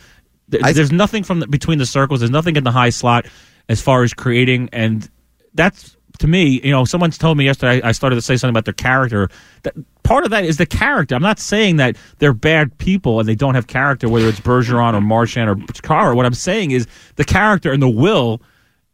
I- 0.64 0.74
there's 0.74 0.92
nothing 0.92 1.24
from 1.24 1.40
the, 1.42 1.48
between 1.48 1.78
the 1.78 1.86
circles. 1.86 2.22
There's 2.22 2.32
nothing 2.32 2.56
in 2.56 2.64
the 2.64 2.72
high 2.72 2.90
slot 2.90 3.28
as 3.70 3.82
far 3.82 4.02
as 4.04 4.16
creating, 4.16 4.70
and 4.74 5.08
that's 5.54 5.96
to 6.22 6.28
me. 6.28 6.62
You 6.64 6.72
know, 6.72 6.86
someone's 6.86 7.18
told 7.18 7.38
me 7.38 7.46
yesterday. 7.46 7.82
I, 7.82 7.92
started 7.92 8.16
to 8.16 8.22
say 8.22 8.38
something 8.38 8.54
about 8.54 8.66
their 8.66 8.74
character. 8.74 9.30
That, 9.64 9.76
part 10.04 10.24
of 10.24 10.32
that 10.32 10.46
is 10.46 10.58
the 10.58 10.66
character. 10.66 11.16
I'm 11.16 11.22
not 11.22 11.40
saying 11.40 11.76
that 11.78 11.98
they're 12.20 12.34
bad 12.34 12.78
people 12.78 13.20
and 13.20 13.28
they 13.28 13.36
don't 13.36 13.56
have 13.56 13.68
character, 13.68 14.10
whether 14.10 14.28
it's 14.28 14.40
Bergeron 14.40 14.94
or 14.94 15.02
Marchand 15.02 15.50
or 15.50 15.58
Carr. 15.82 16.16
What 16.16 16.26
I'm 16.26 16.34
saying 16.34 16.72
is 16.72 16.88
the 17.16 17.26
character 17.26 17.72
and 17.72 17.82
the 17.82 17.90
will. 17.90 18.42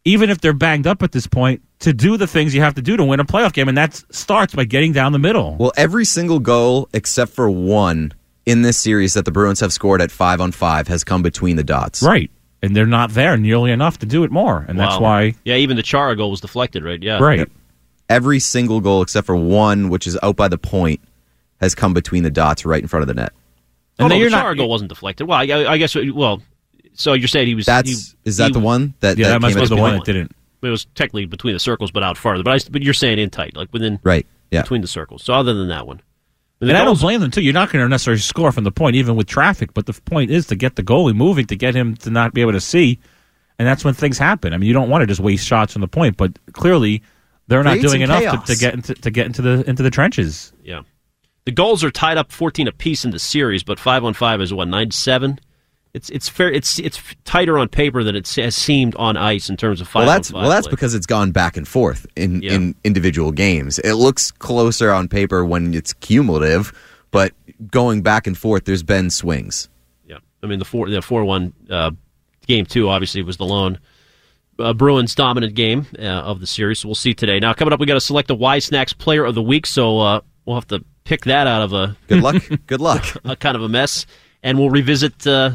Even 0.05 0.29
if 0.29 0.39
they're 0.39 0.53
banged 0.53 0.87
up 0.87 1.03
at 1.03 1.11
this 1.11 1.27
point, 1.27 1.61
to 1.79 1.93
do 1.93 2.15
the 2.15 2.27
things 2.27 2.55
you 2.55 2.61
have 2.61 2.75
to 2.75 2.81
do 2.81 2.97
to 2.97 3.03
win 3.03 3.19
a 3.19 3.25
playoff 3.25 3.51
game, 3.51 3.67
and 3.67 3.77
that 3.77 4.01
starts 4.09 4.55
by 4.55 4.63
getting 4.63 4.93
down 4.93 5.11
the 5.11 5.19
middle. 5.19 5.57
Well, 5.59 5.73
every 5.75 6.05
single 6.05 6.39
goal 6.39 6.87
except 6.93 7.33
for 7.33 7.49
one 7.49 8.13
in 8.45 8.61
this 8.61 8.77
series 8.77 9.13
that 9.15 9.25
the 9.25 9.31
Bruins 9.31 9.59
have 9.59 9.73
scored 9.73 10.01
at 10.01 10.09
five 10.09 10.39
on 10.39 10.53
five 10.53 10.87
has 10.87 11.03
come 11.03 11.21
between 11.21 11.57
the 11.57 11.63
dots. 11.63 12.01
Right. 12.01 12.31
And 12.61 12.75
they're 12.75 12.85
not 12.87 13.11
there 13.11 13.37
nearly 13.37 13.71
enough 13.71 13.99
to 13.99 14.05
do 14.05 14.23
it 14.23 14.31
more. 14.31 14.65
And 14.67 14.79
that's 14.79 14.99
why. 14.99 15.35
yeah, 15.45 15.55
even 15.55 15.77
the 15.77 15.83
Chara 15.83 16.15
goal 16.15 16.31
was 16.31 16.41
deflected, 16.41 16.83
right? 16.83 17.01
Yeah, 17.01 17.19
Right. 17.19 17.47
Every 18.09 18.39
single 18.39 18.79
goal 18.79 19.01
except 19.01 19.27
for 19.27 19.35
one, 19.35 19.89
which 19.89 20.07
is 20.07 20.17
out 20.23 20.35
by 20.37 20.47
the 20.47 20.57
point, 20.57 21.01
has 21.59 21.75
come 21.75 21.93
between 21.93 22.23
the 22.23 22.29
dots 22.31 22.65
right 22.65 22.81
in 22.81 22.87
front 22.87 23.01
of 23.01 23.07
the 23.07 23.13
net. 23.13 23.33
Oh, 23.99 24.05
and 24.05 24.13
And 24.13 24.21
then 24.21 24.31
the 24.31 24.37
Chara 24.37 24.55
not. 24.55 24.57
goal 24.61 24.69
wasn't 24.69 24.89
deflected. 24.89 25.27
Well, 25.27 25.37
I, 25.39 25.43
I 25.73 25.77
guess. 25.77 25.93
Well, 25.95 26.41
so 26.93 27.13
you're 27.13 27.27
saying 27.27 27.47
he 27.47 27.55
was. 27.55 27.65
That's 27.65 27.89
he, 27.89 27.95
is 28.23 28.37
that 28.37 28.47
he- 28.47 28.53
the 28.53 28.59
one 28.59 28.93
that 29.01 29.17
Yeah, 29.17 29.27
that 29.27 29.33
that 29.33 29.41
must 29.41 29.55
came 29.55 29.63
be 29.63 29.67
the 29.69 29.75
the 29.75 29.81
one 29.81 29.93
that 29.95 30.05
didn't. 30.05 30.31
It 30.63 30.69
was 30.69 30.85
technically 30.95 31.25
between 31.25 31.53
the 31.53 31.59
circles, 31.59 31.91
but 31.91 32.01
out 32.01 32.17
farther. 32.17 32.43
But 32.43 32.53
I, 32.65 32.69
but 32.71 32.81
you're 32.81 32.93
saying 32.93 33.19
in 33.19 33.29
tight, 33.29 33.55
like 33.55 33.71
within 33.73 33.99
Right. 34.03 34.25
Yeah. 34.51 34.61
between 34.61 34.81
the 34.81 34.87
circles. 34.87 35.21
So 35.23 35.33
other 35.33 35.53
than 35.53 35.67
that 35.67 35.85
one, 35.85 36.01
And 36.59 36.75
I 36.75 36.83
don't 36.83 36.99
blame 36.99 37.21
them 37.21 37.29
too. 37.29 37.41
You're 37.41 37.53
not 37.53 37.71
going 37.71 37.85
to 37.85 37.89
necessarily 37.89 38.19
score 38.19 38.51
from 38.51 38.63
the 38.63 38.71
point, 38.71 38.95
even 38.95 39.15
with 39.15 39.27
traffic. 39.27 39.73
But 39.73 39.85
the 39.85 39.93
point 39.93 40.31
is 40.31 40.47
to 40.47 40.55
get 40.55 40.75
the 40.75 40.83
goalie 40.83 41.15
moving, 41.15 41.45
to 41.47 41.55
get 41.55 41.75
him 41.75 41.95
to 41.97 42.09
not 42.09 42.33
be 42.33 42.41
able 42.41 42.53
to 42.53 42.61
see, 42.61 42.99
and 43.59 43.67
that's 43.67 43.85
when 43.85 43.93
things 43.93 44.17
happen. 44.17 44.53
I 44.53 44.57
mean, 44.57 44.67
you 44.67 44.73
don't 44.73 44.89
want 44.89 45.03
to 45.03 45.07
just 45.07 45.19
waste 45.19 45.45
shots 45.45 45.73
from 45.73 45.81
the 45.81 45.87
point, 45.87 46.17
but 46.17 46.37
clearly 46.53 47.03
they're 47.47 47.63
not 47.63 47.79
doing 47.79 48.01
enough 48.01 48.45
to, 48.45 48.53
to 48.53 48.59
get 48.59 48.73
into 48.73 48.93
to 48.95 49.11
get 49.11 49.27
into 49.27 49.41
the 49.41 49.69
into 49.69 49.83
the 49.83 49.91
trenches. 49.91 50.51
Yeah. 50.63 50.81
The 51.45 51.51
goals 51.51 51.83
are 51.83 51.91
tied 51.91 52.17
up 52.17 52.31
14 52.31 52.67
apiece 52.67 53.05
in 53.05 53.11
the 53.11 53.19
series, 53.19 53.63
but 53.63 53.79
5 53.79 54.03
on 54.03 54.13
5 54.13 54.41
is 54.41 54.53
what 54.53 54.67
97. 54.67 55.39
It's 55.97 56.09
it's 56.09 56.29
fair 56.29 56.51
it's 56.51 56.79
it's 56.79 57.01
tighter 57.25 57.57
on 57.57 57.67
paper 57.67 58.03
than 58.03 58.15
it 58.15 58.27
has 58.35 58.55
seemed 58.55 58.95
on 58.95 59.17
ice 59.17 59.49
in 59.49 59.57
terms 59.57 59.81
of 59.81 59.87
5 59.87 60.01
Well, 60.01 60.13
that's 60.15 60.31
5 60.31 60.41
well, 60.41 60.49
that's 60.49 60.67
play. 60.67 60.71
because 60.71 60.93
it's 60.95 61.05
gone 61.05 61.31
back 61.31 61.57
and 61.57 61.67
forth 61.67 62.05
in 62.15 62.41
Yeah. 62.41 62.53
in 62.53 62.75
individual 62.83 63.31
games. 63.31 63.79
It 63.79 63.93
looks 63.95 64.31
closer 64.31 64.91
on 64.91 65.07
paper 65.07 65.43
when 65.43 65.73
it's 65.73 65.93
cumulative, 65.93 66.71
but 67.11 67.33
going 67.71 68.01
back 68.01 68.27
and 68.27 68.37
forth, 68.37 68.65
there's 68.65 68.83
been 68.83 69.09
swings. 69.09 69.67
Yeah, 70.07 70.17
I 70.43 70.47
mean 70.47 70.59
the 70.59 70.65
four 70.65 70.89
the 70.89 71.01
four 71.01 71.25
one 71.25 71.53
uh, 71.69 71.91
game 72.45 72.65
two 72.65 72.89
obviously 72.89 73.21
was 73.23 73.37
the 73.37 73.45
lone 73.45 73.79
uh, 74.59 74.73
Bruins 74.73 75.13
dominant 75.15 75.53
game 75.55 75.85
uh, 75.99 76.03
of 76.03 76.39
the 76.39 76.47
series. 76.47 76.79
So 76.79 76.87
we'll 76.87 76.95
see 76.95 77.13
today. 77.13 77.39
Now 77.39 77.53
coming 77.53 77.73
up, 77.73 77.79
we 77.79 77.85
got 77.85 77.93
to 77.95 78.01
select 78.01 78.29
a 78.31 78.35
Wise 78.35 78.65
Snacks 78.65 78.93
Player 78.93 79.23
of 79.25 79.35
the 79.35 79.41
Week. 79.41 79.65
So 79.65 79.99
uh, 79.99 80.21
we'll 80.45 80.55
have 80.57 80.67
to 80.69 80.83
pick 81.03 81.25
that 81.25 81.45
out 81.47 81.61
of 81.61 81.73
a 81.73 81.95
Good 82.07 82.21
luck. 82.23 82.43
Good 82.67 82.81
luck. 82.81 83.05
a 83.23 83.35
kind 83.35 83.55
of 83.55 83.61
a 83.63 83.69
mess, 83.69 84.05
and 84.43 84.57
we'll 84.59 84.69
revisit. 84.71 85.25
Uh, 85.27 85.51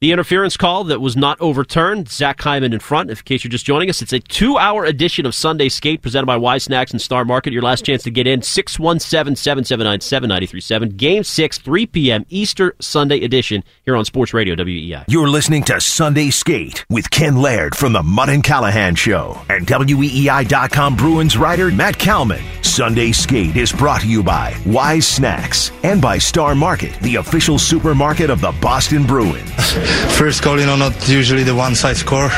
the 0.00 0.12
interference 0.12 0.56
call 0.56 0.84
that 0.84 1.00
was 1.00 1.16
not 1.16 1.40
overturned. 1.40 2.08
Zach 2.08 2.40
Hyman 2.40 2.72
in 2.72 2.78
front. 2.78 3.10
In 3.10 3.16
case 3.16 3.42
you're 3.42 3.50
just 3.50 3.66
joining 3.66 3.90
us, 3.90 4.00
it's 4.00 4.12
a 4.12 4.20
two-hour 4.20 4.84
edition 4.84 5.26
of 5.26 5.34
Sunday 5.34 5.68
Skate 5.68 6.02
presented 6.02 6.26
by 6.26 6.36
Wise 6.36 6.62
Snacks 6.64 6.92
and 6.92 7.02
Star 7.02 7.24
Market. 7.24 7.52
Your 7.52 7.62
last 7.62 7.84
chance 7.84 8.04
to 8.04 8.10
get 8.10 8.28
in 8.28 8.40
617-779-7937. 8.40 10.96
Game 10.96 11.24
six, 11.24 11.58
3 11.58 11.86
p.m. 11.86 12.24
Easter 12.28 12.76
Sunday 12.80 13.24
edition 13.24 13.64
here 13.84 13.96
on 13.96 14.04
Sports 14.04 14.32
Radio 14.32 14.54
WEEI. 14.54 15.06
You're 15.08 15.28
listening 15.28 15.64
to 15.64 15.80
Sunday 15.80 16.30
Skate 16.30 16.86
with 16.88 17.10
Ken 17.10 17.34
Laird 17.36 17.74
from 17.74 17.92
the 17.92 18.04
Mut 18.04 18.28
and 18.28 18.44
Callahan 18.44 18.94
Show 18.94 19.40
and 19.48 19.66
WEEI.com 19.66 20.94
Bruins 20.94 21.36
writer 21.36 21.72
Matt 21.72 21.98
Kalman. 21.98 22.44
Sunday 22.62 23.10
Skate 23.10 23.56
is 23.56 23.72
brought 23.72 24.02
to 24.02 24.08
you 24.08 24.22
by 24.22 24.54
Wise 24.64 25.08
Snacks 25.08 25.72
and 25.82 26.00
by 26.00 26.18
Star 26.18 26.54
Market, 26.54 26.94
the 27.00 27.16
official 27.16 27.58
supermarket 27.58 28.30
of 28.30 28.40
the 28.40 28.52
Boston 28.60 29.04
Bruins. 29.04 29.50
first 30.16 30.42
goal, 30.42 30.58
you 30.58 30.66
know, 30.66 30.76
not 30.76 31.08
usually 31.08 31.42
the 31.42 31.54
one 31.54 31.74
side 31.74 31.96
score. 31.96 32.28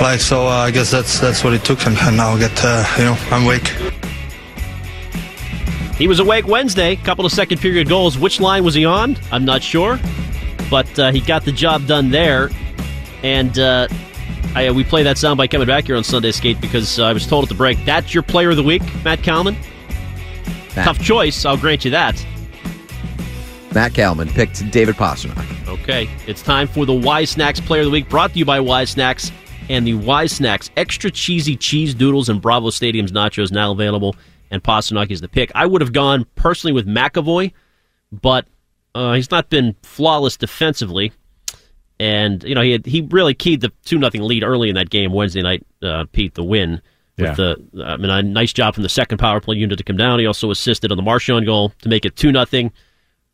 Like 0.00 0.20
so, 0.20 0.46
uh, 0.46 0.50
I 0.50 0.70
guess 0.70 0.90
that's 0.90 1.20
that's 1.20 1.44
what 1.44 1.52
it 1.52 1.64
took, 1.64 1.86
and, 1.86 1.96
and 1.98 2.16
now 2.16 2.30
I 2.30 2.38
get, 2.38 2.64
uh, 2.64 2.84
you 2.98 3.04
know, 3.04 3.16
I'm 3.30 3.44
awake. 3.44 3.72
He 5.96 6.08
was 6.08 6.18
awake 6.18 6.46
Wednesday. 6.46 6.96
Couple 6.96 7.24
of 7.24 7.32
second 7.32 7.60
period 7.60 7.88
goals. 7.88 8.18
Which 8.18 8.40
line 8.40 8.64
was 8.64 8.74
he 8.74 8.84
on? 8.84 9.16
I'm 9.30 9.44
not 9.44 9.62
sure, 9.62 10.00
but 10.68 10.98
uh, 10.98 11.12
he 11.12 11.20
got 11.20 11.44
the 11.44 11.52
job 11.52 11.86
done 11.86 12.10
there. 12.10 12.50
And 13.22 13.58
uh, 13.58 13.86
I, 14.54 14.70
we 14.72 14.84
play 14.84 15.02
that 15.04 15.18
sound 15.18 15.38
by 15.38 15.46
coming 15.46 15.68
back 15.68 15.84
here 15.86 15.96
on 15.96 16.04
Sunday 16.04 16.32
Skate 16.32 16.60
because 16.60 16.98
uh, 16.98 17.04
I 17.04 17.12
was 17.12 17.26
told 17.26 17.44
at 17.44 17.48
the 17.48 17.54
break 17.54 17.82
that's 17.84 18.12
your 18.12 18.22
player 18.22 18.50
of 18.50 18.56
the 18.56 18.62
week, 18.62 18.82
Matt 19.04 19.22
Kalman. 19.22 19.56
Matt. 20.74 20.86
Tough 20.86 20.98
choice. 21.00 21.44
I'll 21.44 21.56
grant 21.56 21.84
you 21.84 21.92
that. 21.92 22.24
Matt 23.74 23.92
Kalman 23.92 24.28
picked 24.28 24.70
David 24.70 24.94
Pastrnak. 24.94 25.68
Okay, 25.68 26.08
it's 26.26 26.42
time 26.42 26.68
for 26.68 26.86
the 26.86 26.92
Wise 26.94 27.30
Snacks 27.30 27.60
Player 27.60 27.80
of 27.80 27.86
the 27.86 27.90
Week, 27.90 28.08
brought 28.08 28.32
to 28.32 28.38
you 28.38 28.44
by 28.44 28.60
Wise 28.60 28.90
Snacks 28.90 29.32
and 29.68 29.84
the 29.86 29.94
Wise 29.94 30.30
Snacks 30.32 30.70
extra 30.76 31.10
cheesy 31.10 31.56
cheese 31.56 31.92
doodles 31.94 32.28
and 32.28 32.40
Bravo 32.40 32.70
Stadium's 32.70 33.10
nachos 33.12 33.50
now 33.50 33.72
available. 33.72 34.14
And 34.50 34.62
Pastrnak 34.62 35.10
is 35.10 35.20
the 35.20 35.28
pick. 35.28 35.50
I 35.56 35.66
would 35.66 35.80
have 35.80 35.92
gone 35.92 36.24
personally 36.36 36.72
with 36.72 36.86
McAvoy, 36.86 37.52
but 38.12 38.46
uh, 38.94 39.14
he's 39.14 39.30
not 39.32 39.50
been 39.50 39.74
flawless 39.82 40.36
defensively. 40.36 41.12
And 41.98 42.44
you 42.44 42.54
know 42.54 42.60
he 42.60 42.72
had, 42.72 42.86
he 42.86 43.00
really 43.10 43.34
keyed 43.34 43.60
the 43.60 43.72
two 43.84 43.98
nothing 43.98 44.22
lead 44.22 44.44
early 44.44 44.68
in 44.68 44.76
that 44.76 44.90
game 44.90 45.12
Wednesday 45.12 45.42
night. 45.42 45.66
Uh, 45.82 46.04
Pete 46.12 46.34
the 46.34 46.44
win 46.44 46.80
with 47.18 47.26
Yeah. 47.26 47.34
the 47.34 47.84
I 47.84 47.96
mean 47.96 48.10
a 48.10 48.22
nice 48.22 48.52
job 48.52 48.74
from 48.74 48.82
the 48.84 48.88
second 48.88 49.18
power 49.18 49.40
play 49.40 49.56
unit 49.56 49.78
to 49.78 49.84
come 49.84 49.96
down. 49.96 50.20
He 50.20 50.26
also 50.26 50.50
assisted 50.52 50.92
on 50.92 50.96
the 50.96 51.02
Marchand 51.02 51.46
goal 51.46 51.72
to 51.82 51.88
make 51.88 52.04
it 52.04 52.14
two 52.14 52.30
nothing. 52.30 52.70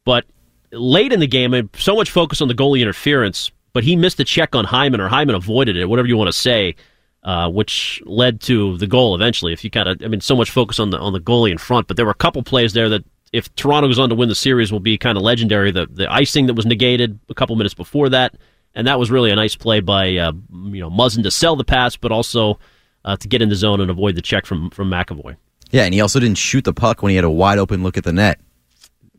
But 0.04 0.24
late 0.72 1.12
in 1.12 1.20
the 1.20 1.26
game, 1.26 1.70
so 1.76 1.94
much 1.94 2.10
focus 2.10 2.40
on 2.40 2.48
the 2.48 2.54
goalie 2.54 2.80
interference, 2.80 3.50
but 3.72 3.84
he 3.84 3.96
missed 3.96 4.20
a 4.20 4.24
check 4.24 4.54
on 4.54 4.64
Hyman, 4.64 5.00
or 5.00 5.08
Hyman 5.08 5.34
avoided 5.34 5.76
it, 5.76 5.86
whatever 5.86 6.08
you 6.08 6.16
want 6.16 6.28
to 6.28 6.32
say, 6.32 6.74
uh, 7.22 7.48
which 7.50 8.02
led 8.06 8.40
to 8.42 8.76
the 8.78 8.86
goal 8.86 9.14
eventually. 9.14 9.52
If 9.52 9.62
you 9.62 9.70
kind 9.70 9.88
of, 9.88 10.02
I 10.02 10.08
mean, 10.08 10.20
so 10.20 10.34
much 10.34 10.50
focus 10.50 10.80
on 10.80 10.90
the 10.90 10.98
on 10.98 11.12
the 11.12 11.20
goalie 11.20 11.50
in 11.50 11.58
front, 11.58 11.86
but 11.86 11.96
there 11.96 12.06
were 12.06 12.12
a 12.12 12.14
couple 12.14 12.42
plays 12.42 12.72
there 12.72 12.88
that 12.88 13.04
if 13.32 13.54
Toronto 13.54 13.88
goes 13.88 13.98
on 13.98 14.08
to 14.08 14.14
win 14.14 14.28
the 14.28 14.34
series, 14.34 14.72
will 14.72 14.80
be 14.80 14.98
kind 14.98 15.16
of 15.16 15.22
legendary. 15.22 15.70
The 15.70 15.86
the 15.86 16.10
icing 16.10 16.46
that 16.46 16.54
was 16.54 16.66
negated 16.66 17.18
a 17.28 17.34
couple 17.34 17.54
minutes 17.56 17.74
before 17.74 18.08
that, 18.08 18.34
and 18.74 18.86
that 18.86 18.98
was 18.98 19.10
really 19.10 19.30
a 19.30 19.36
nice 19.36 19.54
play 19.54 19.80
by 19.80 20.16
uh, 20.16 20.32
you 20.52 20.80
know 20.80 20.90
Muzzin 20.90 21.22
to 21.24 21.30
sell 21.30 21.56
the 21.56 21.64
pass, 21.64 21.96
but 21.96 22.10
also 22.10 22.58
uh, 23.04 23.16
to 23.16 23.28
get 23.28 23.42
in 23.42 23.48
the 23.48 23.54
zone 23.54 23.80
and 23.80 23.90
avoid 23.90 24.16
the 24.16 24.22
check 24.22 24.46
from 24.46 24.70
from 24.70 24.90
McAvoy. 24.90 25.36
Yeah, 25.70 25.84
and 25.84 25.94
he 25.94 26.00
also 26.00 26.18
didn't 26.18 26.38
shoot 26.38 26.64
the 26.64 26.72
puck 26.72 27.02
when 27.02 27.10
he 27.10 27.16
had 27.16 27.24
a 27.24 27.30
wide 27.30 27.58
open 27.58 27.82
look 27.82 27.96
at 27.96 28.04
the 28.04 28.12
net. 28.12 28.40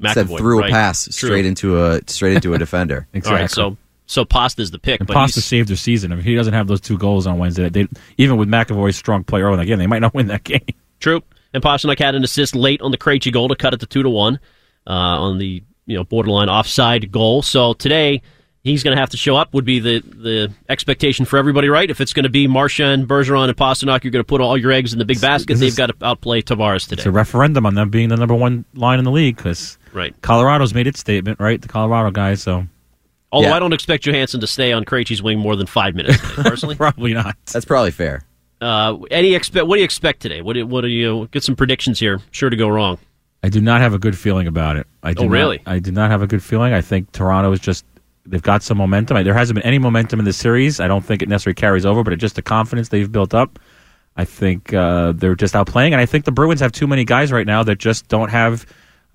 Instead 0.01 0.27
McAvoy, 0.27 0.37
threw 0.37 0.59
right. 0.59 0.69
a 0.69 0.73
pass 0.73 1.05
True. 1.05 1.29
straight 1.29 1.45
into 1.45 1.81
a 1.83 2.01
straight 2.07 2.35
into 2.35 2.53
a 2.53 2.57
defender. 2.59 3.07
All 3.25 3.31
right, 3.31 3.49
so 3.49 3.77
so 4.07 4.25
Pasta's 4.25 4.71
the 4.71 4.79
pick, 4.79 4.99
And 4.99 5.07
but 5.07 5.13
Pasta 5.13 5.41
saved 5.41 5.69
their 5.69 5.77
season. 5.77 6.11
I 6.11 6.15
mean, 6.15 6.25
he 6.25 6.35
doesn't 6.35 6.53
have 6.53 6.67
those 6.67 6.81
two 6.81 6.97
goals 6.97 7.27
on 7.27 7.37
Wednesday. 7.37 7.69
They, 7.69 7.87
even 8.17 8.37
with 8.37 8.49
McAvoy's 8.49 8.97
strong 8.97 9.23
play 9.23 9.41
early 9.41 9.53
in 9.53 9.59
the 9.59 9.65
game, 9.65 9.79
they 9.79 9.87
might 9.87 9.99
not 9.99 10.13
win 10.13 10.27
that 10.27 10.43
game. 10.45 10.61
True. 10.99 11.21
And 11.53 11.61
Pastrnak 11.63 11.99
had 11.99 12.15
an 12.15 12.23
assist 12.23 12.55
late 12.55 12.81
on 12.81 12.91
the 12.91 12.97
Krejci 12.97 13.31
goal 13.31 13.47
to 13.49 13.55
cut 13.55 13.73
it 13.73 13.79
to 13.81 13.85
two 13.85 14.03
to 14.03 14.09
one 14.09 14.39
uh, 14.87 14.91
on 14.91 15.37
the 15.37 15.63
you 15.85 15.97
know 15.97 16.03
borderline 16.03 16.49
offside 16.49 17.11
goal. 17.11 17.41
So 17.41 17.73
today 17.73 18.21
he's 18.63 18.83
going 18.83 18.95
to 18.95 18.99
have 18.99 19.09
to 19.11 19.17
show 19.17 19.35
up. 19.35 19.53
Would 19.53 19.65
be 19.65 19.79
the 19.79 19.99
the 20.01 20.53
expectation 20.69 21.25
for 21.25 21.37
everybody, 21.37 21.67
right? 21.69 21.89
If 21.89 21.99
it's 22.01 22.13
going 22.13 22.23
to 22.23 22.29
be 22.29 22.47
Marchand, 22.47 23.07
Bergeron, 23.07 23.47
and 23.49 23.57
Pastrnak, 23.57 24.03
you're 24.03 24.11
going 24.11 24.23
to 24.23 24.27
put 24.27 24.41
all 24.41 24.57
your 24.57 24.71
eggs 24.71 24.93
in 24.93 24.99
the 24.99 25.05
big 25.05 25.19
basket. 25.21 25.53
this 25.53 25.59
They've 25.59 25.67
is- 25.69 25.75
got 25.75 25.87
to 25.87 26.05
outplay 26.05 26.41
Tavares 26.41 26.87
today. 26.87 26.99
It's 27.01 27.05
a 27.05 27.11
referendum 27.11 27.65
on 27.65 27.75
them 27.75 27.89
being 27.89 28.09
the 28.09 28.17
number 28.17 28.35
one 28.35 28.65
line 28.73 28.99
in 28.99 29.05
the 29.05 29.11
league 29.11 29.35
because 29.37 29.77
Right. 29.93 30.19
Colorado's 30.21 30.73
made 30.73 30.87
its 30.87 30.99
statement, 30.99 31.39
right? 31.39 31.61
The 31.61 31.67
Colorado 31.67 32.11
guys, 32.11 32.41
so 32.41 32.65
Although 33.33 33.47
Yeah. 33.49 33.55
I 33.55 33.59
don't 33.59 33.71
expect 33.73 34.03
Johansson 34.03 34.41
to 34.41 34.47
stay 34.47 34.73
on 34.73 34.83
Krejci's 34.83 35.21
wing 35.23 35.39
more 35.39 35.55
than 35.55 35.65
five 35.67 35.95
minutes 35.95 36.19
today, 36.19 36.43
personally. 36.49 36.75
probably 36.75 37.13
not. 37.13 37.35
That's 37.51 37.63
probably 37.65 37.91
fair. 37.91 38.23
Uh, 38.59 38.97
any 39.09 39.33
expect? 39.35 39.67
What 39.67 39.75
do 39.77 39.79
you 39.79 39.85
expect 39.85 40.19
today? 40.21 40.41
What 40.41 40.53
do, 40.53 40.65
what 40.67 40.81
do 40.81 40.87
you 40.89 41.27
get? 41.31 41.41
Some 41.43 41.55
predictions 41.55 41.97
here. 41.99 42.19
Sure 42.31 42.49
to 42.49 42.55
go 42.57 42.67
wrong. 42.67 42.97
I 43.43 43.49
do 43.49 43.59
not 43.61 43.79
have 43.81 43.93
a 43.93 43.97
good 43.99 44.17
feeling 44.17 44.47
about 44.47 44.75
it. 44.77 44.85
I 45.01 45.13
do 45.13 45.21
Oh, 45.21 45.23
not- 45.25 45.31
really? 45.31 45.61
I 45.65 45.79
do 45.79 45.91
not 45.91 46.11
have 46.11 46.21
a 46.21 46.27
good 46.27 46.43
feeling. 46.43 46.73
I 46.73 46.81
think 46.81 47.11
Toronto 47.13 47.51
is 47.53 47.59
just 47.59 47.85
they've 48.25 48.41
got 48.41 48.61
some 48.63 48.77
momentum. 48.77 49.15
I- 49.17 49.23
There 49.23 49.33
hasn't 49.33 49.55
been 49.55 49.65
any 49.65 49.79
momentum 49.79 50.19
in 50.19 50.25
the 50.25 50.33
series. 50.33 50.79
I 50.79 50.87
don't 50.87 51.03
think 51.03 51.21
it 51.23 51.29
necessarily 51.29 51.55
carries 51.55 51.85
over, 51.85 52.03
but 52.03 52.13
it's 52.13 52.21
just 52.21 52.35
the 52.35 52.41
confidence 52.43 52.89
they've 52.89 53.11
built 53.11 53.33
up. 53.33 53.57
I 54.17 54.25
think 54.25 54.73
uh, 54.73 55.13
they're 55.13 55.35
just 55.35 55.53
outplaying, 55.55 55.93
and 55.93 56.01
I 56.01 56.05
think 56.05 56.25
the 56.25 56.31
Bruins 56.33 56.59
have 56.59 56.73
too 56.73 56.85
many 56.85 57.05
guys 57.05 57.31
right 57.31 57.47
now 57.47 57.63
that 57.63 57.77
just 57.79 58.09
don't 58.09 58.29
have 58.29 58.65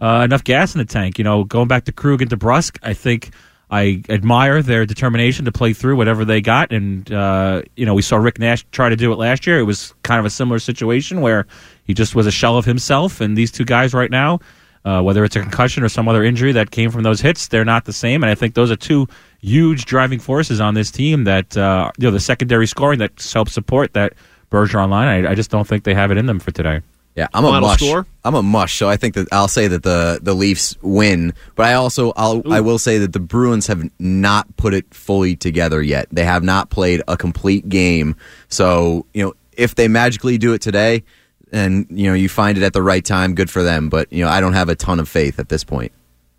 uh, 0.00 0.22
enough 0.24 0.44
gas 0.44 0.74
in 0.74 0.78
the 0.78 0.84
tank. 0.84 1.18
You 1.18 1.24
know, 1.24 1.44
going 1.44 1.68
back 1.68 1.84
to 1.84 1.92
Krug 1.92 2.22
and 2.22 2.30
DeBrusk, 2.30 2.78
I 2.82 2.94
think 2.94 3.30
I 3.70 4.02
admire 4.08 4.62
their 4.62 4.86
determination 4.86 5.44
to 5.46 5.52
play 5.52 5.72
through 5.72 5.96
whatever 5.96 6.24
they 6.24 6.40
got, 6.40 6.72
and 6.72 7.10
uh, 7.12 7.62
you 7.76 7.86
know, 7.86 7.94
we 7.94 8.02
saw 8.02 8.16
Rick 8.16 8.38
Nash 8.38 8.64
try 8.70 8.88
to 8.88 8.96
do 8.96 9.12
it 9.12 9.16
last 9.16 9.46
year. 9.46 9.58
It 9.58 9.64
was 9.64 9.94
kind 10.02 10.18
of 10.18 10.24
a 10.24 10.30
similar 10.30 10.58
situation 10.58 11.20
where 11.20 11.46
he 11.84 11.94
just 11.94 12.14
was 12.14 12.26
a 12.26 12.30
shell 12.30 12.56
of 12.56 12.64
himself, 12.64 13.20
and 13.20 13.36
these 13.36 13.50
two 13.50 13.64
guys 13.64 13.94
right 13.94 14.10
now. 14.10 14.40
Uh, 14.84 15.02
whether 15.02 15.24
it's 15.24 15.34
a 15.34 15.40
concussion 15.40 15.82
or 15.82 15.88
some 15.88 16.06
other 16.06 16.22
injury 16.22 16.52
that 16.52 16.70
came 16.70 16.92
from 16.92 17.02
those 17.02 17.20
hits, 17.20 17.48
they're 17.48 17.64
not 17.64 17.86
the 17.86 17.92
same. 17.92 18.22
And 18.22 18.30
I 18.30 18.36
think 18.36 18.54
those 18.54 18.70
are 18.70 18.76
two 18.76 19.08
huge 19.40 19.84
driving 19.84 20.20
forces 20.20 20.60
on 20.60 20.74
this 20.74 20.92
team 20.92 21.24
that, 21.24 21.56
uh, 21.56 21.90
you 21.98 22.06
know, 22.06 22.12
the 22.12 22.20
secondary 22.20 22.68
scoring 22.68 23.00
that 23.00 23.20
helps 23.32 23.52
support 23.52 23.94
that 23.94 24.12
Bergeron 24.48 24.90
line. 24.90 25.26
I, 25.26 25.32
I 25.32 25.34
just 25.34 25.50
don't 25.50 25.66
think 25.66 25.82
they 25.82 25.94
have 25.94 26.12
it 26.12 26.18
in 26.18 26.26
them 26.26 26.38
for 26.38 26.52
today. 26.52 26.82
Yeah, 27.16 27.28
I'm 27.32 27.44
a 27.46 27.60
mush. 27.60 27.80
score? 27.80 28.06
I'm 28.24 28.34
a 28.34 28.42
mush, 28.42 28.78
so 28.78 28.88
I 28.90 28.96
think 28.96 29.14
that 29.14 29.26
I'll 29.32 29.48
say 29.48 29.68
that 29.68 29.82
the 29.82 30.18
the 30.22 30.34
Leafs 30.34 30.76
win, 30.82 31.32
but 31.54 31.64
I 31.66 31.72
also 31.74 32.12
I'll 32.16 32.42
I 32.52 32.60
will 32.60 32.78
say 32.78 32.98
that 32.98 33.12
the 33.14 33.20
Bruins 33.20 33.66
have 33.68 33.88
not 33.98 34.54
put 34.56 34.74
it 34.74 34.92
fully 34.92 35.34
together 35.34 35.80
yet. 35.82 36.08
They 36.12 36.24
have 36.24 36.42
not 36.44 36.68
played 36.68 37.02
a 37.08 37.16
complete 37.16 37.68
game. 37.70 38.16
So, 38.48 39.06
you 39.14 39.24
know, 39.24 39.34
if 39.56 39.74
they 39.76 39.88
magically 39.88 40.36
do 40.36 40.52
it 40.52 40.60
today 40.60 41.04
and 41.52 41.86
you 41.88 42.08
know, 42.08 42.14
you 42.14 42.28
find 42.28 42.58
it 42.58 42.64
at 42.64 42.74
the 42.74 42.82
right 42.82 43.04
time, 43.04 43.34
good 43.34 43.48
for 43.50 43.62
them, 43.62 43.88
but 43.88 44.12
you 44.12 44.22
know, 44.22 44.30
I 44.30 44.40
don't 44.40 44.52
have 44.54 44.68
a 44.68 44.74
ton 44.74 45.00
of 45.00 45.08
faith 45.08 45.38
at 45.38 45.48
this 45.48 45.64
point. 45.64 45.92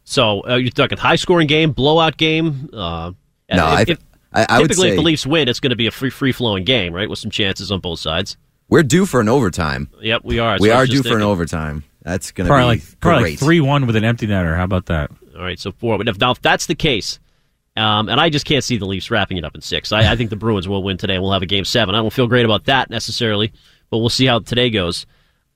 So 0.03 0.45
uh, 0.47 0.55
you're 0.57 0.69
talking 0.69 0.97
high 0.99 1.15
scoring 1.15 1.47
game, 1.47 1.71
blowout 1.71 2.17
game. 2.17 2.69
Uh, 2.71 3.11
No, 3.51 3.65
I- 3.65 3.86
if, 3.88 3.97
I- 4.34 4.45
I 4.47 4.59
would 4.59 4.67
typically 4.69 4.89
if 4.89 4.95
the 4.97 5.01
Leafs 5.01 5.25
win, 5.25 5.47
it's 5.49 5.59
going 5.59 5.71
to 5.71 5.75
be 5.75 5.88
a 5.88 5.91
free 5.91 6.09
free 6.11 6.32
flowing 6.34 6.65
game, 6.65 6.93
right, 6.93 7.09
with 7.09 7.17
some 7.17 7.32
chances 7.32 7.71
on 7.71 7.80
both 7.80 7.99
sides. 7.99 8.38
We're 8.70 8.84
due 8.84 9.05
for 9.05 9.22
an 9.22 9.30
overtime. 9.30 9.89
Yep, 10.01 10.22
we 10.24 10.39
are. 10.39 10.57
we 10.59 10.70
So 10.70 10.74
I 10.74 10.78
are 10.78 10.82
was 10.82 10.89
due 10.89 10.95
just 10.97 11.07
for 11.07 11.13
an 11.15 11.20
thinking. 11.20 11.32
overtime. 11.32 11.84
That's 12.03 12.32
going 12.32 12.47
to 12.47 12.51
Probably 12.53 12.78
be 12.78 12.82
like 12.82 12.99
probably 12.99 13.22
great. 13.24 13.32
like 13.34 13.39
three 13.39 13.59
one 13.61 13.86
with 13.88 13.95
an 13.95 14.03
empty 14.03 14.28
netter. 14.28 14.55
How 14.55 14.63
about 14.63 14.86
that? 14.88 15.11
All 15.36 15.43
right, 15.43 15.59
so 15.59 15.72
four. 15.72 16.01
Now, 16.03 16.13
now 16.20 16.32
if 16.32 16.41
that's 16.41 16.65
the 16.65 16.76
case, 16.76 17.20
um, 17.76 18.09
and 18.09 18.20
I 18.20 18.30
just 18.30 18.45
can't 18.45 18.63
see 18.63 18.78
the 18.78 18.86
Leafs 18.86 19.11
wrapping 19.11 19.38
it 19.38 19.43
up 19.45 19.55
in 19.55 19.61
six. 19.61 19.91
I, 19.91 20.11
I 20.11 20.15
think 20.15 20.30
the 20.30 20.36
Bruins 20.36 20.68
will 20.68 20.84
win 20.84 20.97
today, 20.97 21.13
and 21.15 21.24
we'll 21.24 21.34
have 21.34 21.41
a 21.43 21.47
game 21.47 21.65
seven. 21.65 21.95
I 21.95 21.99
don't 21.99 22.11
feel 22.13 22.28
great 22.28 22.45
about 22.45 22.65
that 22.65 22.89
necessarily, 22.89 23.51
but 23.89 23.99
we'll 23.99 24.09
see 24.09 24.26
how 24.26 24.39
today 24.39 24.70
goes. 24.70 25.05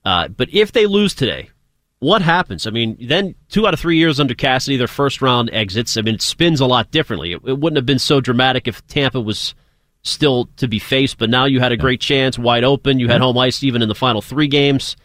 Uh, 0.04 0.28
but 0.28 0.48
if 0.52 0.72
they 0.72 0.86
lose 0.86 1.14
today, 1.14 1.50
what 1.98 2.22
happens? 2.22 2.66
I 2.66 2.70
mean, 2.70 2.96
then 3.00 3.34
two 3.48 3.66
out 3.66 3.74
of 3.74 3.80
three 3.80 3.96
years 3.96 4.20
under 4.20 4.34
Cassidy, 4.34 4.76
their 4.76 4.88
first 4.88 5.20
round 5.22 5.50
exits. 5.52 5.96
I 5.96 6.02
mean, 6.02 6.14
it 6.16 6.22
spins 6.22 6.60
a 6.60 6.66
lot 6.66 6.90
differently. 6.90 7.32
It, 7.32 7.40
it 7.44 7.58
wouldn't 7.58 7.76
have 7.76 7.86
been 7.86 7.98
so 7.98 8.20
dramatic 8.20 8.66
if 8.68 8.86
Tampa 8.88 9.20
was 9.20 9.54
still 10.02 10.46
to 10.56 10.68
be 10.68 10.78
faced, 10.78 11.18
but 11.18 11.30
now 11.30 11.44
you 11.44 11.60
had 11.60 11.72
a 11.72 11.76
great 11.76 12.00
chance, 12.00 12.38
wide 12.38 12.64
open. 12.64 12.98
You 12.98 13.08
had 13.08 13.20
home 13.20 13.38
ice 13.38 13.62
even 13.62 13.82
in 13.82 13.88
the 13.88 13.94
final 13.94 14.20
three 14.20 14.48
games, 14.48 14.96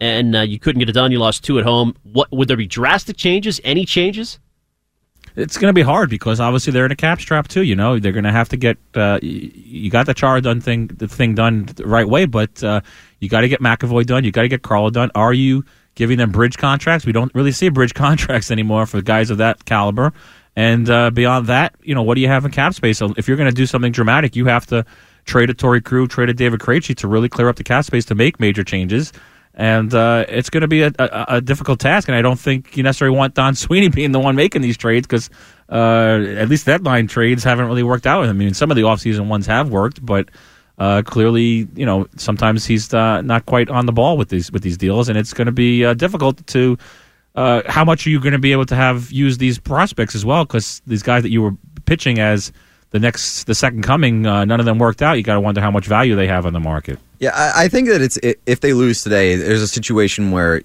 and 0.00 0.34
uh, 0.34 0.40
you 0.40 0.58
couldn't 0.58 0.80
get 0.80 0.88
it 0.88 0.92
done. 0.92 1.12
You 1.12 1.18
lost 1.18 1.44
two 1.44 1.58
at 1.58 1.64
home. 1.64 1.94
What 2.02 2.30
would 2.32 2.48
there 2.48 2.56
be 2.56 2.66
drastic 2.66 3.16
changes? 3.16 3.60
Any 3.64 3.84
changes? 3.84 4.38
It's 5.36 5.56
going 5.56 5.68
to 5.68 5.74
be 5.74 5.82
hard 5.82 6.10
because 6.10 6.40
obviously 6.40 6.72
they're 6.72 6.86
in 6.86 6.90
a 6.90 6.96
cap 6.96 7.20
strap 7.20 7.46
too. 7.46 7.62
You 7.62 7.76
know, 7.76 7.98
they're 7.98 8.12
going 8.12 8.24
to 8.24 8.32
have 8.32 8.48
to 8.48 8.56
get. 8.56 8.78
Uh, 8.94 9.20
you 9.22 9.90
got 9.90 10.06
the 10.06 10.14
Chara 10.14 10.40
done 10.40 10.60
thing, 10.60 10.88
the 10.88 11.06
thing 11.06 11.34
done 11.34 11.66
the 11.76 11.86
right 11.86 12.08
way, 12.08 12.24
but 12.24 12.62
uh, 12.64 12.80
you 13.20 13.28
got 13.28 13.42
to 13.42 13.48
get 13.48 13.60
McAvoy 13.60 14.06
done. 14.06 14.24
You 14.24 14.32
got 14.32 14.42
to 14.42 14.48
get 14.48 14.62
Carlo 14.62 14.90
done. 14.90 15.10
Are 15.14 15.32
you 15.32 15.64
giving 15.94 16.18
them 16.18 16.32
bridge 16.32 16.56
contracts? 16.56 17.06
We 17.06 17.12
don't 17.12 17.32
really 17.34 17.52
see 17.52 17.68
bridge 17.68 17.94
contracts 17.94 18.50
anymore 18.50 18.86
for 18.86 19.00
guys 19.02 19.30
of 19.30 19.38
that 19.38 19.64
caliber. 19.64 20.12
And 20.58 20.90
uh, 20.90 21.12
beyond 21.12 21.46
that, 21.46 21.76
you 21.84 21.94
know, 21.94 22.02
what 22.02 22.16
do 22.16 22.20
you 22.20 22.26
have 22.26 22.44
in 22.44 22.50
cap 22.50 22.74
space? 22.74 23.00
If 23.00 23.28
you're 23.28 23.36
going 23.36 23.48
to 23.48 23.54
do 23.54 23.64
something 23.64 23.92
dramatic, 23.92 24.34
you 24.34 24.46
have 24.46 24.66
to 24.66 24.84
trade 25.24 25.50
a 25.50 25.54
Torey 25.54 25.84
Krug, 25.84 26.10
trade 26.10 26.30
a 26.30 26.34
David 26.34 26.58
Krejci 26.58 26.96
to 26.96 27.06
really 27.06 27.28
clear 27.28 27.48
up 27.48 27.54
the 27.54 27.62
cap 27.62 27.84
space 27.84 28.06
to 28.06 28.16
make 28.16 28.40
major 28.40 28.64
changes. 28.64 29.12
And 29.54 29.94
uh, 29.94 30.24
it's 30.28 30.50
going 30.50 30.62
to 30.62 30.66
be 30.66 30.82
a, 30.82 30.90
a, 30.98 31.26
a 31.28 31.40
difficult 31.40 31.78
task. 31.78 32.08
And 32.08 32.16
I 32.16 32.22
don't 32.22 32.40
think 32.40 32.76
you 32.76 32.82
necessarily 32.82 33.16
want 33.16 33.34
Don 33.34 33.54
Sweeney 33.54 33.86
being 34.00 34.10
the 34.10 34.18
one 34.18 34.34
making 34.34 34.62
these 34.62 34.76
trades 34.76 35.06
because 35.06 35.30
uh, 35.70 36.24
at 36.36 36.48
least 36.48 36.66
deadline 36.66 37.06
trades 37.06 37.44
haven't 37.44 37.68
really 37.68 37.84
worked 37.84 38.08
out. 38.08 38.24
I 38.24 38.32
mean, 38.32 38.52
some 38.52 38.72
of 38.72 38.76
the 38.76 38.82
offseason 38.82 39.28
ones 39.28 39.46
have 39.46 39.70
worked, 39.70 40.04
but 40.04 40.28
uh, 40.76 41.02
clearly, 41.06 41.68
you 41.76 41.86
know, 41.86 42.08
sometimes 42.16 42.66
he's 42.66 42.92
uh, 42.92 43.20
not 43.20 43.46
quite 43.46 43.70
on 43.70 43.86
the 43.86 43.92
ball 43.92 44.16
with 44.16 44.28
these 44.28 44.50
with 44.50 44.62
these 44.64 44.76
deals, 44.76 45.08
and 45.08 45.16
it's 45.16 45.34
going 45.34 45.46
to 45.46 45.52
be 45.52 45.84
uh, 45.84 45.94
difficult 45.94 46.44
to. 46.48 46.76
Uh, 47.34 47.62
how 47.66 47.84
much 47.84 48.06
are 48.06 48.10
you 48.10 48.20
going 48.20 48.32
to 48.32 48.38
be 48.38 48.52
able 48.52 48.66
to 48.66 48.74
have 48.74 49.12
use 49.12 49.38
these 49.38 49.58
prospects 49.58 50.14
as 50.14 50.24
well? 50.24 50.44
Because 50.44 50.82
these 50.86 51.02
guys 51.02 51.22
that 51.22 51.30
you 51.30 51.42
were 51.42 51.52
pitching 51.84 52.18
as 52.18 52.52
the 52.90 52.98
next, 52.98 53.44
the 53.44 53.54
second 53.54 53.82
coming, 53.82 54.26
uh, 54.26 54.44
none 54.44 54.60
of 54.60 54.66
them 54.66 54.78
worked 54.78 55.02
out. 55.02 55.14
You 55.14 55.22
got 55.22 55.34
to 55.34 55.40
wonder 55.40 55.60
how 55.60 55.70
much 55.70 55.86
value 55.86 56.16
they 56.16 56.26
have 56.26 56.46
on 56.46 56.52
the 56.52 56.60
market. 56.60 56.98
Yeah, 57.20 57.30
I, 57.34 57.64
I 57.64 57.68
think 57.68 57.88
that 57.88 58.00
it's 58.00 58.18
i 58.22 58.34
if 58.46 58.60
they 58.60 58.72
lose 58.72 59.02
today, 59.02 59.36
there's 59.36 59.62
a 59.62 59.68
situation 59.68 60.30
where 60.30 60.62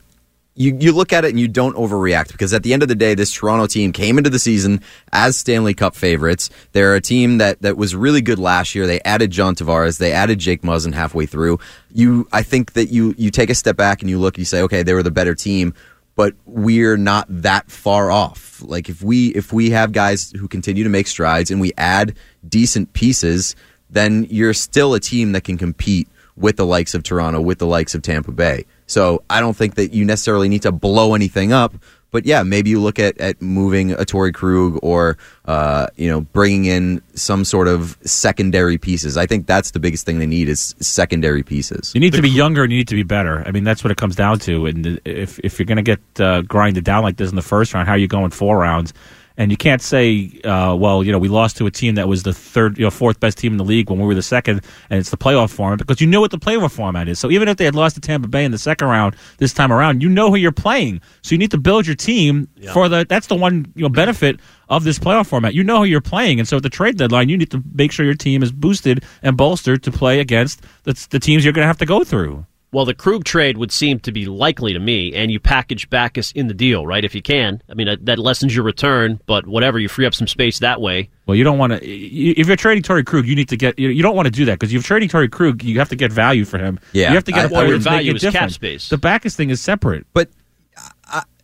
you 0.56 0.78
you 0.80 0.92
look 0.92 1.12
at 1.12 1.26
it 1.26 1.30
and 1.30 1.40
you 1.40 1.48
don't 1.48 1.76
overreact 1.76 2.32
because 2.32 2.54
at 2.54 2.64
the 2.64 2.74
end 2.74 2.84
of 2.84 2.90
the 2.90 2.96
day, 2.96 3.16
this 3.16 3.32
Toronto 3.32 3.66
team 3.66 3.92
came 3.92 4.18
into 4.18 4.30
the 4.30 4.40
season 4.40 4.82
as 5.12 5.36
Stanley 5.36 5.74
Cup 5.74 5.96
favorites. 5.96 6.50
They're 6.74 6.96
a 6.96 7.02
team 7.02 7.40
that 7.40 7.62
that 7.64 7.76
was 7.76 7.96
really 7.96 8.22
good 8.22 8.40
last 8.40 8.76
year. 8.76 8.86
They 8.86 9.02
added 9.02 9.32
John 9.32 9.56
Tavares, 9.56 9.98
they 9.98 10.12
added 10.12 10.40
Jake 10.40 10.62
Muzzin 10.62 10.94
halfway 10.94 11.26
through. 11.26 11.60
You, 11.92 12.28
I 12.32 12.44
think 12.44 12.74
that 12.74 12.88
you 12.88 13.16
you 13.18 13.32
take 13.32 13.50
a 13.50 13.56
step 13.56 13.76
back 13.76 14.02
and 14.02 14.10
you 14.10 14.20
look 14.20 14.36
and 14.36 14.40
you 14.40 14.46
say, 14.46 14.62
okay, 14.62 14.84
they 14.84 14.94
were 14.94 15.04
the 15.04 15.12
better 15.12 15.36
team. 15.36 15.74
But 16.16 16.36
we're 16.46 16.98
not 16.98 17.26
that 17.30 17.72
far 17.72 18.12
off. 18.12 18.62
Like 18.62 18.88
if 18.90 19.02
we 19.02 19.30
if 19.30 19.52
we 19.52 19.72
have 19.72 19.92
guys 19.92 20.32
who 20.32 20.48
continue 20.48 20.84
to 20.84 20.90
make 20.90 21.08
strides 21.08 21.50
and 21.50 21.60
we 21.60 21.74
add 21.78 22.16
decent 22.48 22.94
pieces, 22.94 23.56
then 23.90 24.28
you're 24.30 24.54
still 24.54 24.94
a 24.94 25.00
team 25.00 25.32
that 25.32 25.44
can 25.44 25.58
compete 25.58 26.08
with 26.36 26.58
the 26.58 26.66
likes 26.66 26.94
of 26.94 27.04
Toronto, 27.04 27.42
with 27.42 27.60
the 27.60 27.68
likes 27.68 27.94
of 27.96 28.02
Tampa 28.02 28.32
Bay. 28.32 28.66
So 28.88 29.24
I 29.30 29.40
don't 29.40 29.56
think 29.56 29.76
that 29.76 29.94
you 29.94 30.06
necessarily 30.06 30.50
need 30.50 30.64
to 30.64 30.72
blow 30.72 31.14
anything 31.16 31.52
up. 31.54 31.76
But 32.14 32.28
yeah, 32.28 32.44
maybe 32.44 32.70
you 32.70 32.80
look 32.80 33.00
at, 33.00 33.18
at 33.18 33.42
moving 33.42 33.92
a 33.92 34.06
Torey 34.06 34.34
Krug 34.34 34.80
or 34.84 35.18
uh, 35.46 35.88
you 35.98 36.08
know 36.08 36.22
bringing 36.22 36.66
in 36.66 37.02
some 37.16 37.44
sort 37.44 37.68
of 37.68 37.98
secondary 38.04 38.78
pieces. 38.78 39.18
I 39.18 39.26
think 39.26 39.48
that's 39.48 39.72
the 39.72 39.80
biggest 39.80 40.06
thing 40.06 40.20
they 40.20 40.28
need 40.28 40.48
is 40.48 40.76
secondary 40.80 41.42
pieces. 41.42 41.92
You 41.96 42.00
need 42.00 42.14
to 42.14 42.22
be 42.22 42.30
younger 42.30 42.64
and 42.64 42.72
you 42.72 42.78
need 42.78 42.88
to 42.90 42.96
be 42.96 43.04
better. 43.04 43.44
I 43.48 43.52
mean, 43.52 43.64
that's 43.64 43.84
what 43.84 43.90
it 43.90 43.98
comes 43.98 44.16
down 44.16 44.38
to. 44.40 44.68
And 44.68 45.02
if 45.04 45.40
if 45.40 45.58
you're 45.58 45.66
going 45.66 45.84
to 45.84 45.98
get 45.98 46.22
uh, 46.22 46.44
grinded 46.44 46.84
down 46.84 47.02
like 47.04 47.18
this 47.18 47.32
in 47.32 47.36
the 47.36 47.42
first 47.42 47.74
round, 47.74 47.88
how 47.88 47.96
are 47.96 47.98
you 47.98 48.08
going 48.08 48.30
four 48.30 48.60
rounds? 48.60 48.94
And 49.38 49.50
you 49.50 49.58
can't 49.58 49.82
say, 49.82 50.40
uh, 50.44 50.76
well, 50.78 51.04
you 51.04 51.12
know, 51.12 51.18
we 51.18 51.28
lost 51.28 51.58
to 51.58 51.66
a 51.66 51.72
team 51.72 51.96
that 51.96 52.08
was 52.08 52.24
the 52.24 52.34
third, 52.34 52.78
you 52.78 52.84
know, 52.84 52.92
fourth 52.92 53.20
best 53.20 53.38
team 53.38 53.54
in 53.54 53.58
the 53.58 53.64
league 53.64 53.90
when 53.90 54.00
we 54.00 54.06
were 54.06 54.14
the 54.14 54.22
second, 54.22 54.62
and 54.90 55.00
it's 55.00 55.10
the 55.10 55.18
playoff 55.18 55.52
format 55.52 55.80
because 55.80 56.00
you 56.00 56.08
know 56.08 56.22
what 56.22 56.32
the 56.32 56.38
playoff 56.38 56.72
format 56.72 57.08
is. 57.08 57.18
So 57.20 57.32
even 57.32 57.48
if 57.48 57.58
they 57.58 57.66
had 57.66 57.76
lost 57.76 57.96
to 57.96 58.02
Tampa 58.02 58.28
Bay 58.28 58.46
in 58.46 58.52
the 58.52 58.58
second 58.58 58.88
round 58.88 59.16
this 59.38 59.54
time 59.54 59.72
around, 59.72 60.04
you 60.04 60.10
know 60.10 60.30
who 60.30 60.36
you're 60.36 60.52
playing. 60.52 61.02
So 61.24 61.34
you 61.34 61.40
need 61.40 61.52
to 61.52 61.58
build 61.58 61.88
your 61.88 61.96
team 61.96 62.48
for 62.74 62.88
the. 62.90 63.06
That's 63.08 63.28
the 63.28 63.36
one 63.36 63.72
you 63.76 63.84
know 63.84 63.90
benefit 63.90 64.40
of 64.70 64.84
this 64.84 65.00
playoff 65.00 65.28
format. 65.28 65.54
You 65.54 65.64
know 65.64 65.80
who 65.80 65.86
you're 65.86 66.02
playing, 66.02 66.40
and 66.40 66.48
so 66.48 66.58
at 66.58 66.64
the 66.64 66.70
trade 66.70 66.98
deadline, 66.98 67.30
you 67.30 67.38
need 67.38 67.52
to 67.52 67.64
make 67.74 67.92
sure 67.92 68.06
your 68.06 68.16
team 68.16 68.44
is 68.44 68.52
boosted 68.52 69.04
and 69.22 69.36
bolstered 69.36 69.84
to 69.84 69.92
play 69.92 70.20
against 70.20 70.62
the, 70.84 70.94
the 71.10 71.20
teams 71.20 71.44
you're 71.44 71.54
going 71.54 71.64
to 71.64 71.68
have 71.68 71.78
to 71.80 71.86
go 71.86 72.04
through. 72.04 72.46
Well, 72.74 72.86
the 72.86 72.94
Krug 72.96 73.24
trade 73.24 73.58
would 73.58 73.72
seem 73.72 74.00
to 74.00 74.12
be 74.12 74.26
likely 74.26 74.74
to 74.74 74.80
me, 74.80 75.14
and 75.14 75.32
you 75.32 75.40
package 75.40 75.90
Backes 75.90 76.32
in 76.32 76.48
the 76.48 76.54
deal, 76.56 76.86
right? 76.88 77.06
If 77.06 77.14
you 77.16 77.22
can. 77.22 77.62
I 77.70 77.76
mean, 77.76 77.86
that, 77.88 78.06
that 78.08 78.18
lessens 78.20 78.56
your 78.56 78.66
return, 78.66 79.20
but 79.28 79.46
whatever, 79.48 79.78
you 79.80 79.88
free 79.88 80.06
up 80.08 80.16
some 80.16 80.28
space 80.28 80.60
that 80.60 80.82
way. 80.82 81.10
Well, 81.28 81.36
you 81.36 81.44
don't 81.44 81.58
want 81.60 81.74
to. 81.74 81.80
If 81.88 82.48
you're 82.48 82.56
trading 82.58 82.84
Torey 82.84 83.06
Krug, 83.06 83.28
you 83.28 83.36
need 83.36 83.50
to 83.50 83.58
get. 83.58 83.78
You 83.80 83.90
you 83.90 84.02
don't 84.02 84.16
want 84.16 84.26
to 84.26 84.32
do 84.32 84.46
that 84.46 84.54
because 84.60 84.74
you're 84.74 84.82
trading 84.82 85.08
Torey 85.08 85.32
Krug, 85.32 85.64
you 85.64 85.80
have 85.80 85.90
to 85.90 85.96
get 85.96 86.12
value 86.12 86.44
for 86.46 86.58
him. 86.58 86.80
Yeah, 86.92 87.10
you 87.10 87.16
have 87.16 87.24
to 87.26 87.32
get 87.32 87.42
I- 87.42 87.44
a 87.44 87.46
I 87.46 87.50
player 87.50 87.68
would- 87.68 87.76
that's 87.76 87.86
making 87.86 87.98
value 87.98 88.12
a 88.14 88.16
is 88.16 88.22
cap 88.34 88.52
space. 88.52 88.90
The 88.90 88.98
Backes 88.98 89.36
thing 89.36 89.50
is 89.52 89.62
separate. 89.62 90.06
But 90.14 90.30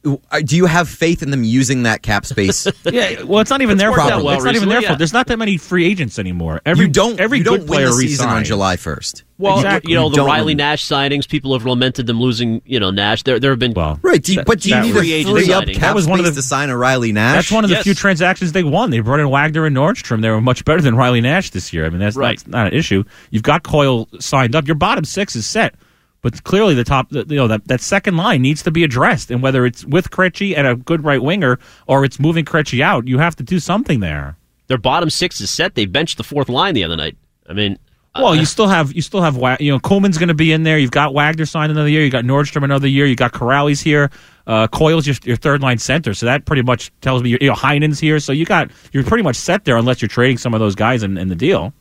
Uh, 0.06 0.39
do 0.39 0.56
you 0.56 0.66
have 0.66 0.88
faith 0.88 1.22
in 1.22 1.30
them 1.30 1.43
using 1.43 1.84
that 1.84 2.02
cap 2.02 2.26
space? 2.26 2.66
Yeah, 2.89 3.24
well, 3.24 3.41
it's 3.41 3.50
not 3.50 3.62
even 3.62 3.78
their 3.78 3.91
worked 3.91 4.00
fault. 4.02 4.14
out 4.14 4.24
well 4.24 4.36
it's 4.36 4.45
not 4.45 4.56
even 4.56 4.70
recently, 4.70 4.74
their 4.76 4.82
yeah. 4.82 4.88
fault. 4.89 4.97
There's 5.00 5.12
not 5.14 5.28
that 5.28 5.38
many 5.38 5.58
free 5.58 5.86
agents 5.86 6.18
anymore. 6.18 6.62
Every 6.66 6.86
you 6.86 6.91
don't. 6.91 7.20
every 7.20 7.39
you 7.39 7.43
good 7.43 7.58
don't 7.60 7.68
player 7.68 7.89
win 7.89 7.97
the 7.97 8.08
season 8.08 8.30
on. 8.30 8.43
July 8.45 8.78
first. 8.78 9.24
Well, 9.38 9.58
Exactly. 9.58 9.91
you 9.91 9.97
know, 9.97 10.08
You 10.10 10.16
the 10.16 10.24
Riley 10.24 10.45
win. 10.47 10.58
Nash 10.58 10.86
signings, 10.86 11.28
people 11.28 11.54
have 11.54 11.66
lamented 11.66 12.08
them 12.08 12.20
losing, 12.20 12.62
you 12.66 12.80
know, 12.80 12.91
Nash. 12.91 13.24
There, 13.24 13.39
there 13.39 13.52
have 13.52 13.60
been. 13.60 13.74
Well, 13.74 14.00
Right, 14.02 14.22
do 14.24 14.34
you, 14.34 14.43
but 14.43 14.62
do 14.62 14.70
you 14.70 14.76
that 14.76 14.86
need 14.86 14.95
free 14.95 15.12
a 15.12 15.16
agent 15.18 15.36
free 15.36 15.52
up 15.54 15.62
signing. 15.64 15.76
cap 15.76 15.82
That 15.82 15.95
was 15.95 16.08
one 16.08 16.20
of 16.20 16.26
space 16.26 16.36
the- 16.36 16.41
to 16.41 16.47
sign 16.47 16.70
a 16.70 16.78
Riley 16.78 17.12
Nash? 17.12 17.36
That's 17.36 17.52
one 17.52 17.64
of 17.66 17.70
the 17.70 17.76
Yes. 17.78 17.84
few 17.84 17.93
transactions 17.93 18.52
they 18.54 18.64
won. 18.64 18.89
They 18.91 19.00
brought 19.02 19.20
in 19.20 19.30
Wagner 19.30 19.66
and 19.66 19.76
Nordstrom. 19.76 20.22
They 20.22 20.30
were 20.30 20.41
much 20.41 20.64
better 20.66 20.82
than 20.82 20.95
Riley 20.95 21.22
Nash 21.22 21.50
this 21.52 21.72
year. 21.74 21.86
I 21.86 21.89
mean, 21.89 22.00
that's 22.00 22.16
Right. 22.16 22.41
not, 22.47 22.66
not 22.66 22.68
an 22.74 22.80
issue. 22.80 23.04
You've 23.32 23.43
got 23.43 23.64
Coyle 23.64 24.08
signed 24.20 24.56
up. 24.56 24.66
Your 24.68 24.76
bottom 24.76 25.04
six 25.06 25.36
is 25.36 25.45
set, 25.45 25.76
but 26.22 26.43
clearly 26.43 26.74
the 26.74 26.84
top, 26.84 27.07
you 27.11 27.24
know, 27.26 27.47
that, 27.47 27.67
that 27.67 27.82
second 27.82 28.17
line 28.17 28.41
needs 28.41 28.63
to 28.63 28.72
be 28.72 28.84
addressed. 28.84 29.32
And 29.32 29.41
whether 29.41 29.65
it's 29.65 29.86
with 29.86 30.11
Krejci 30.11 30.57
and 30.57 30.67
a 30.67 30.76
good 30.76 31.03
right 31.03 31.22
winger 31.22 31.59
or 31.88 32.03
it's 32.03 32.20
moving 32.20 32.45
Krejci 32.45 32.82
out, 32.82 33.07
you 33.07 33.17
have 33.20 33.36
to 33.38 33.43
do 33.43 33.59
something 33.59 33.99
there. 33.99 34.38
Their 34.67 34.78
bottom 34.78 35.09
six 35.09 35.41
is 35.41 35.49
set. 35.49 35.76
They 35.76 35.86
benched 35.86 36.17
the 36.17 36.24
fourth 36.24 36.49
line 36.49 36.76
the 36.76 36.84
other 36.84 36.95
night. 36.95 37.17
I 37.47 37.53
mean, 37.53 37.80
Well, 38.15 38.36
you 38.36 38.45
still 38.45 38.67
have 38.67 38.93
you 38.93 39.01
still 39.01 39.22
have 39.22 39.36
you 39.61 39.72
know 39.72 39.80
Kuhlman's 39.80 40.17
going 40.17 40.28
to 40.28 40.34
be 40.34 40.51
in 40.51 40.63
there. 40.63 40.78
You've 40.78 40.91
got 40.91 41.13
Wagner 41.13 41.45
signed 41.45 41.72
another 41.72 41.89
year. 41.89 42.03
You 42.03 42.11
got 42.11 42.26
Nordstrom 42.26 42.63
another 42.63 42.88
year. 42.88 43.05
You 43.05 43.15
got 43.15 43.32
Kuraly's 43.34 43.82
here. 43.82 44.11
Uh, 44.45 44.67
Coyle's 44.67 45.05
your, 45.07 45.15
your 45.24 45.38
third 45.38 45.61
line 45.61 45.78
center, 45.78 46.13
so 46.13 46.26
that 46.26 46.45
pretty 46.45 46.63
much 46.63 46.91
tells 47.01 47.24
me 47.24 47.38
you 47.39 47.47
know 47.47 47.53
Heinen's 47.53 47.99
here. 47.99 48.20
So 48.20 48.32
you 48.32 48.45
got 48.45 48.72
you're 48.91 49.03
pretty 49.03 49.24
much 49.24 49.36
set 49.36 49.65
there 49.65 49.78
unless 49.78 50.01
you're 50.01 50.09
trading 50.09 50.38
some 50.38 50.53
of 50.53 50.59
those 50.59 50.76
guys 50.76 51.01
in, 51.03 51.17
in 51.17 51.30
the 51.30 51.36
deal. 51.36 51.74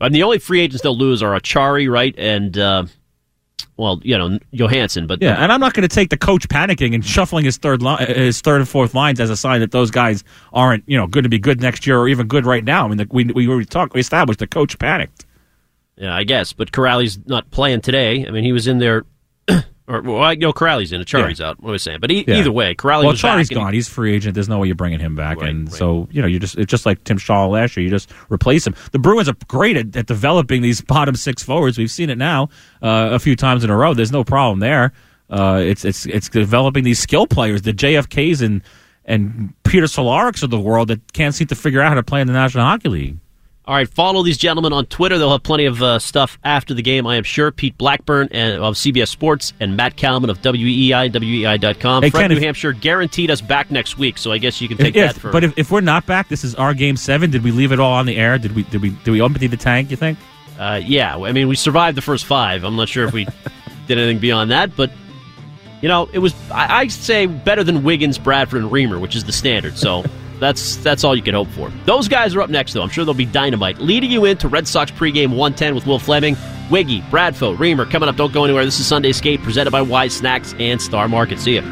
and 0.00 0.14
the 0.14 0.22
only 0.22 0.38
free 0.38 0.60
agents 0.60 0.82
they'll 0.82 0.96
lose 0.96 1.22
are 1.22 1.38
Acciari, 1.38 1.90
right, 1.90 2.14
and 2.18 2.58
uh, 2.58 2.86
well, 3.76 4.00
you 4.02 4.16
know, 4.16 4.38
Johansson. 4.52 5.06
But 5.06 5.22
Yeah, 5.22 5.34
and 5.34 5.52
I'm 5.52 5.60
not 5.60 5.74
going 5.74 5.88
to 5.88 5.94
take 5.94 6.10
the 6.10 6.16
coach 6.16 6.48
panicking 6.48 6.94
and 6.94 7.04
shuffling 7.04 7.44
his 7.44 7.56
third 7.56 7.82
line, 7.82 8.06
his 8.06 8.40
third 8.40 8.60
and 8.60 8.68
fourth 8.68 8.94
lines 8.94 9.20
as 9.20 9.30
a 9.30 9.36
sign 9.36 9.60
that 9.60 9.70
those 9.70 9.90
guys 9.90 10.24
aren't 10.52 10.84
you 10.86 10.96
know 10.96 11.06
going 11.06 11.24
to 11.24 11.30
be 11.30 11.38
good 11.38 11.60
next 11.60 11.86
year 11.86 11.98
or 11.98 12.08
even 12.08 12.26
good 12.26 12.46
right 12.46 12.64
now. 12.64 12.84
I 12.84 12.88
mean, 12.88 12.98
the, 12.98 13.06
we 13.10 13.24
we 13.24 13.48
already 13.48 13.66
talked, 13.66 13.94
we 13.94 14.00
established 14.00 14.38
the 14.38 14.46
coach 14.46 14.78
panicked. 14.78 15.26
Yeah, 15.96 16.14
I 16.14 16.24
guess. 16.24 16.52
But 16.52 16.72
Kuraly's 16.72 17.18
not 17.26 17.50
playing 17.50 17.82
today. 17.82 18.26
I 18.26 18.30
mean, 18.30 18.44
he 18.44 18.52
was 18.52 18.66
in 18.66 18.78
there. 18.78 19.04
Or 19.92 20.00
well, 20.00 20.22
I 20.22 20.34
know 20.36 20.52
Kuraly's 20.52 20.90
in. 20.92 21.00
Acciari's 21.02 21.40
out. 21.40 21.60
What 21.62 21.72
was 21.72 21.82
I 21.86 21.90
saying? 21.90 21.98
But 22.00 22.10
e- 22.10 22.24
Yeah. 22.26 22.36
either 22.36 22.50
way, 22.50 22.74
Kuraly's 22.74 23.04
well, 23.04 23.12
was 23.12 23.20
back. 23.22 23.32
Chari's 23.36 23.48
and 23.50 23.58
he- 23.58 23.62
gone. 23.64 23.74
He's 23.74 23.88
free 23.88 24.14
agent. 24.14 24.34
There's 24.34 24.48
no 24.48 24.58
way 24.58 24.66
you're 24.68 24.74
bringing 24.74 25.00
him 25.00 25.14
back. 25.14 25.38
Right, 25.40 25.50
and 25.50 25.68
right. 25.68 25.76
so 25.76 26.08
you 26.10 26.22
know, 26.22 26.28
you 26.28 26.38
just 26.38 26.56
it's 26.56 26.70
just 26.70 26.86
like 26.86 27.04
Tim 27.04 27.18
Schaller 27.18 27.50
last 27.50 27.76
year. 27.76 27.84
You 27.84 27.90
just 27.90 28.10
replace 28.30 28.66
him. 28.66 28.74
The 28.92 28.98
Bruins 28.98 29.28
are 29.28 29.36
great 29.48 29.76
at, 29.76 29.94
at 29.94 30.06
developing 30.06 30.62
these 30.62 30.80
bottom 30.80 31.14
six 31.14 31.42
forwards. 31.42 31.76
We've 31.76 31.90
seen 31.90 32.08
it 32.10 32.16
now 32.18 32.48
uh, 32.82 33.10
a 33.12 33.18
few 33.18 33.36
times 33.36 33.64
in 33.64 33.70
a 33.70 33.76
row. 33.76 33.92
There's 33.92 34.12
no 34.12 34.24
problem 34.24 34.60
there. 34.60 34.92
Uh, 35.28 35.60
it's 35.64 35.84
it's 35.84 36.06
it's 36.06 36.28
developing 36.28 36.84
these 36.84 36.98
skill 36.98 37.26
players, 37.26 37.62
the 37.62 37.72
JFKs 37.72 38.40
and 38.42 38.62
and 39.04 39.52
Peter 39.64 39.86
Cehlariks 39.86 40.42
of 40.42 40.50
the 40.50 40.60
world 40.60 40.88
that 40.88 41.12
can't 41.12 41.34
seem 41.34 41.48
to 41.48 41.54
figure 41.54 41.80
out 41.80 41.88
how 41.88 41.94
to 41.94 42.02
play 42.02 42.20
in 42.20 42.26
the 42.28 42.32
National 42.32 42.64
Hockey 42.64 42.88
League. 42.88 43.16
All 43.64 43.76
right, 43.76 43.88
follow 43.88 44.24
these 44.24 44.38
gentlemen 44.38 44.72
on 44.72 44.86
Twitter. 44.86 45.18
They'll 45.18 45.30
have 45.30 45.44
plenty 45.44 45.66
of 45.66 45.80
uh, 45.80 46.00
stuff 46.00 46.36
after 46.42 46.74
the 46.74 46.82
game, 46.82 47.06
I 47.06 47.14
am 47.14 47.22
sure. 47.22 47.52
Pete 47.52 47.78
Blackburn 47.78 48.26
of 48.26 48.74
CBS 48.74 49.06
Sports 49.06 49.52
and 49.60 49.76
Matt 49.76 49.96
Kalman 49.96 50.30
of 50.30 50.42
WEEI, 50.42 51.12
WEEI.com. 51.12 52.02
Hey, 52.02 52.10
Fred 52.10 52.22
Ken, 52.22 52.30
New 52.32 52.36
if- 52.38 52.42
Hampshire 52.42 52.72
guaranteed 52.72 53.30
us 53.30 53.40
back 53.40 53.70
next 53.70 53.98
week, 53.98 54.18
so 54.18 54.32
I 54.32 54.38
guess 54.38 54.60
you 54.60 54.66
can 54.66 54.78
take 54.78 54.96
If- 54.96 55.14
that 55.14 55.20
for. 55.20 55.30
but 55.30 55.44
if, 55.44 55.56
if 55.56 55.70
we're 55.70 55.80
not 55.80 56.06
back, 56.06 56.28
this 56.28 56.42
is 56.42 56.56
our 56.56 56.74
game 56.74 56.96
seven. 56.96 57.30
Did 57.30 57.44
we 57.44 57.52
leave 57.52 57.70
it 57.70 57.78
all 57.78 57.92
on 57.92 58.04
the 58.06 58.16
air? 58.16 58.36
Did 58.36 58.56
we 58.56 58.64
did 58.64 58.82
we 58.82 58.90
did 58.90 59.12
we 59.12 59.22
empty 59.22 59.46
the 59.46 59.56
tank? 59.56 59.92
You 59.92 59.96
think? 59.96 60.18
Uh, 60.58 60.80
yeah, 60.84 61.16
I 61.16 61.30
mean, 61.30 61.46
we 61.46 61.54
survived 61.54 61.96
the 61.96 62.02
first 62.02 62.24
five. 62.24 62.64
I'm 62.64 62.74
not 62.74 62.88
sure 62.88 63.06
if 63.06 63.12
we 63.12 63.26
did 63.86 63.96
anything 63.96 64.18
beyond 64.18 64.50
that, 64.50 64.74
but 64.74 64.90
you 65.82 65.88
know, 65.88 66.08
it 66.12 66.18
was 66.18 66.34
I, 66.50 66.80
I 66.80 66.86
say 66.88 67.26
better 67.26 67.62
than 67.62 67.84
Wiggins, 67.84 68.18
Bradford, 68.18 68.60
and 68.62 68.72
Reamer, 68.72 68.98
which 68.98 69.14
is 69.14 69.22
the 69.22 69.32
standard. 69.32 69.78
So 69.78 70.04
that's 70.42 70.76
that's 70.76 71.04
all 71.04 71.14
you 71.14 71.22
can 71.22 71.34
hope 71.34 71.48
for. 71.48 71.70
Those 71.84 72.08
guys 72.08 72.34
are 72.34 72.42
up 72.42 72.50
next, 72.50 72.72
though. 72.72 72.82
I'm 72.82 72.90
sure 72.90 73.04
they'll 73.04 73.14
be 73.14 73.24
dynamite, 73.24 73.78
leading 73.78 74.10
you 74.10 74.24
into 74.24 74.48
Red 74.48 74.66
Sox 74.66 74.90
pregame 74.90 75.30
110 75.30 75.74
with 75.74 75.86
Will 75.86 75.98
Fleming, 75.98 76.36
Wiggy, 76.70 77.00
Bradfo, 77.02 77.58
Reamer 77.58 77.86
coming 77.86 78.08
up. 78.08 78.16
Don't 78.16 78.32
go 78.32 78.44
anywhere. 78.44 78.64
This 78.64 78.80
is 78.80 78.86
Sunday 78.86 79.12
Skate 79.12 79.40
presented 79.42 79.70
by 79.70 79.82
Wise 79.82 80.14
Snacks 80.16 80.54
and 80.58 80.80
Star 80.80 81.08
Market. 81.08 81.38
See 81.38 81.54
ya. 81.54 81.62